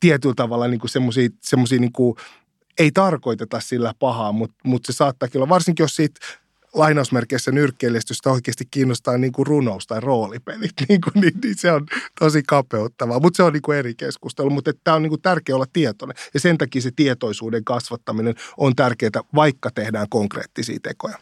tietyllä 0.00 0.34
tavalla 0.34 0.68
niin 0.68 0.80
kuin 0.80 0.90
semmoisia, 0.90 1.28
semmoisia 1.40 1.80
niin 1.80 1.92
kuin, 1.92 2.16
ei 2.78 2.90
tarkoiteta 2.90 3.60
sillä 3.60 3.94
pahaa, 3.98 4.32
mutta, 4.32 4.56
mutta 4.64 4.92
se 4.92 4.96
saattaa 4.96 5.28
olla, 5.34 5.48
varsinkin 5.48 5.84
jos 5.84 5.96
siitä 5.96 6.20
lainausmerkeissä 6.74 7.52
nyrkkeilijästä 7.52 8.30
oikeasti 8.30 8.64
kiinnostaa 8.70 9.18
niin 9.18 9.32
kuin 9.32 9.46
runous 9.46 9.86
tai 9.86 10.00
roolipelit, 10.00 10.72
niin, 10.88 11.00
kuin, 11.00 11.12
niin, 11.20 11.34
niin 11.42 11.58
se 11.58 11.72
on 11.72 11.86
tosi 12.20 12.42
kapeuttavaa. 12.42 13.20
Mutta 13.20 13.36
se 13.36 13.42
on 13.42 13.52
niin 13.52 13.62
kuin 13.62 13.78
eri 13.78 13.94
keskustelu, 13.94 14.50
mutta 14.50 14.72
tämä 14.84 14.94
on 14.94 15.02
niin 15.02 15.10
kuin 15.10 15.22
tärkeää 15.22 15.56
olla 15.56 15.66
tietoinen. 15.72 16.16
Ja 16.34 16.40
sen 16.40 16.58
takia 16.58 16.82
se 16.82 16.90
tietoisuuden 16.96 17.64
kasvattaminen 17.64 18.34
on 18.56 18.76
tärkeää, 18.76 19.10
vaikka 19.34 19.70
tehdään 19.70 20.06
konkreettisia 20.10 20.78
tekoja. 20.82 21.18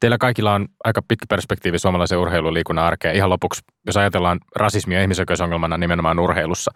Teillä 0.00 0.18
kaikilla 0.18 0.54
on 0.54 0.68
aika 0.84 1.02
pitkä 1.02 1.26
perspektiivi 1.28 1.78
suomalaisen 1.78 2.18
urheilun 2.18 2.54
liikunnan 2.54 2.84
arkeen. 2.84 3.16
Ihan 3.16 3.30
lopuksi, 3.30 3.62
jos 3.86 3.96
ajatellaan 3.96 4.40
rasismia 4.56 5.02
ihmisoikeusongelmana 5.02 5.78
nimenomaan 5.78 6.18
urheilussa, 6.18 6.70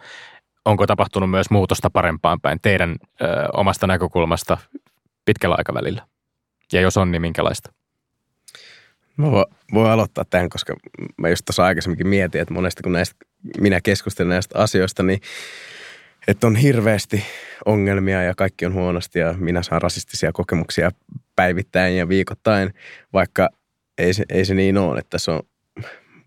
onko 0.64 0.86
tapahtunut 0.86 1.30
myös 1.30 1.50
muutosta 1.50 1.90
parempaan 1.90 2.40
päin 2.40 2.58
teidän 2.62 2.96
ö, 3.22 3.26
omasta 3.52 3.86
näkökulmasta 3.86 4.58
pitkällä 5.24 5.56
aikavälillä? 5.58 6.06
Ja 6.72 6.80
jos 6.80 6.96
on, 6.96 7.10
niin 7.10 7.22
minkälaista? 7.22 7.72
Mä 9.16 9.30
voin, 9.30 9.44
voin 9.74 9.90
aloittaa 9.90 10.24
tämän, 10.30 10.48
koska 10.48 10.74
mä 11.18 11.28
just 11.28 11.44
tuossa 11.44 11.64
aikaisemminkin 11.64 12.08
mietin, 12.08 12.40
että 12.40 12.54
monesti 12.54 12.82
kun 12.82 12.92
näistä, 12.92 13.16
minä 13.60 13.80
keskustelen 13.80 14.28
näistä 14.28 14.58
asioista, 14.58 15.02
niin 15.02 15.20
että 16.28 16.46
on 16.46 16.56
hirveästi 16.56 17.24
ongelmia 17.64 18.22
ja 18.22 18.34
kaikki 18.34 18.66
on 18.66 18.74
huonosti 18.74 19.18
ja 19.18 19.34
minä 19.38 19.62
saan 19.62 19.82
rasistisia 19.82 20.32
kokemuksia 20.32 20.90
päivittäin 21.36 21.96
ja 21.96 22.08
viikoittain, 22.08 22.74
vaikka 23.12 23.48
ei 23.98 24.14
se, 24.14 24.24
ei 24.28 24.44
se 24.44 24.54
niin 24.54 24.78
ole, 24.78 24.98
että 24.98 25.18
se 25.18 25.30
on 25.30 25.42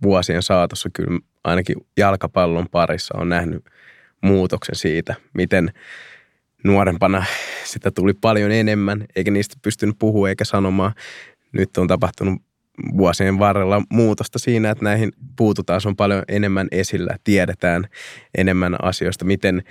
vuosien 0.02 0.44
saatossa 0.44 0.90
kyllä 0.94 1.20
ainakin 1.44 1.76
jalkapallon 1.98 2.68
parissa 2.72 3.18
on 3.18 3.30
nähnyt 3.30 3.66
muutoksen 4.22 4.76
siitä, 4.76 5.16
miten 5.34 5.72
nuorempana 6.64 7.26
sitä 7.64 7.92
tuli 7.92 8.14
paljon 8.14 8.52
enemmän, 8.52 9.06
eikä 9.16 9.32
niistä 9.32 9.56
pystynyt 9.62 9.96
puhua 10.00 10.30
eikä 10.30 10.46
sanomaan. 10.46 10.94
Nyt 11.52 11.78
on 11.78 11.88
tapahtunut 11.88 12.42
vuosien 12.98 13.40
varrella 13.40 13.82
muutosta 13.90 14.40
siinä, 14.40 14.70
että 14.70 14.84
näihin 14.84 15.12
puututaan, 15.38 15.82
se 15.82 15.88
on 15.88 15.96
paljon 15.96 16.24
enemmän 16.28 16.68
esillä, 16.72 17.18
tiedetään 17.24 17.88
enemmän 18.38 18.76
asioista, 18.82 19.26
miten 19.26 19.64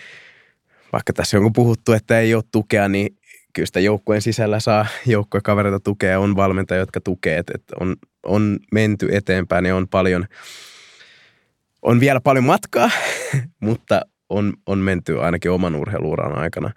vaikka 0.93 1.13
tässä 1.13 1.39
on 1.39 1.53
puhuttu, 1.53 1.93
että 1.93 2.21
ei 2.21 2.35
ole 2.35 2.45
tukea, 2.53 2.89
niin 2.89 3.17
kyllä 3.53 3.67
sitä 3.67 3.81
joukkueen 3.81 4.23
sisällä 4.23 4.61
saa 4.61 4.87
joukkuekavereita 5.07 5.81
tukea, 5.81 6.21
on 6.21 6.37
valmentajia, 6.37 6.81
jotka 6.81 7.01
tukee, 7.01 7.39
että 7.39 7.77
on, 7.81 7.97
on 8.23 8.59
menty 8.73 9.09
eteenpäin 9.13 9.67
ja 9.67 9.77
on 9.77 9.89
paljon, 9.89 10.27
on 11.83 12.01
vielä 12.01 12.21
paljon 12.21 12.45
matkaa, 12.45 12.91
mutta 13.61 14.01
on, 14.29 14.53
on 14.67 14.79
menty 14.79 15.21
ainakin 15.21 15.51
oman 15.51 15.77
urheiluuran 15.77 16.39
aikana, 16.39 16.71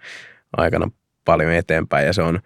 aikana 0.56 0.90
paljon 1.24 1.52
eteenpäin 1.52 2.06
ja 2.06 2.12
se 2.12 2.22
on 2.22 2.40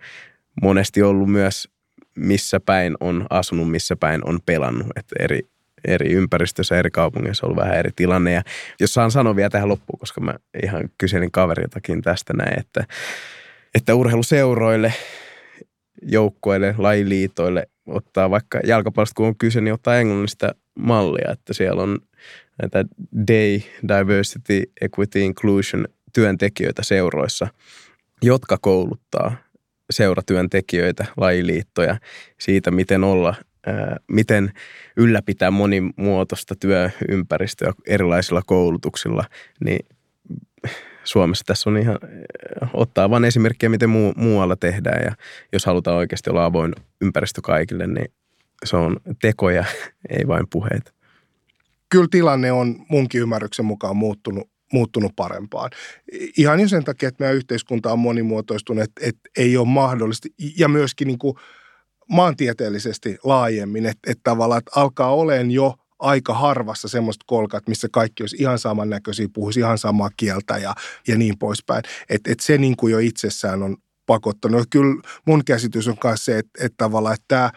monesti 0.62 1.02
ollut 1.02 1.30
myös 1.30 1.73
missä 2.16 2.60
päin 2.60 2.96
on 3.00 3.26
asunut, 3.30 3.70
missä 3.70 3.96
päin 3.96 4.28
on 4.28 4.38
pelannut, 4.46 4.86
että 4.96 5.16
eri, 5.18 5.40
eri 5.84 6.12
ympäristössä, 6.12 6.78
eri 6.78 6.90
kaupungeissa 6.90 7.46
on 7.46 7.48
ollut 7.50 7.64
vähän 7.64 7.78
eri 7.78 7.90
tilanne. 7.96 8.32
Ja 8.32 8.42
jos 8.80 8.94
saan 8.94 9.10
sanoa 9.10 9.36
vielä 9.36 9.50
tähän 9.50 9.68
loppuun, 9.68 9.98
koska 9.98 10.20
mä 10.20 10.34
ihan 10.62 10.90
kyselin 10.98 11.30
kaveriltakin 11.30 12.02
tästä 12.02 12.32
näin, 12.32 12.60
että 12.60 12.84
että 13.74 13.94
urheiluseuroille, 13.94 14.92
joukkoille, 16.02 16.74
lajiliitoille 16.78 17.66
ottaa 17.86 18.30
vaikka 18.30 18.60
jalkapallosta 18.66 19.14
kun 19.16 19.26
on 19.26 19.36
kyse, 19.36 19.60
niin 19.60 19.74
ottaa 19.74 19.96
englannista 19.96 20.54
mallia, 20.78 21.32
että 21.32 21.52
siellä 21.52 21.82
on 21.82 21.98
näitä 22.62 22.84
Day, 23.28 23.60
Diversity, 23.88 24.62
Equity, 24.80 25.20
Inclusion 25.20 25.88
työntekijöitä 26.12 26.82
seuroissa, 26.82 27.46
jotka 28.22 28.58
kouluttaa 28.60 29.36
seuratyöntekijöitä, 29.90 31.04
lajiliittoja 31.16 31.98
siitä, 32.40 32.70
miten 32.70 33.04
olla, 33.04 33.34
miten 34.08 34.52
ylläpitää 34.96 35.50
monimuotoista 35.50 36.54
työympäristöä 36.54 37.72
erilaisilla 37.86 38.42
koulutuksilla, 38.46 39.24
niin 39.64 39.86
Suomessa 41.04 41.44
tässä 41.46 41.70
on 41.70 41.76
ihan, 41.76 41.98
ottaa 42.72 43.10
vain 43.10 43.24
esimerkkiä, 43.24 43.68
miten 43.68 43.90
muu, 43.90 44.12
muualla 44.16 44.56
tehdään 44.56 45.04
ja 45.04 45.12
jos 45.52 45.66
halutaan 45.66 45.96
oikeasti 45.96 46.30
olla 46.30 46.44
avoin 46.44 46.72
ympäristö 47.00 47.40
kaikille, 47.42 47.86
niin 47.86 48.12
se 48.64 48.76
on 48.76 48.96
tekoja, 49.22 49.64
ei 50.18 50.26
vain 50.26 50.46
puheita. 50.50 50.92
Kyllä 51.88 52.08
tilanne 52.10 52.52
on 52.52 52.86
munkin 52.88 53.20
ymmärryksen 53.20 53.64
mukaan 53.64 53.96
muuttunut, 53.96 54.50
muuttunut 54.74 55.12
parempaan. 55.16 55.70
Ihan 56.38 56.60
jo 56.60 56.68
sen 56.68 56.84
takia, 56.84 57.08
että 57.08 57.24
meidän 57.24 57.36
yhteiskunta 57.36 57.92
on 57.92 57.98
monimuotoistunut, 57.98 58.84
että, 58.84 59.06
että 59.06 59.30
ei 59.36 59.56
ole 59.56 59.68
mahdollista 59.68 60.28
ja 60.58 60.68
myöskin 60.68 61.08
niin 61.08 61.18
kuin 61.18 61.34
maantieteellisesti 62.10 63.16
laajemmin, 63.24 63.86
että, 63.86 64.10
että 64.10 64.20
tavallaan 64.24 64.58
että 64.58 64.80
alkaa 64.80 65.14
olemaan 65.14 65.50
jo– 65.50 65.74
aika 66.04 66.34
harvassa 66.34 66.88
semmoista 66.88 67.24
kolkat, 67.26 67.68
missä 67.68 67.88
kaikki 67.92 68.22
olisi 68.22 68.36
ihan 68.36 68.58
samannäköisiä, 68.58 69.28
puhuisi 69.32 69.60
ihan 69.60 69.78
samaa 69.78 70.10
kieltä 70.16 70.58
ja, 70.58 70.74
ja 71.08 71.18
niin 71.18 71.38
poispäin. 71.38 71.82
Että 72.08 72.32
et 72.32 72.40
se 72.40 72.58
niin 72.58 72.76
kuin 72.76 72.92
jo 72.92 72.98
itsessään 72.98 73.62
on 73.62 73.76
pakottanut. 74.06 74.66
Kyllä 74.70 75.02
mun 75.26 75.44
käsitys 75.44 75.88
on 75.88 75.96
myös 76.04 76.24
se, 76.24 76.38
että, 76.38 76.64
että 76.64 76.76
tavallaan 76.76 77.14
että 77.14 77.24
tämä 77.28 77.50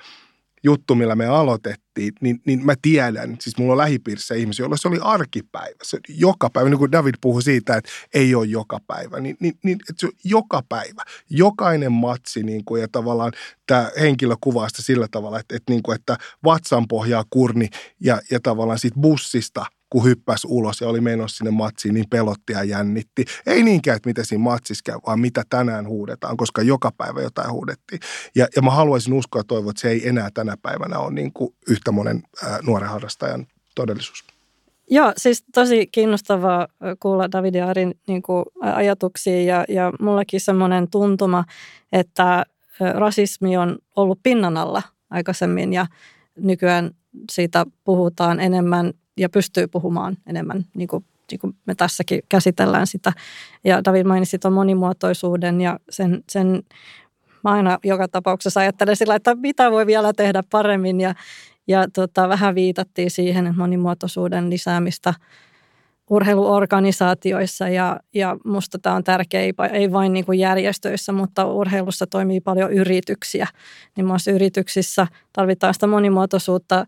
juttu, 0.67 0.95
millä 0.95 1.15
me 1.15 1.25
aloitettiin, 1.25 2.13
niin, 2.21 2.41
niin 2.45 2.65
mä 2.65 2.73
tiedän, 2.81 3.37
siis 3.39 3.57
mulla 3.57 3.73
on 3.73 3.77
lähipiirissä 3.77 4.35
ihmisiä, 4.35 4.63
joilla 4.63 4.77
se 4.77 4.87
oli 4.87 4.99
arkipäivä. 5.01 5.75
Se 5.83 5.99
joka 6.09 6.49
päivä, 6.49 6.69
niin 6.69 6.77
kuin 6.77 6.91
David 6.91 7.13
puhui 7.21 7.43
siitä, 7.43 7.77
että 7.77 7.89
ei 8.13 8.35
ole 8.35 8.45
joka 8.45 8.79
päivä, 8.87 9.19
niin, 9.19 9.37
niin, 9.39 9.53
niin 9.63 9.77
että 9.89 10.07
se 10.07 10.13
joka 10.23 10.61
päivä, 10.69 11.01
jokainen 11.29 11.91
matsi 11.91 12.43
niin 12.43 12.65
kuin, 12.65 12.81
ja 12.81 12.87
tavallaan 12.91 13.31
tämä 13.67 13.91
henkilö 13.99 14.35
kuvaa 14.41 14.69
sitä 14.69 14.81
sillä 14.81 15.07
tavalla, 15.11 15.39
että, 15.39 15.55
että, 15.55 15.73
niin 15.73 15.83
kuin, 15.83 15.95
että 15.95 16.17
vatsan 16.43 16.87
pohjaa 16.87 17.23
kurni 17.29 17.69
ja, 17.99 18.21
ja 18.31 18.39
tavallaan 18.43 18.79
siitä 18.79 18.99
bussista 18.99 19.65
kun 19.89 20.03
hyppäs 20.03 20.45
ulos 20.45 20.81
ja 20.81 20.87
oli 20.87 21.01
menossa 21.01 21.37
sinne 21.37 21.51
matsiin, 21.51 21.93
niin 21.93 22.09
pelotti 22.09 22.53
ja 22.53 22.63
jännitti. 22.63 23.25
Ei 23.45 23.63
niinkään, 23.63 23.95
että 23.95 24.09
mitä 24.09 24.23
siinä 24.23 24.43
matsissa 24.43 24.83
käy, 24.85 24.99
vaan 25.07 25.19
mitä 25.19 25.43
tänään 25.49 25.87
huudetaan, 25.87 26.37
koska 26.37 26.61
joka 26.61 26.91
päivä 26.97 27.21
jotain 27.21 27.51
huudettiin. 27.51 27.99
Ja, 28.35 28.47
ja 28.55 28.61
mä 28.61 28.71
haluaisin 28.71 29.13
uskoa 29.13 29.39
ja 29.39 29.43
toivoa, 29.43 29.69
että 29.71 29.81
se 29.81 29.89
ei 29.89 30.07
enää 30.07 30.29
tänä 30.33 30.57
päivänä 30.61 30.99
ole 30.99 31.13
niin 31.13 31.33
kuin 31.33 31.55
yhtä 31.69 31.91
monen 31.91 32.23
ää, 32.43 32.59
nuoren 32.63 32.89
harrastajan 32.89 33.47
todellisuus. 33.75 34.23
Joo, 34.89 35.13
siis 35.17 35.45
tosi 35.53 35.87
kiinnostavaa 35.87 36.67
kuulla 36.99 37.31
David 37.31 37.55
ja 37.55 37.67
Arin 37.67 37.95
niin 38.07 38.21
kuin, 38.21 38.45
ajatuksia 38.61 39.43
ja, 39.43 39.65
ja 39.69 39.91
mullakin 39.99 40.39
semmoinen 40.39 40.89
tuntuma, 40.89 41.43
että 41.91 42.45
rasismi 42.93 43.57
on 43.57 43.77
ollut 43.95 44.19
pinnan 44.23 44.57
alla 44.57 44.81
aikaisemmin 45.09 45.73
ja 45.73 45.85
nykyään 46.35 46.91
siitä 47.31 47.65
puhutaan 47.83 48.39
enemmän 48.39 48.93
ja 49.17 49.29
pystyy 49.29 49.67
puhumaan 49.67 50.17
enemmän, 50.27 50.65
niin 50.73 50.87
kuin, 50.87 51.05
niin 51.31 51.39
kuin 51.39 51.55
me 51.65 51.75
tässäkin 51.75 52.21
käsitellään 52.29 52.87
sitä. 52.87 53.13
Ja 53.63 53.85
David 53.85 54.03
mainitsi 54.05 54.39
tuon 54.39 54.53
monimuotoisuuden 54.53 55.61
ja 55.61 55.79
sen, 55.89 56.23
sen 56.29 56.63
mä 57.43 57.51
aina 57.51 57.77
joka 57.83 58.07
tapauksessa 58.07 58.59
ajattelen 58.59 58.95
sillä, 58.95 59.15
että 59.15 59.35
mitä 59.35 59.71
voi 59.71 59.85
vielä 59.85 60.13
tehdä 60.13 60.43
paremmin 60.51 61.01
ja, 61.01 61.15
ja 61.67 61.87
tota, 61.93 62.29
vähän 62.29 62.55
viitattiin 62.55 63.11
siihen, 63.11 63.47
että 63.47 63.61
monimuotoisuuden 63.61 64.49
lisäämistä 64.49 65.13
urheiluorganisaatioissa 66.09 67.69
ja, 67.69 67.99
ja 68.13 68.37
musta 68.45 68.79
tämä 68.79 68.95
on 68.95 69.03
tärkeä, 69.03 69.41
ei 69.71 69.91
vain 69.91 70.13
niin 70.13 70.25
kuin 70.25 70.39
järjestöissä, 70.39 71.11
mutta 71.11 71.45
urheilussa 71.45 72.07
toimii 72.07 72.39
paljon 72.39 72.73
yrityksiä. 72.73 73.47
Niin 73.95 74.05
myös 74.05 74.27
yrityksissä 74.27 75.07
tarvitaan 75.33 75.73
sitä 75.73 75.87
monimuotoisuutta 75.87 76.85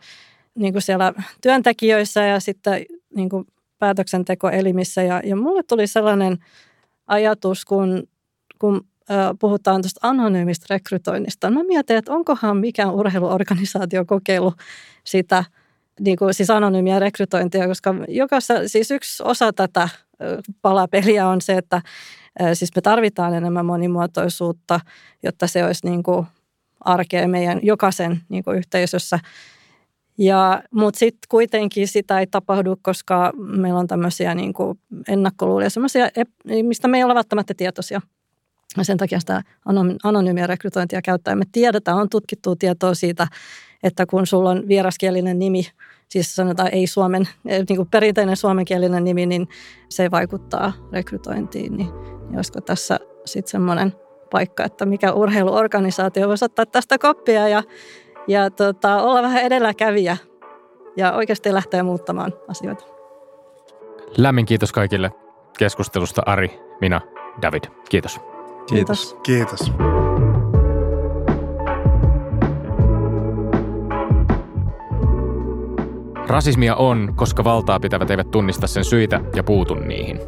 niin 0.60 0.74
kuin 0.74 0.82
siellä 0.82 1.14
työntekijöissä 1.42 2.26
ja 2.26 2.40
sitten 2.40 2.86
niin 3.16 3.30
kuin 3.30 3.46
päätöksentekoelimissä. 3.80 5.04
Ja, 5.04 5.22
ja 5.26 5.36
mulle 5.36 5.64
tuli 5.64 5.88
sellainen 5.88 6.38
ajatus, 7.08 7.66
kun, 7.66 8.04
kun 8.60 8.88
puhutaan 9.40 9.82
tuosta 9.82 10.08
anonyymistä 10.08 10.66
rekrytoinnista. 10.70 11.52
Mä 11.52 11.64
mietin, 11.64 11.98
että 11.98 12.12
onkohan 12.12 12.58
mikään 12.58 12.94
urheiluorganisaatio 12.94 14.06
kokeillut 14.06 14.54
sitä 15.04 15.44
niin 16.00 16.18
kuin 16.18 16.34
siis 16.34 16.50
anonyymiä 16.50 17.00
rekrytointia, 17.00 17.68
koska 17.68 17.96
jokaisessa, 18.08 18.68
siis 18.68 18.92
yksi 18.92 19.24
osa 19.24 19.54
tätä 19.54 19.90
palapeliä 20.62 21.28
on 21.28 21.42
se, 21.42 21.54
että 21.54 21.82
siis 22.54 22.72
me 22.76 22.82
tarvitaan 22.82 23.34
enemmän 23.34 23.66
monimuotoisuutta, 23.66 24.80
jotta 25.24 25.48
se 25.48 25.66
olisi 25.66 25.88
niin 25.88 26.04
kuin 26.04 26.26
arkea 26.80 27.28
meidän 27.28 27.60
jokaisen 27.64 28.22
niin 28.30 28.44
kuin 28.44 28.58
yhteisössä. 28.58 29.20
Ja, 30.20 30.64
mutta 30.72 31.00
sitten 31.00 31.28
kuitenkin 31.30 31.88
sitä 31.88 32.20
ei 32.20 32.28
tapahdu, 32.28 32.76
koska 32.82 33.32
meillä 33.38 33.80
on 33.80 33.88
tämmöisiä 33.88 34.36
niin 34.36 34.54
kuin 34.54 34.80
ennakkoluulia, 35.08 35.70
semmoisia, 35.70 36.10
mistä 36.64 36.88
me 36.88 36.98
ei 36.98 37.04
ole 37.04 37.16
välttämättä 37.16 37.54
tietoisia. 37.54 38.02
Ja 38.78 38.84
sen 38.84 38.98
takia 38.98 39.20
sitä 39.20 39.44
anonyymiä 40.04 40.48
rekrytointia 40.48 41.02
käyttää. 41.02 41.36
Me 41.36 41.46
tiedetään, 41.52 41.98
on 41.98 42.10
tutkittua 42.10 42.56
tietoa 42.56 42.94
siitä, 42.94 43.28
että 43.84 44.06
kun 44.06 44.28
sulla 44.28 44.50
on 44.50 44.68
vieraskielinen 44.68 45.40
nimi, 45.40 45.68
siis 46.10 46.36
sanotaan 46.36 46.70
ei 46.74 46.88
suomen, 46.88 47.28
eh, 47.46 47.66
niin 47.70 47.78
kuin 47.78 47.90
perinteinen 47.90 48.38
suomenkielinen 48.38 49.04
nimi, 49.04 49.26
niin 49.26 49.48
se 49.90 50.12
vaikuttaa 50.12 50.74
rekrytointiin. 50.92 51.78
Niin, 51.78 51.90
niin 52.02 52.36
olisiko 52.36 52.62
tässä 52.62 53.00
sitten 53.26 53.52
semmoinen 53.52 53.94
paikka, 54.32 54.64
että 54.64 54.86
mikä 54.86 55.14
urheiluorganisaatio 55.14 56.28
voisi 56.28 56.46
ottaa 56.46 56.66
tästä 56.66 56.98
koppia 56.98 57.48
ja, 57.48 57.64
ja 58.30 58.52
tota, 58.52 59.02
olla 59.02 59.22
vähän 59.22 59.44
edelläkävijä 59.44 60.18
ja 60.98 61.14
oikeasti 61.14 61.54
lähteä 61.54 61.84
muuttamaan 61.84 62.34
asioita. 62.48 62.86
Lämmin 64.18 64.46
kiitos 64.46 64.72
kaikille 64.72 65.12
keskustelusta 65.58 66.22
Ari, 66.26 66.60
minä, 66.82 67.02
David. 67.42 67.64
Kiitos. 67.90 68.20
Kiitos. 68.68 69.18
Kiitos. 69.24 69.72
Rasismia 76.28 76.76
on, 76.76 77.14
koska 77.16 77.44
valtaa 77.44 77.80
pitävät 77.80 78.12
eivät 78.12 78.32
tunnista 78.32 78.68
sen 78.68 78.86
syitä 78.86 79.22
ja 79.36 79.44
puutu 79.44 79.76
niihin. 79.76 80.20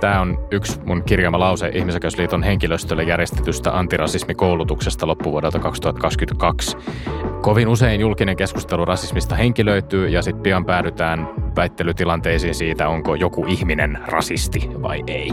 Tämä 0.00 0.20
on 0.20 0.38
yksi 0.50 0.80
mun 0.84 1.02
kirjaama 1.02 1.38
lause 1.38 1.68
Ihmisoikeusliiton 1.68 2.42
henkilöstölle 2.42 3.02
järjestetystä 3.02 3.78
antirasismikoulutuksesta 3.78 5.06
loppuvuodelta 5.06 5.58
2022. 5.58 6.76
Kovin 7.40 7.68
usein 7.68 8.00
julkinen 8.00 8.36
keskustelu 8.36 8.84
rasismista 8.84 9.34
henkilöityy 9.34 10.08
ja 10.08 10.22
sitten 10.22 10.42
pian 10.42 10.64
päädytään 10.64 11.28
väittelytilanteisiin 11.56 12.54
siitä, 12.54 12.88
onko 12.88 13.14
joku 13.14 13.44
ihminen 13.48 13.98
rasisti 14.06 14.70
vai 14.82 15.02
ei. 15.06 15.32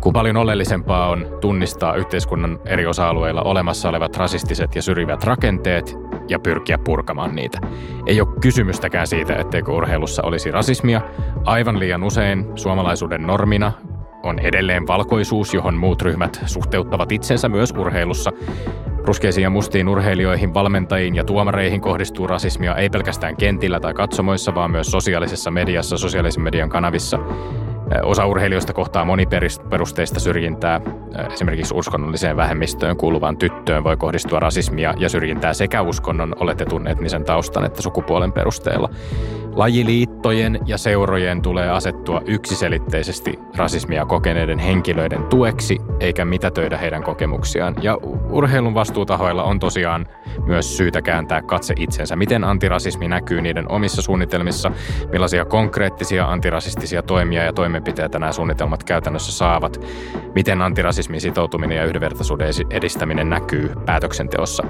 Kun 0.00 0.12
paljon 0.12 0.36
oleellisempaa 0.36 1.08
on 1.08 1.26
tunnistaa 1.40 1.94
yhteiskunnan 1.94 2.58
eri 2.66 2.86
osa-alueilla 2.86 3.42
olemassa 3.42 3.88
olevat 3.88 4.16
rasistiset 4.16 4.76
ja 4.76 4.82
syrjivät 4.82 5.24
rakenteet 5.24 5.98
ja 6.28 6.38
pyrkiä 6.38 6.78
purkamaan 6.78 7.34
niitä. 7.34 7.58
Ei 8.06 8.20
ole 8.20 8.28
kysymystäkään 8.40 9.06
siitä, 9.06 9.36
etteikö 9.36 9.72
urheilussa 9.72 10.22
olisi 10.22 10.50
rasismia. 10.50 11.00
Aivan 11.44 11.78
liian 11.78 12.02
usein 12.02 12.46
suomalaisuuden 12.54 13.26
normina 13.26 13.72
on 14.22 14.38
edelleen 14.38 14.86
valkoisuus, 14.86 15.54
johon 15.54 15.74
muut 15.74 16.02
ryhmät 16.02 16.40
suhteuttavat 16.46 17.12
itsensä 17.12 17.48
myös 17.48 17.70
urheilussa. 17.70 18.32
Ruskeisiin 19.04 19.42
ja 19.42 19.50
mustiin 19.50 19.88
urheilijoihin, 19.88 20.54
valmentajiin 20.54 21.14
ja 21.14 21.24
tuomareihin 21.24 21.80
kohdistuu 21.80 22.26
rasismia 22.26 22.76
ei 22.76 22.90
pelkästään 22.90 23.36
kentillä 23.36 23.80
tai 23.80 23.94
katsomoissa, 23.94 24.54
vaan 24.54 24.70
myös 24.70 24.90
sosiaalisessa 24.90 25.50
mediassa, 25.50 25.98
sosiaalisen 25.98 26.42
median 26.42 26.68
kanavissa. 26.68 27.18
Osa 28.02 28.26
urheilijoista 28.26 28.72
kohtaa 28.72 29.04
moniperusteista 29.04 30.20
syrjintää. 30.20 30.80
Esimerkiksi 31.32 31.74
uskonnolliseen 31.74 32.36
vähemmistöön 32.36 32.96
kuuluvaan 32.96 33.36
tyttöön 33.36 33.84
voi 33.84 33.96
kohdistua 33.96 34.40
rasismia 34.40 34.94
ja 34.98 35.08
syrjintää 35.08 35.54
sekä 35.54 35.82
uskonnon 35.82 36.34
oletetun 36.40 36.88
etnisen 36.88 37.24
taustan 37.24 37.64
että 37.64 37.82
sukupuolen 37.82 38.32
perusteella. 38.32 38.88
Lajiliittojen 39.54 40.58
ja 40.66 40.78
seurojen 40.78 41.42
tulee 41.42 41.70
asettua 41.70 42.22
yksiselitteisesti 42.26 43.38
rasismia 43.56 44.06
kokeneiden 44.06 44.58
henkilöiden 44.58 45.22
tueksi, 45.24 45.78
eikä 46.00 46.24
mitätöidä 46.24 46.78
heidän 46.78 47.02
kokemuksiaan. 47.02 47.74
Ja 47.82 47.98
urheilun 48.30 48.74
vastuutahoilla 48.74 49.42
on 49.42 49.58
tosiaan 49.58 50.06
myös 50.46 50.76
syytä 50.76 51.02
kääntää 51.02 51.42
katse 51.42 51.74
itsensä, 51.78 52.16
miten 52.16 52.44
antirasismi 52.44 53.08
näkyy 53.08 53.42
niiden 53.42 53.72
omissa 53.72 54.02
suunnitelmissa, 54.02 54.72
millaisia 55.12 55.44
konkreettisia 55.44 56.26
antirasistisia 56.26 57.02
toimia 57.02 57.44
ja 57.44 57.52
toimenpiteitä 57.52 57.81
nämä 58.18 58.32
suunnitelmat 58.32 58.84
käytännössä 58.84 59.32
saavat, 59.32 59.80
miten 60.34 60.62
antirasismin 60.62 61.20
sitoutuminen 61.20 61.76
ja 61.76 61.84
yhdenvertaisuuden 61.84 62.48
edistäminen 62.70 63.30
näkyy 63.30 63.72
päätöksenteossa. 63.86 64.64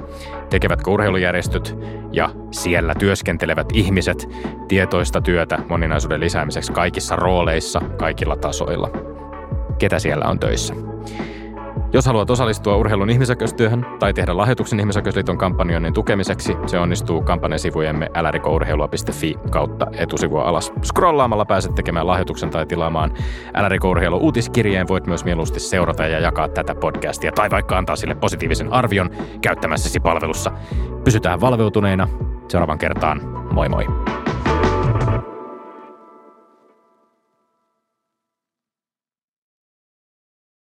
Tekevätkö 0.49 0.91
urheilujärjestöt 0.91 1.77
ja 2.11 2.29
siellä 2.51 2.95
työskentelevät 2.95 3.67
ihmiset 3.73 4.29
tietoista 4.67 5.21
työtä 5.21 5.59
moninaisuuden 5.69 6.19
lisäämiseksi 6.19 6.71
kaikissa 6.71 7.15
rooleissa, 7.15 7.81
kaikilla 7.97 8.35
tasoilla. 8.35 8.89
Ketä 9.79 9.99
siellä 9.99 10.25
on 10.25 10.39
töissä? 10.39 10.73
Jos 11.93 12.05
haluat 12.05 12.29
osallistua 12.29 12.75
urheilun 12.75 13.09
ihmisoikeustyöhön 13.09 13.85
tai 13.99 14.13
tehdä 14.13 14.37
lahjoituksen 14.37 14.79
Ihmisoikeusliiton 14.79 15.37
kampanjoinnin 15.37 15.93
tukemiseksi, 15.93 16.55
se 16.65 16.79
onnistuu 16.79 17.21
kampanjasivujemme 17.21 18.09
älärikourheilua.fi 18.13 19.35
kautta 19.51 19.87
etusivua 19.97 20.43
alas. 20.43 20.73
Scrollaamalla 20.83 21.45
pääset 21.45 21.75
tekemään 21.75 22.07
lahjoituksen 22.07 22.49
tai 22.49 22.65
tilaamaan 22.65 23.13
älärikourheilu 23.53 24.17
uutiskirjeen. 24.17 24.87
Voit 24.87 25.07
myös 25.07 25.25
mieluusti 25.25 25.59
seurata 25.59 26.03
ja 26.03 26.19
jakaa 26.19 26.49
tätä 26.49 26.75
podcastia 26.75 27.31
tai 27.31 27.49
vaikka 27.49 27.77
antaa 27.77 27.95
sille 27.95 28.15
positiivisen 28.15 28.73
arvion 28.73 29.09
käyttämässäsi 29.41 29.99
palvelussa. 29.99 30.51
Pysytään 31.03 31.41
valveutuneina. 31.41 32.07
Seuraavan 32.47 32.77
kertaan. 32.77 33.21
Moi 33.51 33.69
moi. 33.69 33.85